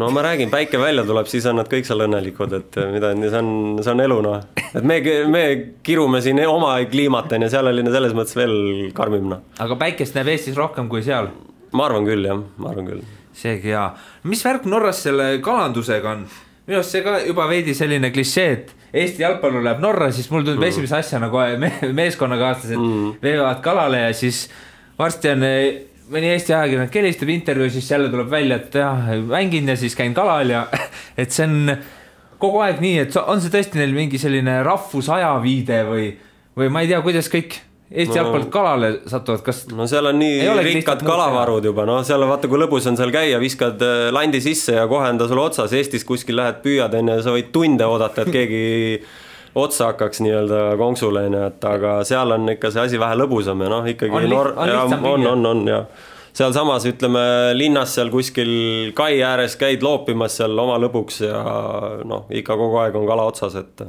No 0.00 0.10
ma 0.10 0.22
räägin, 0.24 0.50
päike 0.50 0.80
välja 0.80 1.04
tuleb, 1.04 1.28
siis 1.28 1.46
on 1.50 1.58
nad 1.60 1.68
kõik 1.68 1.86
seal 1.88 2.04
õnnelikud, 2.06 2.56
et 2.56 2.80
mida, 2.94 3.12
see 3.20 3.40
on, 3.42 3.52
see 3.84 3.92
on 3.92 4.02
elu 4.06 4.18
noh. 4.24 4.42
et 4.70 4.86
me, 4.86 4.98
me 5.28 5.44
kirume 5.86 6.22
siin 6.24 6.40
oma 6.46 6.72
kliimat 6.90 7.32
on 7.36 7.46
ju, 7.46 7.52
seal 7.52 7.68
oli 7.68 7.84
selles 7.88 8.16
mõttes 8.16 8.36
veel 8.38 8.56
karmim 8.96 9.28
noh. 9.34 9.44
aga 9.60 9.76
päikest 9.80 10.16
näeb 10.16 10.32
Eestis 10.32 10.56
rohkem 10.58 10.88
kui 10.92 11.04
seal? 11.06 11.30
ma 11.76 11.86
arvan 11.86 12.08
küll 12.08 12.24
jah, 12.26 12.40
ma 12.56 12.72
arvan 12.72 12.88
küll. 12.88 13.04
seegi 13.36 13.74
hea. 13.74 13.86
mis 14.30 14.44
värk 14.46 14.68
Norras 14.70 15.04
selle 15.04 15.32
kalandusega 15.44 16.16
on? 16.16 16.24
minu 16.66 16.80
arust 16.80 16.96
see 16.96 17.04
ka 17.04 17.18
juba 17.26 17.48
veidi 17.50 17.76
selline 17.76 18.12
klišee, 18.14 18.52
et 18.56 18.76
Eesti 18.90 19.22
jalgpallur 19.22 19.62
läheb 19.62 19.84
Norra, 19.84 20.08
siis 20.10 20.26
mul 20.32 20.42
tundub 20.42 20.64
mm. 20.64 20.72
esimese 20.72 20.96
asjana 20.98 21.28
kohe 21.30 21.54
me 21.60 21.70
meeskonnakaaslased 22.00 22.78
mm. 22.78 23.12
veevad 23.22 23.60
kalale 23.62 24.06
ja 24.08 24.14
siis 24.16 24.48
varsti 24.98 25.30
on 25.30 25.44
eh, 25.46 25.68
mõni 26.10 26.32
Eesti 26.34 26.54
ajakirjanik 26.56 27.00
helistab 27.00 27.32
intervjuu, 27.32 27.70
siis 27.72 27.90
jälle 27.90 28.10
tuleb 28.12 28.30
välja, 28.30 28.60
et 28.60 28.76
jah, 28.82 29.08
mängin 29.30 29.70
ja 29.70 29.76
siis 29.78 29.96
käin 29.98 30.14
kalal 30.16 30.52
ja 30.52 30.66
et 31.20 31.32
see 31.34 31.46
on 31.46 31.74
kogu 32.40 32.62
aeg 32.64 32.80
nii, 32.82 33.00
et 33.04 33.18
on 33.22 33.42
see 33.42 33.52
tõesti 33.52 33.80
neil 33.80 33.96
mingi 33.96 34.20
selline 34.20 34.60
rahvusajaviide 34.66 35.82
või, 35.88 36.06
või 36.58 36.70
ma 36.72 36.84
ei 36.84 36.92
tea, 36.92 37.02
kuidas 37.04 37.30
kõik 37.32 37.60
Eesti 37.90 38.14
no, 38.14 38.18
jalgpallit 38.20 38.50
kalale 38.54 38.88
satuvad, 39.10 39.40
kas 39.42 39.64
no 39.74 39.82
seal 39.90 40.06
on 40.06 40.20
nii 40.20 40.44
rikkad 40.62 41.00
kalavarud 41.02 41.64
juba, 41.66 41.82
noh, 41.88 42.04
seal 42.06 42.22
vaata, 42.22 42.46
kui 42.46 42.60
lõbus 42.62 42.86
on 42.86 42.94
seal 42.98 43.10
käia, 43.10 43.40
viskad 43.42 43.82
äh, 43.82 44.04
landi 44.14 44.38
sisse 44.44 44.76
ja 44.76 44.84
kohe 44.90 45.08
on 45.10 45.18
ta 45.18 45.26
sul 45.26 45.40
otsas, 45.42 45.74
Eestis 45.74 46.06
kuskil 46.06 46.38
lähed 46.38 46.60
püüad, 46.62 46.94
on 46.94 47.10
ju, 47.10 47.24
sa 47.26 47.34
võid 47.34 47.50
tunde 47.54 47.88
oodata, 47.90 48.22
et 48.22 48.30
keegi 48.36 48.62
otsa 49.54 49.90
hakkaks 49.90 50.20
nii-öelda 50.24 50.60
konksule, 50.78 51.24
on 51.26 51.34
ju, 51.34 51.42
et 51.50 51.64
aga 51.64 51.98
seal 52.06 52.36
on 52.36 52.48
ikka 52.54 52.70
see 52.70 52.84
asi 52.84 53.00
vähe 53.00 53.18
lõbusam 53.18 53.64
ja 53.64 53.70
noh, 53.72 53.86
ikkagi 53.90 54.14
on, 54.14 54.30
nor-, 54.30 54.54
on, 54.56 54.94
on, 55.04 55.26
on, 55.26 55.46
on 55.46 55.62
ja 55.68 55.82
sealsamas 56.36 56.86
ütleme 56.86 57.22
linnas 57.56 57.94
seal 57.96 58.10
kuskil 58.12 58.52
kai 58.96 59.18
ääres 59.26 59.56
käid 59.60 59.82
loopimas 59.82 60.38
seal 60.38 60.58
oma 60.58 60.78
lõbuks 60.82 61.20
ja 61.26 61.42
noh, 62.06 62.28
ikka 62.30 62.56
kogu 62.60 62.78
aeg 62.84 62.96
on 62.98 63.08
kala 63.08 63.26
otsas, 63.32 63.58
et 63.58 63.84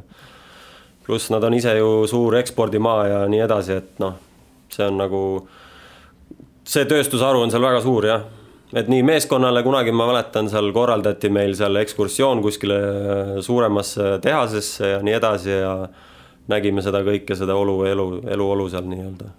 pluss 1.05 1.31
nad 1.33 1.43
on 1.43 1.53
ise 1.57 1.75
ju 1.77 2.05
suur 2.09 2.37
ekspordimaa 2.41 3.01
ja 3.07 3.23
nii 3.29 3.45
edasi, 3.45 3.77
et 3.81 4.01
noh, 4.01 4.17
see 4.71 4.87
on 4.87 4.97
nagu, 5.01 5.23
see 6.65 6.87
tööstusharu 6.89 7.43
on 7.45 7.53
seal 7.53 7.65
väga 7.65 7.81
suur 7.85 8.07
jah. 8.09 8.29
Et 8.73 8.87
nii 8.87 9.03
meeskonnale 9.03 9.63
kunagi 9.63 9.91
ma 9.95 10.07
mäletan, 10.09 10.49
seal 10.51 10.71
korraldati 10.75 11.29
meil 11.33 11.55
seal 11.59 11.75
ekskursioon 11.81 12.41
kuskile 12.43 12.79
suuremasse 13.43 14.17
tehasesse 14.23 14.95
ja 14.95 15.01
nii 15.03 15.15
edasi 15.17 15.53
ja 15.57 15.75
nägime 16.51 16.83
seda 16.83 17.03
kõike, 17.05 17.35
seda 17.37 17.55
olu, 17.57 17.81
elu, 17.89 18.07
eluolu 18.31 18.69
seal 18.71 18.87
nii-öelda. 18.89 19.31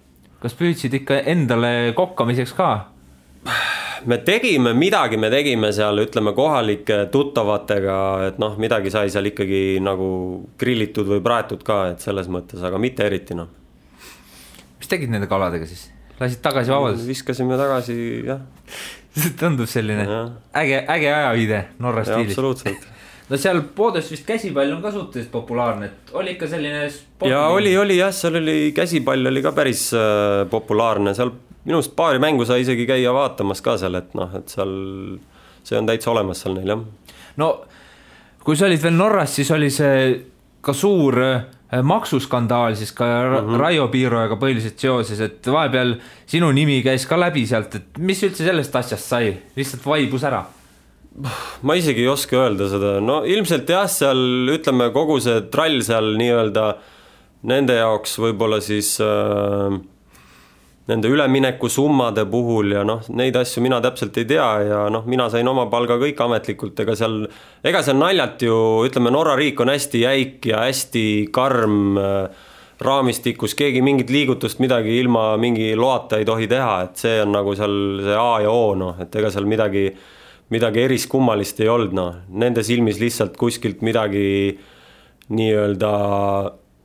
kas 0.43 0.57
püüdsid 0.59 1.01
ikka 1.01 1.23
endale 1.33 1.93
kokkamiseks 1.97 2.53
ka? 2.59 2.71
me 4.07 4.19
tegime 4.27 4.75
midagi, 4.77 5.17
me 5.17 5.31
tegime 5.33 5.73
seal, 5.73 6.05
ütleme 6.05 6.35
kohalike 6.37 7.07
tuttavatega, 7.13 7.99
et 8.29 8.41
noh, 8.43 8.59
midagi 8.61 8.93
sai 8.93 9.11
seal 9.15 9.33
ikkagi 9.33 9.81
nagu 9.83 10.09
grillitud 10.61 11.09
või 11.09 11.25
praetud 11.25 11.65
ka, 11.67 11.85
et 11.95 12.05
selles 12.05 12.29
mõttes, 12.29 12.61
aga 12.63 12.81
mitte 12.83 13.07
eriti 13.09 13.39
noh. 13.39 13.49
mis 14.79 14.93
tegid 14.93 15.13
nende 15.13 15.31
kaladega 15.31 15.69
siis? 15.69 15.89
lasid 16.21 16.43
tagasi 16.45 16.71
vabadusse? 16.71 17.09
viskasime 17.09 17.57
tagasi, 17.59 17.97
jah 18.29 18.43
see 19.21 19.37
tundub 19.39 19.69
selline 19.69 20.07
ja. 20.09 20.23
äge, 20.63 20.83
äge 20.89 21.13
ajaviide 21.13 21.63
Norra 21.79 22.05
stiilis. 22.07 22.33
absoluutselt 22.33 22.89
no 23.31 23.39
seal 23.41 23.63
Poodes 23.77 24.11
vist 24.13 24.27
käsipall 24.29 24.73
on 24.75 24.83
ka 24.85 24.93
suhteliselt 24.95 25.33
populaarne, 25.33 25.89
et 25.91 26.15
oli 26.19 26.35
ikka 26.37 26.49
selline 26.51 26.87
ja 27.29 27.47
oli, 27.53 27.77
oli 27.79 27.99
jah, 27.99 28.13
seal 28.15 28.41
oli 28.41 28.73
käsipall 28.77 29.33
oli 29.33 29.43
ka 29.45 29.55
päris 29.57 29.89
äh, 29.97 30.43
populaarne, 30.51 31.15
seal 31.17 31.33
minu 31.65 31.79
arust 31.79 31.95
paari 31.97 32.23
mängu 32.23 32.47
sai 32.49 32.65
isegi 32.65 32.87
käia 32.89 33.13
vaatamas 33.15 33.63
ka 33.63 33.77
seal, 33.81 34.01
et 34.01 34.17
noh, 34.19 34.33
et 34.39 34.51
seal 34.53 34.75
see 35.63 35.79
on 35.79 35.87
täitsa 35.87 36.11
olemas 36.11 36.43
seal 36.43 36.57
neil 36.59 36.75
jah. 36.75 36.85
no 37.41 37.51
kui 38.43 38.59
sa 38.59 38.67
olid 38.67 38.83
veel 38.83 38.99
Norras, 38.99 39.37
siis 39.39 39.51
oli 39.55 39.71
see 39.71 40.07
ka 40.63 40.75
suur 40.77 41.19
äh, 41.23 41.45
maksuskandaal 41.81 42.75
siis 42.77 42.93
ka 42.93 43.05
mm 43.05 43.37
-hmm. 43.37 43.61
Raio 43.61 43.89
Piirojaga 43.89 44.37
põhiliselt 44.37 44.79
seoses, 44.79 45.21
et 45.21 45.47
vahepeal 45.47 45.95
sinu 46.27 46.53
nimi 46.53 46.83
käis 46.85 47.07
ka 47.09 47.17
läbi 47.17 47.47
sealt, 47.47 47.75
et 47.75 47.99
mis 47.99 48.23
üldse 48.23 48.45
sellest 48.45 48.77
asjast 48.77 49.09
sai, 49.09 49.37
lihtsalt 49.57 49.87
vaibus 49.87 50.25
ära? 50.25 50.45
ma 51.63 51.75
isegi 51.77 52.01
ei 52.01 52.09
oska 52.09 52.37
öelda 52.37 52.69
seda, 52.69 53.01
no 53.01 53.25
ilmselt 53.25 53.69
jah, 53.69 53.89
seal 53.89 54.49
ütleme, 54.49 54.91
kogu 54.93 55.21
see 55.21 55.41
trall 55.53 55.83
seal 55.85 56.15
nii-öelda 56.17 56.77
nende 57.43 57.75
jaoks 57.77 58.19
võib-olla 58.19 58.61
siis 58.65 58.95
äh, 59.01 59.77
nende 60.91 61.11
üleminekusummade 61.13 62.25
puhul 62.31 62.73
ja 62.75 62.83
noh, 62.87 63.05
neid 63.15 63.37
asju 63.39 63.63
mina 63.63 63.79
täpselt 63.85 64.17
ei 64.19 64.27
tea 64.33 64.49
ja 64.67 64.81
noh, 64.91 65.05
mina 65.07 65.29
sain 65.31 65.47
oma 65.49 65.69
palga 65.71 65.99
kõik 66.01 66.19
ametlikult, 66.25 66.81
ega 66.83 66.97
seal, 66.99 67.21
ega 67.63 67.83
seal 67.87 68.01
naljalt 68.01 68.43
ju 68.43 68.57
ütleme, 68.89 69.13
Norra 69.15 69.37
riik 69.39 69.61
on 69.63 69.71
hästi 69.71 70.03
jäik 70.03 70.49
ja 70.51 70.65
hästi 70.67 71.05
karm 71.35 72.01
äh, 72.03 72.49
raamistikus, 72.83 73.55
keegi 73.59 73.83
mingit 73.85 74.11
liigutust, 74.11 74.59
midagi 74.63 74.97
ilma 74.99 75.37
mingi 75.41 75.71
loata 75.79 76.19
ei 76.19 76.27
tohi 76.27 76.49
teha, 76.51 76.75
et 76.89 77.05
see 77.05 77.21
on 77.23 77.31
nagu 77.37 77.55
seal 77.59 77.77
see 78.03 78.19
A 78.19 78.33
ja 78.43 78.51
O 78.51 78.73
noh, 78.79 78.99
et 79.03 79.15
ega 79.21 79.31
seal 79.31 79.47
midagi, 79.47 79.87
midagi 80.51 80.83
eriskummalist 80.89 81.63
ei 81.63 81.71
olnud, 81.71 81.95
noh, 81.95 82.17
nende 82.43 82.65
silmis 82.67 82.99
lihtsalt 83.03 83.39
kuskilt 83.39 83.87
midagi 83.87 84.27
nii-öelda 85.33 85.93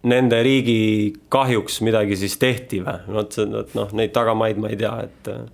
nende 0.07 0.39
riigi 0.43 1.13
kahjuks 1.33 1.81
midagi 1.85 2.17
siis 2.19 2.37
tehti 2.41 2.81
või? 2.85 2.97
vot 3.17 3.37
noh, 3.47 3.93
neid 3.97 4.13
tagamaid 4.15 4.59
ma 4.61 4.71
ei 4.71 4.79
tea, 4.79 4.93
et 5.07 5.31
äh, 5.33 5.45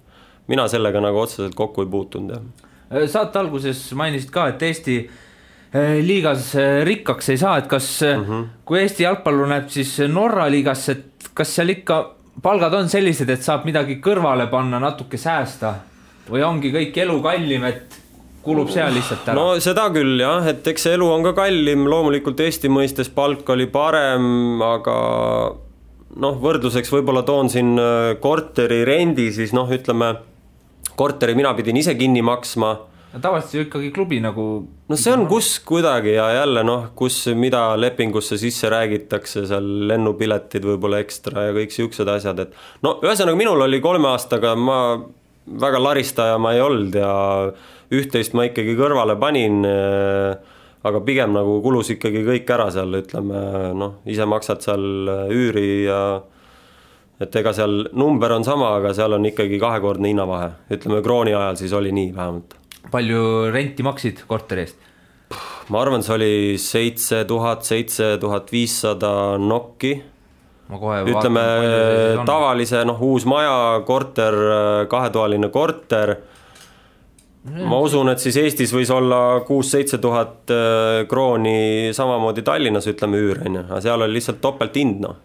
mina 0.52 0.68
sellega 0.72 1.02
nagu 1.04 1.24
otseselt 1.24 1.56
kokku 1.58 1.86
ei 1.86 1.92
puutunud, 1.92 2.36
jah. 2.36 2.72
Äh, 2.94 3.08
saate 3.12 3.42
alguses 3.42 3.86
mainisid 3.98 4.34
ka, 4.34 4.48
et 4.54 4.66
Eesti 4.70 4.98
äh, 5.04 5.98
liigas 6.06 6.54
rikkaks 6.88 7.34
ei 7.34 7.42
saa, 7.42 7.58
et 7.62 7.72
kas 7.72 7.88
mm, 8.08 8.28
-hmm. 8.28 8.46
kui 8.66 8.82
Eesti 8.82 9.08
jalgpallur 9.08 9.50
läheb 9.50 9.72
siis 9.74 9.98
Norra 10.08 10.50
liigasse, 10.52 10.92
et 10.92 11.34
kas 11.34 11.56
seal 11.56 11.74
ikka 11.74 12.04
palgad 12.42 12.74
on 12.74 12.90
sellised, 12.90 13.30
et 13.30 13.44
saab 13.44 13.66
midagi 13.66 14.00
kõrvale 14.04 14.48
panna, 14.50 14.80
natuke 14.80 15.18
säästa 15.18 15.76
või 16.30 16.44
ongi 16.44 16.72
kõik 16.72 16.98
elu 17.04 17.20
kallim, 17.22 17.64
et 17.64 18.03
kulub 18.44 18.72
seal 18.74 18.94
lihtsalt 18.96 19.28
ära? 19.28 19.38
no 19.38 19.60
seda 19.64 19.88
küll 19.96 20.22
jah, 20.22 20.46
et 20.52 20.68
eks 20.68 20.88
see 20.88 20.98
elu 20.98 21.10
on 21.10 21.26
ka 21.28 21.36
kallim, 21.44 21.88
loomulikult 21.90 22.44
Eesti 22.44 22.72
mõistes 22.72 23.12
palk 23.14 23.50
oli 23.56 23.68
parem, 23.72 24.62
aga 24.64 24.98
noh, 26.24 26.40
võrdluseks 26.44 26.92
võib-olla 26.94 27.26
toon 27.28 27.52
siin 27.52 27.76
äh, 27.82 28.14
korteri 28.24 28.84
rendi, 28.88 29.32
siis 29.36 29.56
noh, 29.56 29.70
ütleme 29.72 30.16
korteri 31.00 31.36
mina 31.38 31.54
pidin 31.58 31.80
ise 31.80 31.96
kinni 31.98 32.22
maksma 32.26 32.74
no 33.14 33.22
tavaliselt 33.22 33.54
ju 33.54 33.66
ikkagi 33.68 33.92
klubi 33.94 34.20
nagu. 34.24 34.46
no 34.90 34.98
see 34.98 35.14
on 35.14 35.26
kus 35.30 35.56
kuidagi 35.66 36.16
ja 36.16 36.28
jälle 36.40 36.64
noh, 36.66 36.88
kus, 36.98 37.26
mida 37.38 37.66
lepingusse 37.78 38.38
sisse 38.42 38.70
räägitakse, 38.74 39.46
seal 39.50 39.68
lennupiletid 39.90 40.66
võib-olla 40.66 41.02
ekstra 41.04 41.50
ja 41.50 41.58
kõik 41.58 41.76
siuksed 41.76 42.10
asjad, 42.16 42.46
et 42.46 42.86
no 42.86 42.98
ühesõnaga 43.06 43.40
minul 43.40 43.68
oli 43.68 43.82
kolme 43.84 44.10
aastaga, 44.14 44.56
ma 44.58 44.80
väga 45.60 45.82
laristaja 45.82 46.40
ma 46.42 46.54
ei 46.56 46.64
olnud 46.64 46.98
ja 46.98 47.14
üht-teist 47.94 48.36
ma 48.38 48.48
ikkagi 48.50 48.76
kõrvale 48.80 49.16
panin, 49.22 49.64
äh, 49.68 50.60
aga 50.84 51.02
pigem 51.06 51.34
nagu 51.36 51.60
kulus 51.64 51.94
ikkagi 51.96 52.24
kõik 52.28 52.50
ära 52.56 52.70
seal, 52.74 52.94
ütleme 53.00 53.74
noh, 53.78 54.00
ise 54.10 54.28
maksad 54.30 54.64
seal 54.66 55.10
äh, 55.12 55.26
üüri 55.34 55.68
ja 55.88 56.00
et 57.24 57.36
ega 57.40 57.54
seal 57.56 57.88
number 57.96 58.34
on 58.36 58.46
sama, 58.46 58.74
aga 58.80 58.94
seal 58.96 59.16
on 59.16 59.28
ikkagi 59.30 59.60
kahekordne 59.62 60.12
hinnavahe, 60.12 60.50
ütleme 60.74 61.04
krooni 61.06 61.36
ajal 61.36 61.60
siis 61.62 61.76
oli 61.78 61.94
nii 61.96 62.10
vähemalt. 62.16 62.58
palju 62.92 63.52
renti 63.54 63.86
maksid 63.86 64.26
korteri 64.28 64.66
eest? 64.66 64.90
ma 65.72 65.82
arvan, 65.82 66.04
see 66.04 66.16
oli 66.18 66.34
seitse 66.60 67.24
tuhat, 67.30 67.64
seitse 67.68 68.18
tuhat 68.22 68.52
viissada 68.52 69.38
nokki. 69.40 69.94
ütleme 70.74 71.44
tavalise 72.26 72.84
noh, 72.88 73.00
uus 73.02 73.26
maja, 73.30 73.82
korter, 73.88 74.34
äh, 74.34 74.86
kahetoaline 74.90 75.50
korter 75.54 76.18
ma 77.44 77.80
usun, 77.84 78.08
et 78.14 78.22
siis 78.24 78.38
Eestis 78.40 78.72
võis 78.72 78.92
olla 78.94 79.42
kuus-seitse 79.48 80.00
tuhat 80.04 80.52
äh, 80.54 81.04
krooni 81.12 81.92
samamoodi 81.96 82.44
Tallinnas 82.46 82.88
ütleme 82.88 83.20
üür 83.20 83.42
on 83.44 83.58
ju, 83.60 83.64
aga 83.68 83.82
seal 83.84 84.06
oli 84.06 84.18
lihtsalt 84.18 84.40
topelthind 84.44 85.02
noh. 85.04 85.18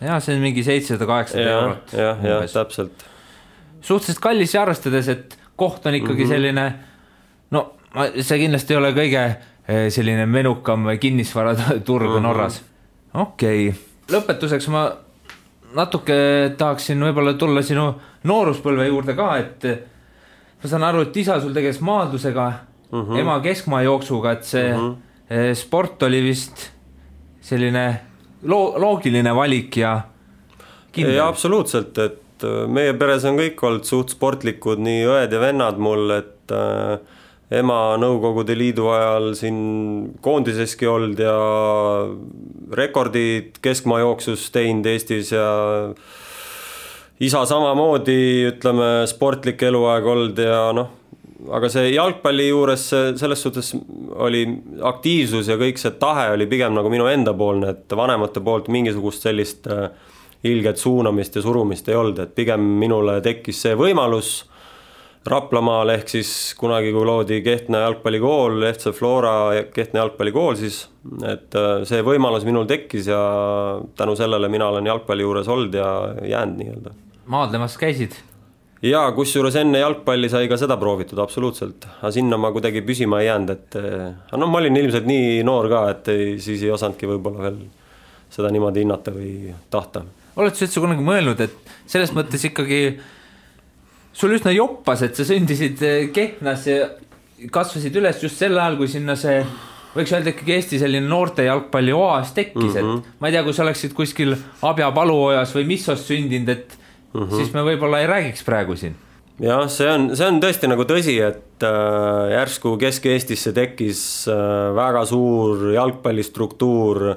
ja 0.00 0.16
see 0.24 0.36
on 0.38 0.44
mingi 0.44 0.64
seitsesada, 0.64 1.08
kaheksasada 1.08 1.56
eurot. 1.56 1.92
jah, 1.92 2.22
jah, 2.24 2.46
täpselt. 2.52 3.04
suhteliselt 3.80 4.22
kallis 4.24 4.54
ja 4.56 4.62
arvestades, 4.64 5.10
et 5.12 5.36
koht 5.56 5.86
on 5.86 5.98
ikkagi 5.98 6.24
mm 6.24 6.30
-hmm. 6.30 6.32
selline 6.32 6.74
no 7.50 7.66
see 8.20 8.38
kindlasti 8.38 8.74
ei 8.74 8.80
ole 8.80 8.92
kõige 8.96 9.24
äh, 9.24 9.88
selline 9.88 10.26
menukam 10.26 10.88
kinnisvaraturg 11.00 12.08
mm 12.08 12.16
-hmm. 12.16 12.22
Norras. 12.22 12.62
okei 13.14 13.68
okay., 13.68 13.80
lõpetuseks 14.16 14.70
ma 14.72 14.86
natuke 15.74 16.16
tahaksin 16.56 17.04
võib-olla 17.04 17.34
tulla 17.34 17.62
sinu 17.62 17.90
nooruspõlve 18.24 18.86
juurde 18.86 19.14
ka, 19.14 19.36
et 19.36 19.68
ma 20.62 20.70
saan 20.70 20.86
aru, 20.88 21.06
et 21.06 21.16
isa 21.16 21.40
sul 21.40 21.54
tegeles 21.54 21.80
maadlusega 21.80 22.46
mm, 22.90 23.00
-hmm. 23.02 23.18
ema 23.20 23.40
keskmaajooksuga, 23.40 24.32
et 24.32 24.44
see 24.44 24.72
mm 24.72 24.96
-hmm. 25.30 25.54
sport 25.54 26.02
oli 26.02 26.22
vist 26.22 26.70
selline 27.40 28.00
loo-, 28.42 28.74
loogiline 28.78 29.34
valik 29.34 29.76
ja 29.76 30.00
ja 30.96 31.28
absoluutselt, 31.28 31.98
et 31.98 32.44
äh, 32.44 32.64
meie 32.68 32.94
peres 32.94 33.24
on 33.24 33.36
kõik 33.36 33.62
olnud 33.62 33.84
suht 33.84 34.14
sportlikud, 34.14 34.80
nii 34.80 35.04
õed 35.04 35.32
ja 35.32 35.40
vennad 35.40 35.78
mul, 35.78 36.10
et 36.10 36.52
äh, 36.52 36.98
ema 37.60 37.96
Nõukogude 38.00 38.56
Liidu 38.58 38.88
ajal 38.90 39.34
siin 39.38 39.58
koondiseski 40.24 40.88
olnud 40.90 41.20
ja 41.22 41.36
rekordid 42.74 43.60
keskmaajooksus 43.62 44.48
teinud 44.54 44.88
Eestis 44.90 45.30
ja 45.34 45.46
isa 47.20 47.44
samamoodi, 47.48 48.20
ütleme, 48.50 48.90
sportlik 49.08 49.62
eluaeg 49.64 50.06
olnud 50.12 50.40
ja 50.42 50.60
noh, 50.76 50.90
aga 51.52 51.68
see 51.72 51.92
jalgpalli 51.94 52.48
juures 52.48 52.88
selles 52.90 53.42
suhtes 53.44 53.72
oli 54.26 54.42
aktiivsus 54.84 55.48
ja 55.48 55.56
kõik 55.60 55.80
see 55.80 55.94
tahe 56.00 56.30
oli 56.34 56.48
pigem 56.50 56.74
nagu 56.76 56.90
minu 56.92 57.08
endapoolne, 57.10 57.72
et 57.72 57.96
vanemate 57.96 58.42
poolt 58.44 58.68
mingisugust 58.72 59.26
sellist 59.28 59.68
äh, 59.70 59.88
ilget 60.46 60.80
suunamist 60.80 61.36
ja 61.36 61.44
surumist 61.44 61.88
ei 61.88 61.96
olnud, 61.98 62.20
et 62.22 62.36
pigem 62.36 62.62
minule 62.80 63.20
tekkis 63.24 63.64
see 63.66 63.78
võimalus 63.78 64.36
Raplamaal 65.26 65.90
ehk 65.90 66.10
siis 66.12 66.28
kunagi, 66.54 66.92
kui 66.94 67.02
loodi 67.02 67.40
Kehtna 67.42 67.80
jalgpallikool, 67.82 68.60
FC 68.68 68.92
Flora 68.94 69.32
Kehtna 69.74 70.04
jalgpallikool 70.04 70.54
siis, 70.60 70.84
et 71.26 71.56
äh, 71.58 71.80
see 71.88 72.04
võimalus 72.06 72.46
minul 72.46 72.68
tekkis 72.70 73.10
ja 73.10 73.22
tänu 73.98 74.14
sellele 74.18 74.50
mina 74.52 74.70
olen 74.70 74.86
jalgpalli 74.86 75.26
juures 75.26 75.50
olnud 75.50 75.74
ja 75.74 75.90
jäänud 76.22 76.62
nii-öelda. 76.62 76.94
Maadlemas 77.30 77.76
käisid? 77.80 78.16
jaa, 78.86 79.06
kusjuures 79.16 79.56
enne 79.58 79.80
jalgpalli 79.80 80.28
sai 80.30 80.50
ka 80.50 80.58
seda 80.60 80.76
proovitud, 80.78 81.18
absoluutselt, 81.22 81.86
aga 81.98 82.12
sinna 82.14 82.38
ma 82.38 82.52
kuidagi 82.54 82.84
püsima 82.86 83.22
ei 83.22 83.30
jäänud, 83.30 83.50
et 83.54 83.78
aga 83.80 84.40
noh, 84.40 84.50
ma 84.52 84.60
olin 84.60 84.76
ilmselt 84.82 85.08
nii 85.08 85.40
noor 85.48 85.70
ka, 85.72 85.82
et 85.94 86.12
ei, 86.12 86.28
siis 86.42 86.62
ei 86.62 86.70
osanudki 86.74 87.08
võib-olla 87.10 87.48
veel 87.48 87.60
seda 88.30 88.50
niimoodi 88.52 88.84
hinnata 88.84 89.14
või 89.14 89.54
tahta. 89.72 90.04
oled 90.36 90.54
sa 90.54 90.66
üldse 90.66 90.82
kunagi 90.84 91.06
mõelnud, 91.06 91.40
et 91.40 91.72
selles 91.88 92.12
mõttes 92.14 92.44
ikkagi 92.50 92.80
sul 94.16 94.36
üsna 94.36 94.52
joppas, 94.54 95.02
et 95.06 95.16
sa 95.16 95.26
sündisid 95.28 95.82
Kehtnas 96.14 96.68
ja 96.68 96.90
kasvasid 97.52 97.96
üles 97.96 98.22
just 98.22 98.38
sel 98.40 98.56
ajal, 98.56 98.78
kui 98.80 98.88
sinna 98.92 99.16
see 99.18 99.40
võiks 99.96 100.12
öelda 100.12 100.32
ikkagi 100.32 100.56
Eesti 100.56 100.80
selline 100.80 101.08
noorte 101.08 101.46
jalgpalli 101.46 101.92
oas 101.96 102.32
tekkis 102.36 102.60
mm, 102.62 102.72
-hmm. 102.72 102.78
et 102.78 102.84
mhm. 102.84 103.14
ma 103.20 103.28
ei 103.28 103.36
tea, 103.36 103.44
kui 103.44 103.56
sa 103.56 103.64
oleksid 103.64 103.94
kuskil 103.96 104.36
Abja 104.62 104.90
paluojas 104.92 105.54
või 105.56 105.64
Missos 105.72 106.04
sündinud, 106.08 106.52
et 106.52 106.76
mm, 107.16 107.26
-hmm. 107.26 107.36
siis 107.36 107.52
me 107.54 107.64
võib-olla 107.66 108.00
ei 108.00 108.06
räägiks 108.06 108.44
praegu 108.44 108.76
siin. 108.76 108.96
jah, 109.40 109.66
see 109.68 109.88
on, 109.90 110.10
see 110.16 110.26
on 110.26 110.40
tõesti 110.40 110.68
nagu 110.68 110.84
tõsi, 110.88 111.18
et 111.22 111.62
äh, 111.62 112.30
järsku 112.32 112.76
Kesk-Eestisse 112.80 113.52
tekkis 113.52 114.00
äh, 114.28 114.74
väga 114.74 115.04
suur 115.04 115.72
jalgpallistruktuur. 115.74 117.14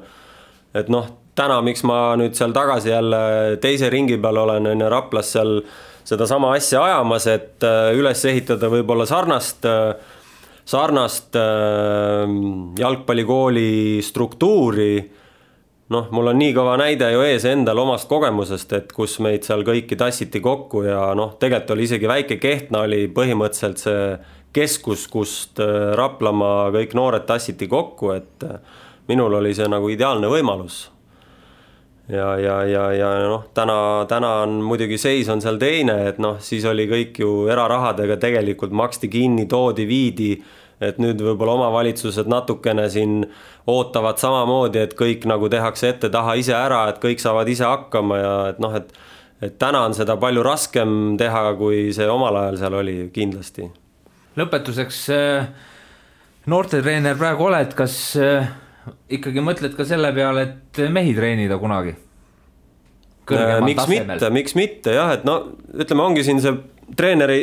et 0.73 0.89
noh, 0.89 1.07
täna, 1.35 1.61
miks 1.61 1.83
ma 1.83 2.15
nüüd 2.19 2.35
seal 2.35 2.51
tagasi 2.51 2.89
jälle 2.89 3.57
teise 3.61 3.89
ringi 3.89 4.17
peal 4.17 4.37
olen, 4.37 4.67
on 4.67 4.81
ju, 4.81 4.89
Raplas 4.89 5.31
seal 5.31 5.61
sedasama 6.03 6.53
asja 6.55 6.83
ajamas, 6.83 7.27
et 7.27 7.63
äh, 7.63 7.93
üles 7.97 8.25
ehitada 8.25 8.69
võib-olla 8.71 9.05
sarnast 9.05 9.65
äh, 9.65 9.93
sarnast 10.69 11.35
äh, 11.39 12.27
jalgpallikooli 12.79 14.01
struktuuri 14.05 14.93
noh, 15.93 16.09
mul 16.13 16.31
on 16.31 16.37
nii 16.39 16.53
kõva 16.53 16.75
näide 16.79 17.09
ju 17.13 17.23
ees 17.25 17.45
endal 17.49 17.81
omast 17.81 18.09
kogemusest, 18.09 18.73
et 18.77 18.91
kus 18.93 19.17
meid 19.25 19.45
seal 19.47 19.65
kõiki 19.67 19.97
tassiti 19.97 20.41
kokku 20.43 20.83
ja 20.85 21.09
noh, 21.17 21.33
tegelikult 21.41 21.75
oli 21.75 21.87
isegi 21.89 22.09
väike 22.09 22.37
Kehtna 22.41 22.83
oli 22.85 23.07
põhimõtteliselt 23.13 23.81
see 23.81 24.03
keskus, 24.53 25.07
kust 25.09 25.61
äh, 25.61 25.91
Raplamaa 25.97 26.69
kõik 26.73 26.95
noored 26.97 27.25
tassiti 27.29 27.67
kokku, 27.69 28.13
et 28.15 28.45
äh, 28.45 28.61
minul 29.09 29.39
oli 29.41 29.53
see 29.57 29.67
nagu 29.69 29.89
ideaalne 29.89 30.29
võimalus. 30.29 30.87
ja, 32.09 32.37
ja, 32.41 32.63
ja, 32.65 32.85
ja 32.93 33.09
noh, 33.29 33.49
täna, 33.53 34.05
täna 34.09 34.31
on 34.45 34.61
muidugi 34.65 34.97
seis 34.97 35.29
on 35.29 35.41
seal 35.41 35.59
teine, 35.61 36.07
et 36.09 36.17
noh, 36.17 36.39
siis 36.41 36.65
oli 36.65 36.87
kõik 36.89 37.19
ju 37.21 37.33
erarahadega 37.49 38.17
tegelikult 38.17 38.73
maksti 38.73 39.09
kinni, 39.09 39.45
toodi, 39.45 39.85
viidi 39.87 40.31
et 40.81 40.99
nüüd 41.01 41.21
võib-olla 41.21 41.57
omavalitsused 41.57 42.29
natukene 42.31 42.87
siin 42.89 43.21
ootavad 43.67 44.19
samamoodi, 44.21 44.83
et 44.85 44.95
kõik 44.97 45.27
nagu 45.29 45.49
tehakse 45.51 45.91
ette-taha 45.93 46.37
ise 46.39 46.55
ära, 46.55 46.85
et 46.89 47.01
kõik 47.03 47.21
saavad 47.21 47.49
ise 47.51 47.67
hakkama 47.67 48.19
ja 48.19 48.35
et 48.53 48.61
noh, 48.63 48.75
et 48.79 48.93
et 49.41 49.55
täna 49.59 49.85
on 49.87 49.95
seda 49.95 50.17
palju 50.19 50.43
raskem 50.43 50.95
teha, 51.19 51.43
kui 51.59 51.89
see 51.95 52.07
omal 52.11 52.35
ajal 52.41 52.57
seal 52.63 52.79
oli 52.81 52.95
kindlasti. 53.15 53.69
lõpetuseks, 54.39 54.99
äh, 55.15 55.47
noortetreener 56.51 57.17
praegu 57.19 57.47
oled, 57.47 57.73
kas 57.75 57.95
äh, 58.19 58.51
ikkagi 59.19 59.43
mõtled 59.43 59.75
ka 59.77 59.87
selle 59.87 60.11
peale, 60.15 60.45
et 60.47 60.83
mehi 60.91 61.15
treenida 61.15 61.57
kunagi? 61.59 61.95
Äh, 63.29 63.59
miks 63.63 63.83
tasemel. 63.83 64.15
mitte, 64.15 64.29
miks 64.33 64.55
mitte 64.57 64.95
jah, 64.95 65.13
et 65.17 65.25
no 65.27 65.39
ütleme, 65.71 66.03
ongi 66.03 66.25
siin 66.25 66.41
see 66.43 66.55
treeneri 66.97 67.41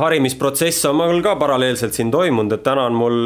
harimisprotsess 0.00 0.84
on 0.88 0.96
mul 0.96 1.18
ka 1.24 1.34
paralleelselt 1.36 1.92
siin 1.92 2.10
toimunud, 2.12 2.54
et 2.56 2.62
täna 2.64 2.86
on 2.88 2.96
mul 2.96 3.18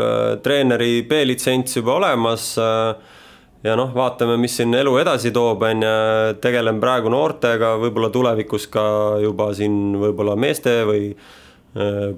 äh, 0.00 0.20
treeneri 0.44 1.02
B-litsents 1.08 1.76
juba 1.76 1.98
olemas. 1.98 2.54
Äh, 2.58 3.18
ja 3.62 3.76
noh, 3.78 3.92
vaatame, 3.94 4.38
mis 4.40 4.56
siin 4.56 4.72
elu 4.74 4.96
edasi 5.02 5.30
toob, 5.34 5.62
on 5.68 5.84
ju, 5.84 5.92
tegelen 6.42 6.80
praegu 6.82 7.12
noortega, 7.12 7.76
võib-olla 7.78 8.08
tulevikus 8.10 8.66
ka 8.72 8.82
juba 9.22 9.52
siin 9.54 9.94
võib-olla 10.00 10.34
meeste 10.34 10.80
või 10.88 11.12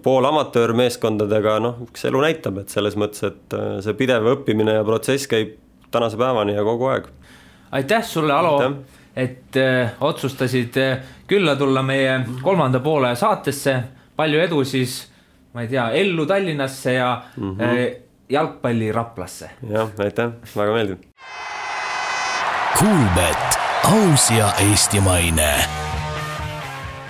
poolamatöörmeeskondadega, 0.03 1.59
noh, 1.63 1.85
eks 1.85 2.09
elu 2.09 2.23
näitab, 2.25 2.57
et 2.65 2.73
selles 2.75 2.97
mõttes, 2.99 3.23
et 3.29 3.55
see 3.85 3.95
pidev 3.95 4.27
õppimine 4.33 4.81
ja 4.81 4.87
protsess 4.89 5.29
käib 5.31 5.53
tänase 5.95 6.19
päevani 6.19 6.57
ja 6.57 6.65
kogu 6.67 6.89
aeg. 6.91 7.07
aitäh 7.71 8.03
sulle, 8.09 8.33
Alo 8.35 8.57
et 9.17 9.57
äh, 9.57 9.91
otsustasid 10.01 10.77
äh, 10.77 10.99
külla 11.27 11.57
tulla 11.57 11.83
meie 11.83 12.21
kolmanda 12.43 12.81
poole 12.81 13.15
saatesse. 13.17 13.83
palju 14.17 14.41
edu 14.41 14.65
siis, 14.65 15.11
ma 15.55 15.63
ei 15.63 15.69
tea, 15.69 15.91
ellu 15.91 16.27
Tallinnasse 16.27 16.93
ja 16.93 17.23
mm 17.37 17.57
-hmm. 17.57 17.95
jalgpalli 18.29 18.93
Raplasse. 18.93 19.51
jah, 19.71 19.89
aitäh, 19.99 20.31
väga 20.57 20.73
meeldiv. 20.73 20.97
Kuulmet, 22.79 23.59
aus 23.85 24.31
ja 24.31 24.53
eestimaine 24.71 25.84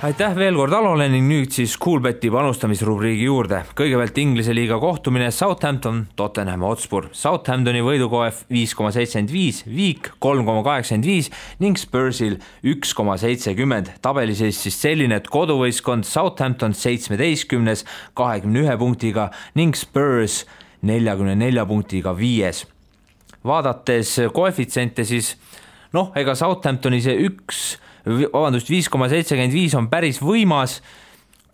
aitäh 0.04 0.34
veel 0.36 0.56
kord 0.58 0.74
Alole 0.76 1.06
ning 1.08 1.24
nüüd 1.30 1.54
siis 1.54 1.78
Coolbeti 1.80 2.28
panustamisrubriigi 2.28 3.24
juurde. 3.24 3.62
kõigepealt 3.78 4.18
Inglise 4.20 4.52
liiga 4.52 4.76
kohtumine 4.80 5.30
Southampton, 5.32 6.02
Tottenham 6.16 6.60
Hotspur, 6.66 7.06
Southamptoni 7.16 7.80
võidukoef 7.80 8.42
viis 8.52 8.74
koma 8.76 8.90
seitsekümmend 8.92 9.32
viis, 9.32 9.62
Viik 9.64 10.10
kolm 10.20 10.44
koma 10.44 10.60
kaheksakümmend 10.66 11.08
viis 11.08 11.30
ning 11.60 11.80
Spursil 11.80 12.36
üks 12.62 12.92
koma 12.92 13.16
seitsekümmend. 13.16 13.94
tabeliseis 14.02 14.60
siis 14.60 14.76
selline, 14.76 15.16
et 15.16 15.28
koduvõistkond 15.28 16.04
Southampton 16.04 16.74
seitsmeteistkümnes 16.74 17.86
kahekümne 18.14 18.60
ühe 18.66 18.76
punktiga 18.76 19.30
ning 19.54 19.74
Spurs 19.76 20.44
neljakümne 20.82 21.34
nelja 21.34 21.64
punktiga 21.64 22.12
viies. 22.16 22.66
vaadates 23.44 24.20
koefitsiente, 24.34 25.04
siis 25.04 25.36
noh, 25.92 26.12
ega 26.14 26.34
Southamptoni 26.34 27.00
see 27.00 27.16
üks 27.24 27.78
vabandust, 28.06 28.70
viis 28.70 28.88
koma 28.92 29.08
seitsekümmend 29.12 29.54
viis 29.54 29.74
on 29.78 29.88
päris 29.92 30.20
võimas, 30.22 30.80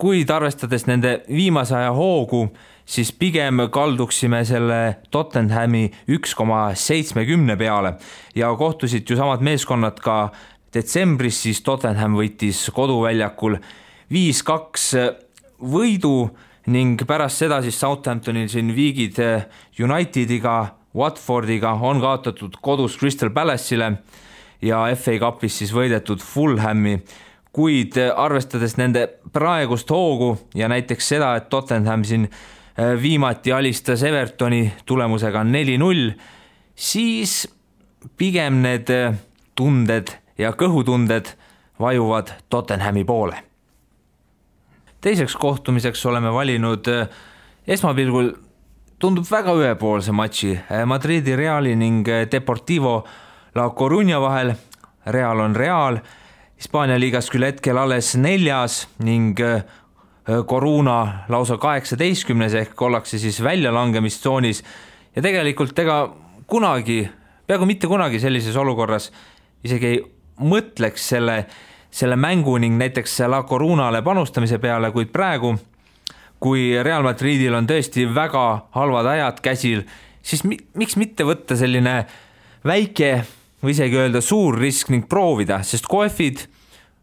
kuid 0.01 0.29
arvestades 0.33 0.87
nende 0.89 1.19
viimase 1.29 1.75
aja 1.77 1.91
hoogu, 1.93 2.47
siis 2.85 3.11
pigem 3.13 3.67
kalduksime 3.71 4.41
selle 4.45 4.79
Tottenhami 5.13 5.85
üks 6.11 6.33
koma 6.35 6.71
seitsmekümne 6.75 7.55
peale. 7.57 7.95
Ja 8.35 8.49
kohtusid 8.57 9.09
ju 9.09 9.17
samad 9.19 9.43
meeskonnad 9.45 10.01
ka 10.01 10.31
detsembris, 10.73 11.43
siis 11.45 11.61
Tottenham 11.61 12.17
võitis 12.17 12.63
koduväljakul 12.73 13.59
viis-kaks 14.11 14.87
võidu 15.61 16.31
ning 16.71 17.01
pärast 17.07 17.41
seda 17.41 17.61
siis 17.63 17.79
Southamptonil 17.79 18.49
siin 18.51 18.73
viigid 18.75 19.17
Unitediga, 19.81 20.75
Watfordiga 20.97 21.71
on 21.79 22.01
kaotatud 22.03 22.57
kodus 22.61 22.97
Crystal 22.99 23.31
Palace'ile 23.31 23.93
ja 24.61 24.85
FA 24.95 25.17
Cupis 25.19 25.57
siis 25.61 25.73
võidetud 25.73 26.21
Fulhami, 26.23 26.99
kuid 27.51 27.97
äh, 27.99 28.11
arvestades 28.15 28.77
nende 28.79 29.07
praegust 29.33 29.89
hoogu 29.91 30.35
ja 30.55 30.69
näiteks 30.71 31.11
seda, 31.13 31.33
et 31.35 31.49
Tottenham 31.49 32.05
siin 32.07 32.27
äh, 32.27 32.93
viimati 33.01 33.53
alistas 33.53 34.03
Evertoni 34.07 34.63
tulemusega 34.85 35.43
neli-null, 35.43 36.11
siis 36.75 37.43
pigem 38.17 38.61
need 38.63 38.91
äh, 38.93 39.17
tunded 39.55 40.13
ja 40.37 40.53
kõhutunded 40.57 41.33
vajuvad 41.81 42.31
Tottenhami 42.49 43.03
poole. 43.03 43.43
teiseks 45.01 45.35
kohtumiseks 45.35 46.05
oleme 46.05 46.29
valinud 46.33 46.85
esmapilgul 47.67 48.29
tundub 49.01 49.25
väga 49.31 49.53
ühepoolse 49.57 50.13
matši 50.13 50.51
Madridi 50.85 51.35
Reali 51.35 51.75
ning 51.75 52.05
Deportivo 52.31 53.07
La 53.55 53.69
Coruña 53.75 54.19
vahel. 54.19 54.55
Real 55.05 55.39
on 55.39 55.55
Real, 55.55 55.97
Hispaania 56.57 56.99
liigas 56.99 57.31
küll 57.33 57.43
hetkel 57.43 57.77
alles 57.81 58.13
neljas 58.15 58.85
ning 59.01 59.39
äh, 59.41 59.63
Coruna 60.47 61.25
lausa 61.29 61.57
kaheksateistkümnes 61.57 62.53
ehk 62.53 62.81
ollakse 62.81 63.17
siis 63.19 63.39
väljalangemistsoonis 63.43 64.61
ja 65.15 65.23
tegelikult 65.25 65.79
ega 65.81 65.97
kunagi, 66.47 67.01
peaaegu 67.47 67.65
mitte 67.65 67.89
kunagi 67.89 68.21
sellises 68.21 68.55
olukorras 68.61 69.09
isegi 69.65 69.89
ei 69.89 69.99
mõtleks 70.41 71.09
selle, 71.15 71.41
selle 71.89 72.15
mängu 72.15 72.55
ning 72.61 72.77
näiteks 72.77 73.19
La 73.27 73.41
Corunale 73.49 74.03
panustamise 74.05 74.61
peale, 74.61 74.93
kuid 74.93 75.09
praegu, 75.11 75.55
kui 76.39 76.71
Real 76.83 77.03
Madridil 77.03 77.57
on 77.57 77.67
tõesti 77.69 78.05
väga 78.15 78.45
halvad 78.77 79.11
ajad 79.17 79.43
käsil, 79.43 79.83
siis 80.21 80.45
mi, 80.45 80.61
miks 80.77 80.95
mitte 81.01 81.25
võtta 81.25 81.57
selline 81.57 82.03
väike 82.65 83.15
või 83.61 83.75
isegi 83.75 83.99
öelda 83.99 84.21
suur 84.21 84.57
risk 84.59 84.89
ning 84.89 85.07
proovida, 85.09 85.61
sest 85.63 85.87
kohvid 85.89 86.45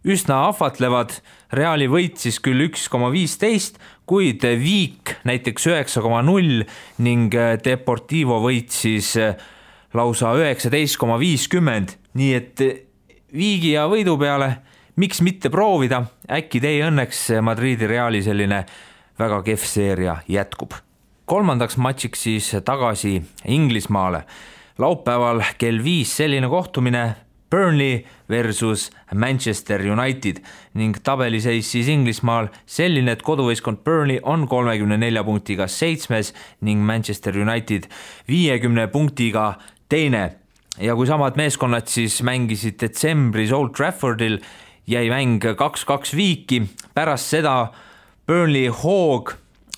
üsna 0.09 0.45
ahvatlevad. 0.49 1.19
Reali 1.53 1.87
võit 1.89 2.19
siis 2.21 2.41
küll 2.45 2.67
üks 2.67 2.89
koma 2.93 3.09
viisteist, 3.13 3.79
kuid 4.09 4.45
Viik 4.61 5.15
näiteks 5.29 5.69
üheksa 5.71 6.03
koma 6.05 6.21
null 6.23 6.65
ning 7.05 7.35
Deportivo 7.65 8.41
võit 8.45 8.75
siis 8.75 9.15
lausa 9.95 10.35
üheksateist 10.37 10.99
koma 11.01 11.17
viiskümmend, 11.21 11.97
nii 12.19 12.35
et 12.37 12.65
Viigi 13.33 13.75
ja 13.75 13.85
võidu 13.89 14.17
peale 14.21 14.55
miks 14.99 15.21
mitte 15.23 15.51
proovida, 15.53 16.03
äkki 16.33 16.61
teie 16.65 16.87
õnneks 16.89 17.29
Madridi 17.45 17.87
Reali 17.87 18.23
selline 18.25 18.63
väga 19.19 19.43
kehv 19.47 19.65
seeria 19.67 20.17
jätkub. 20.29 20.73
kolmandaks 21.29 21.77
matšiks 21.77 22.23
siis 22.23 22.53
tagasi 22.65 23.23
Inglismaale. 23.45 24.23
Laupäeval 24.79 25.43
kell 25.59 25.83
viis 25.85 26.16
selline 26.16 26.49
kohtumine 26.49 27.14
Burnley 27.51 28.05
versus 28.29 28.91
Manchester 29.14 29.81
United 29.81 30.43
ning 30.74 30.97
tabeliseis 31.03 31.70
siis 31.72 31.89
Inglismaal 31.89 32.51
selline, 32.68 33.12
et 33.12 33.24
koduvõistkond 33.24 33.81
Burnley 33.85 34.20
on 34.22 34.45
kolmekümne 34.49 34.99
nelja 35.01 35.24
punktiga 35.24 35.68
seitsmes 35.72 36.35
ning 36.61 36.85
Manchester 36.85 37.37
United 37.41 37.89
viiekümne 38.29 38.89
punktiga 38.93 39.55
teine. 39.89 40.37
ja 40.79 40.95
kui 40.95 41.07
samad 41.07 41.35
meeskonnad 41.37 41.89
siis 41.91 42.20
mängisid 42.22 42.76
detsembris 42.81 43.53
Old 43.53 43.72
Traffordil, 43.74 44.39
jäi 44.87 45.09
mäng 45.11 45.43
kaks-kaks 45.43 46.14
viiki, 46.14 46.62
pärast 46.95 47.33
seda 47.33 47.72
Burnley 48.26 48.68
hoog, 48.68 49.33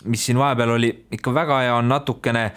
mis 0.05 0.27
siin 0.27 0.39
vahepeal 0.39 0.75
oli 0.75 0.91
ikka 1.13 1.33
väga 1.35 1.63
hea, 1.63 1.75
on 1.75 1.89
natukene 1.89 2.51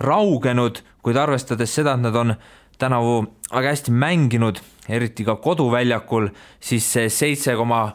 raugenud, 0.00 0.82
kuid 1.04 1.18
arvestades 1.20 1.74
seda, 1.74 1.94
et 1.96 2.04
nad 2.04 2.16
on 2.16 2.34
tänavu 2.80 3.24
väga 3.52 3.74
hästi 3.74 3.92
mänginud, 3.92 4.60
eriti 4.88 5.24
ka 5.26 5.36
koduväljakul, 5.42 6.30
siis 6.60 6.86
see 6.92 7.10
seitse 7.12 7.56
koma 7.58 7.90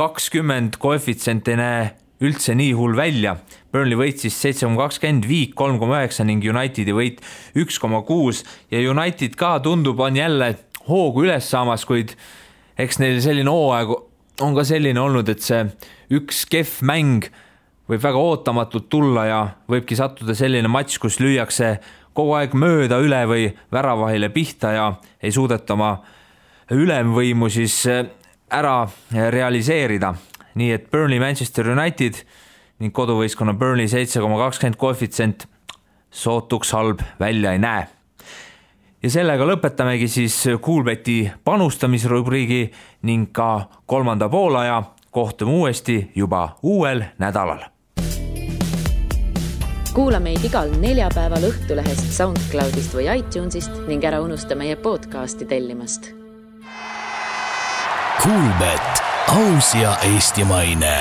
kakskümmend 0.00 0.78
koefitsient 0.80 1.48
ei 1.52 1.58
näe 1.60 1.82
üldse 2.22 2.54
nii 2.56 2.72
hull 2.78 2.96
välja. 2.96 3.36
Burnley 3.72 3.98
võitis 3.98 4.36
seitse 4.38 4.66
koma 4.66 4.86
kakskümmend, 4.86 5.26
Viik 5.28 5.56
kolm 5.58 5.80
koma 5.82 6.00
üheksa 6.00 6.24
ning 6.28 6.44
Unitedi 6.48 6.94
võit 6.96 7.20
üks 7.58 7.80
koma 7.82 8.02
kuus 8.06 8.44
ja 8.72 8.80
United 8.80 9.36
ka 9.38 9.58
tundub, 9.64 10.00
on 10.00 10.16
jälle 10.16 10.54
hoogu 10.88 11.26
üles 11.26 11.50
saamas, 11.50 11.84
kuid 11.88 12.16
eks 12.80 13.00
neil 13.02 13.20
selline 13.22 13.50
hooaeg 13.52 13.92
on 14.42 14.56
ka 14.56 14.64
selline 14.66 15.00
olnud, 15.00 15.28
et 15.28 15.44
see 15.44 15.66
üks 16.14 16.44
kehv 16.50 16.80
mäng 16.88 17.28
võib 17.92 18.02
väga 18.02 18.20
ootamatult 18.20 18.88
tulla 18.88 19.26
ja 19.28 19.40
võibki 19.68 19.96
sattuda 19.98 20.34
selline 20.36 20.70
matš, 20.70 20.96
kus 21.02 21.18
lüüakse 21.20 21.76
kogu 22.16 22.36
aeg 22.38 22.54
mööda 22.56 22.98
üle 23.04 23.22
või 23.28 23.46
väravahile 23.72 24.30
pihta 24.32 24.72
ja 24.72 24.86
ei 25.22 25.32
suudeta 25.32 25.76
oma 25.76 25.92
ülemvõimu 26.72 27.50
siis 27.52 27.76
äh, 27.90 28.06
ära 28.52 28.88
realiseerida. 29.12 30.14
nii 30.54 30.70
et 30.72 30.90
Burnley 30.90 31.20
Manchester 31.20 31.68
United 31.72 32.18
ning 32.80 32.92
koduvõistkonna 32.92 33.54
Burnley 33.56 33.88
seitse 33.88 34.20
koma 34.20 34.36
kakskümmend 34.40 34.76
koefitsient 34.76 35.46
sootuks 36.10 36.72
halb 36.72 37.00
välja 37.20 37.52
ei 37.52 37.58
näe. 37.58 37.86
ja 39.02 39.10
sellega 39.10 39.44
lõpetamegi 39.44 40.08
siis 40.08 40.44
Coolbeti 40.60 41.30
panustamisrubriigi 41.44 42.70
ning 43.02 43.32
ka 43.32 43.68
kolmanda 43.86 44.28
poolaja. 44.28 44.82
kohtume 45.10 45.52
uuesti 45.52 46.10
juba 46.14 46.56
uuel 46.62 47.04
nädalal 47.18 47.71
kuula 49.92 50.20
meid 50.20 50.44
igal 50.44 50.70
neljapäeval 50.80 51.44
Õhtulehest, 51.50 52.08
SoundCloudist 52.16 52.96
või 52.96 53.08
iTunesist 53.12 53.82
ning 53.88 54.04
ära 54.04 54.22
unusta 54.24 54.56
meie 54.58 54.76
podcasti 54.80 55.48
tellimast. 55.48 56.12
Kuulbett, 58.22 59.04
aus 59.34 59.74
ja 59.74 59.96
eestimaine 60.14 60.96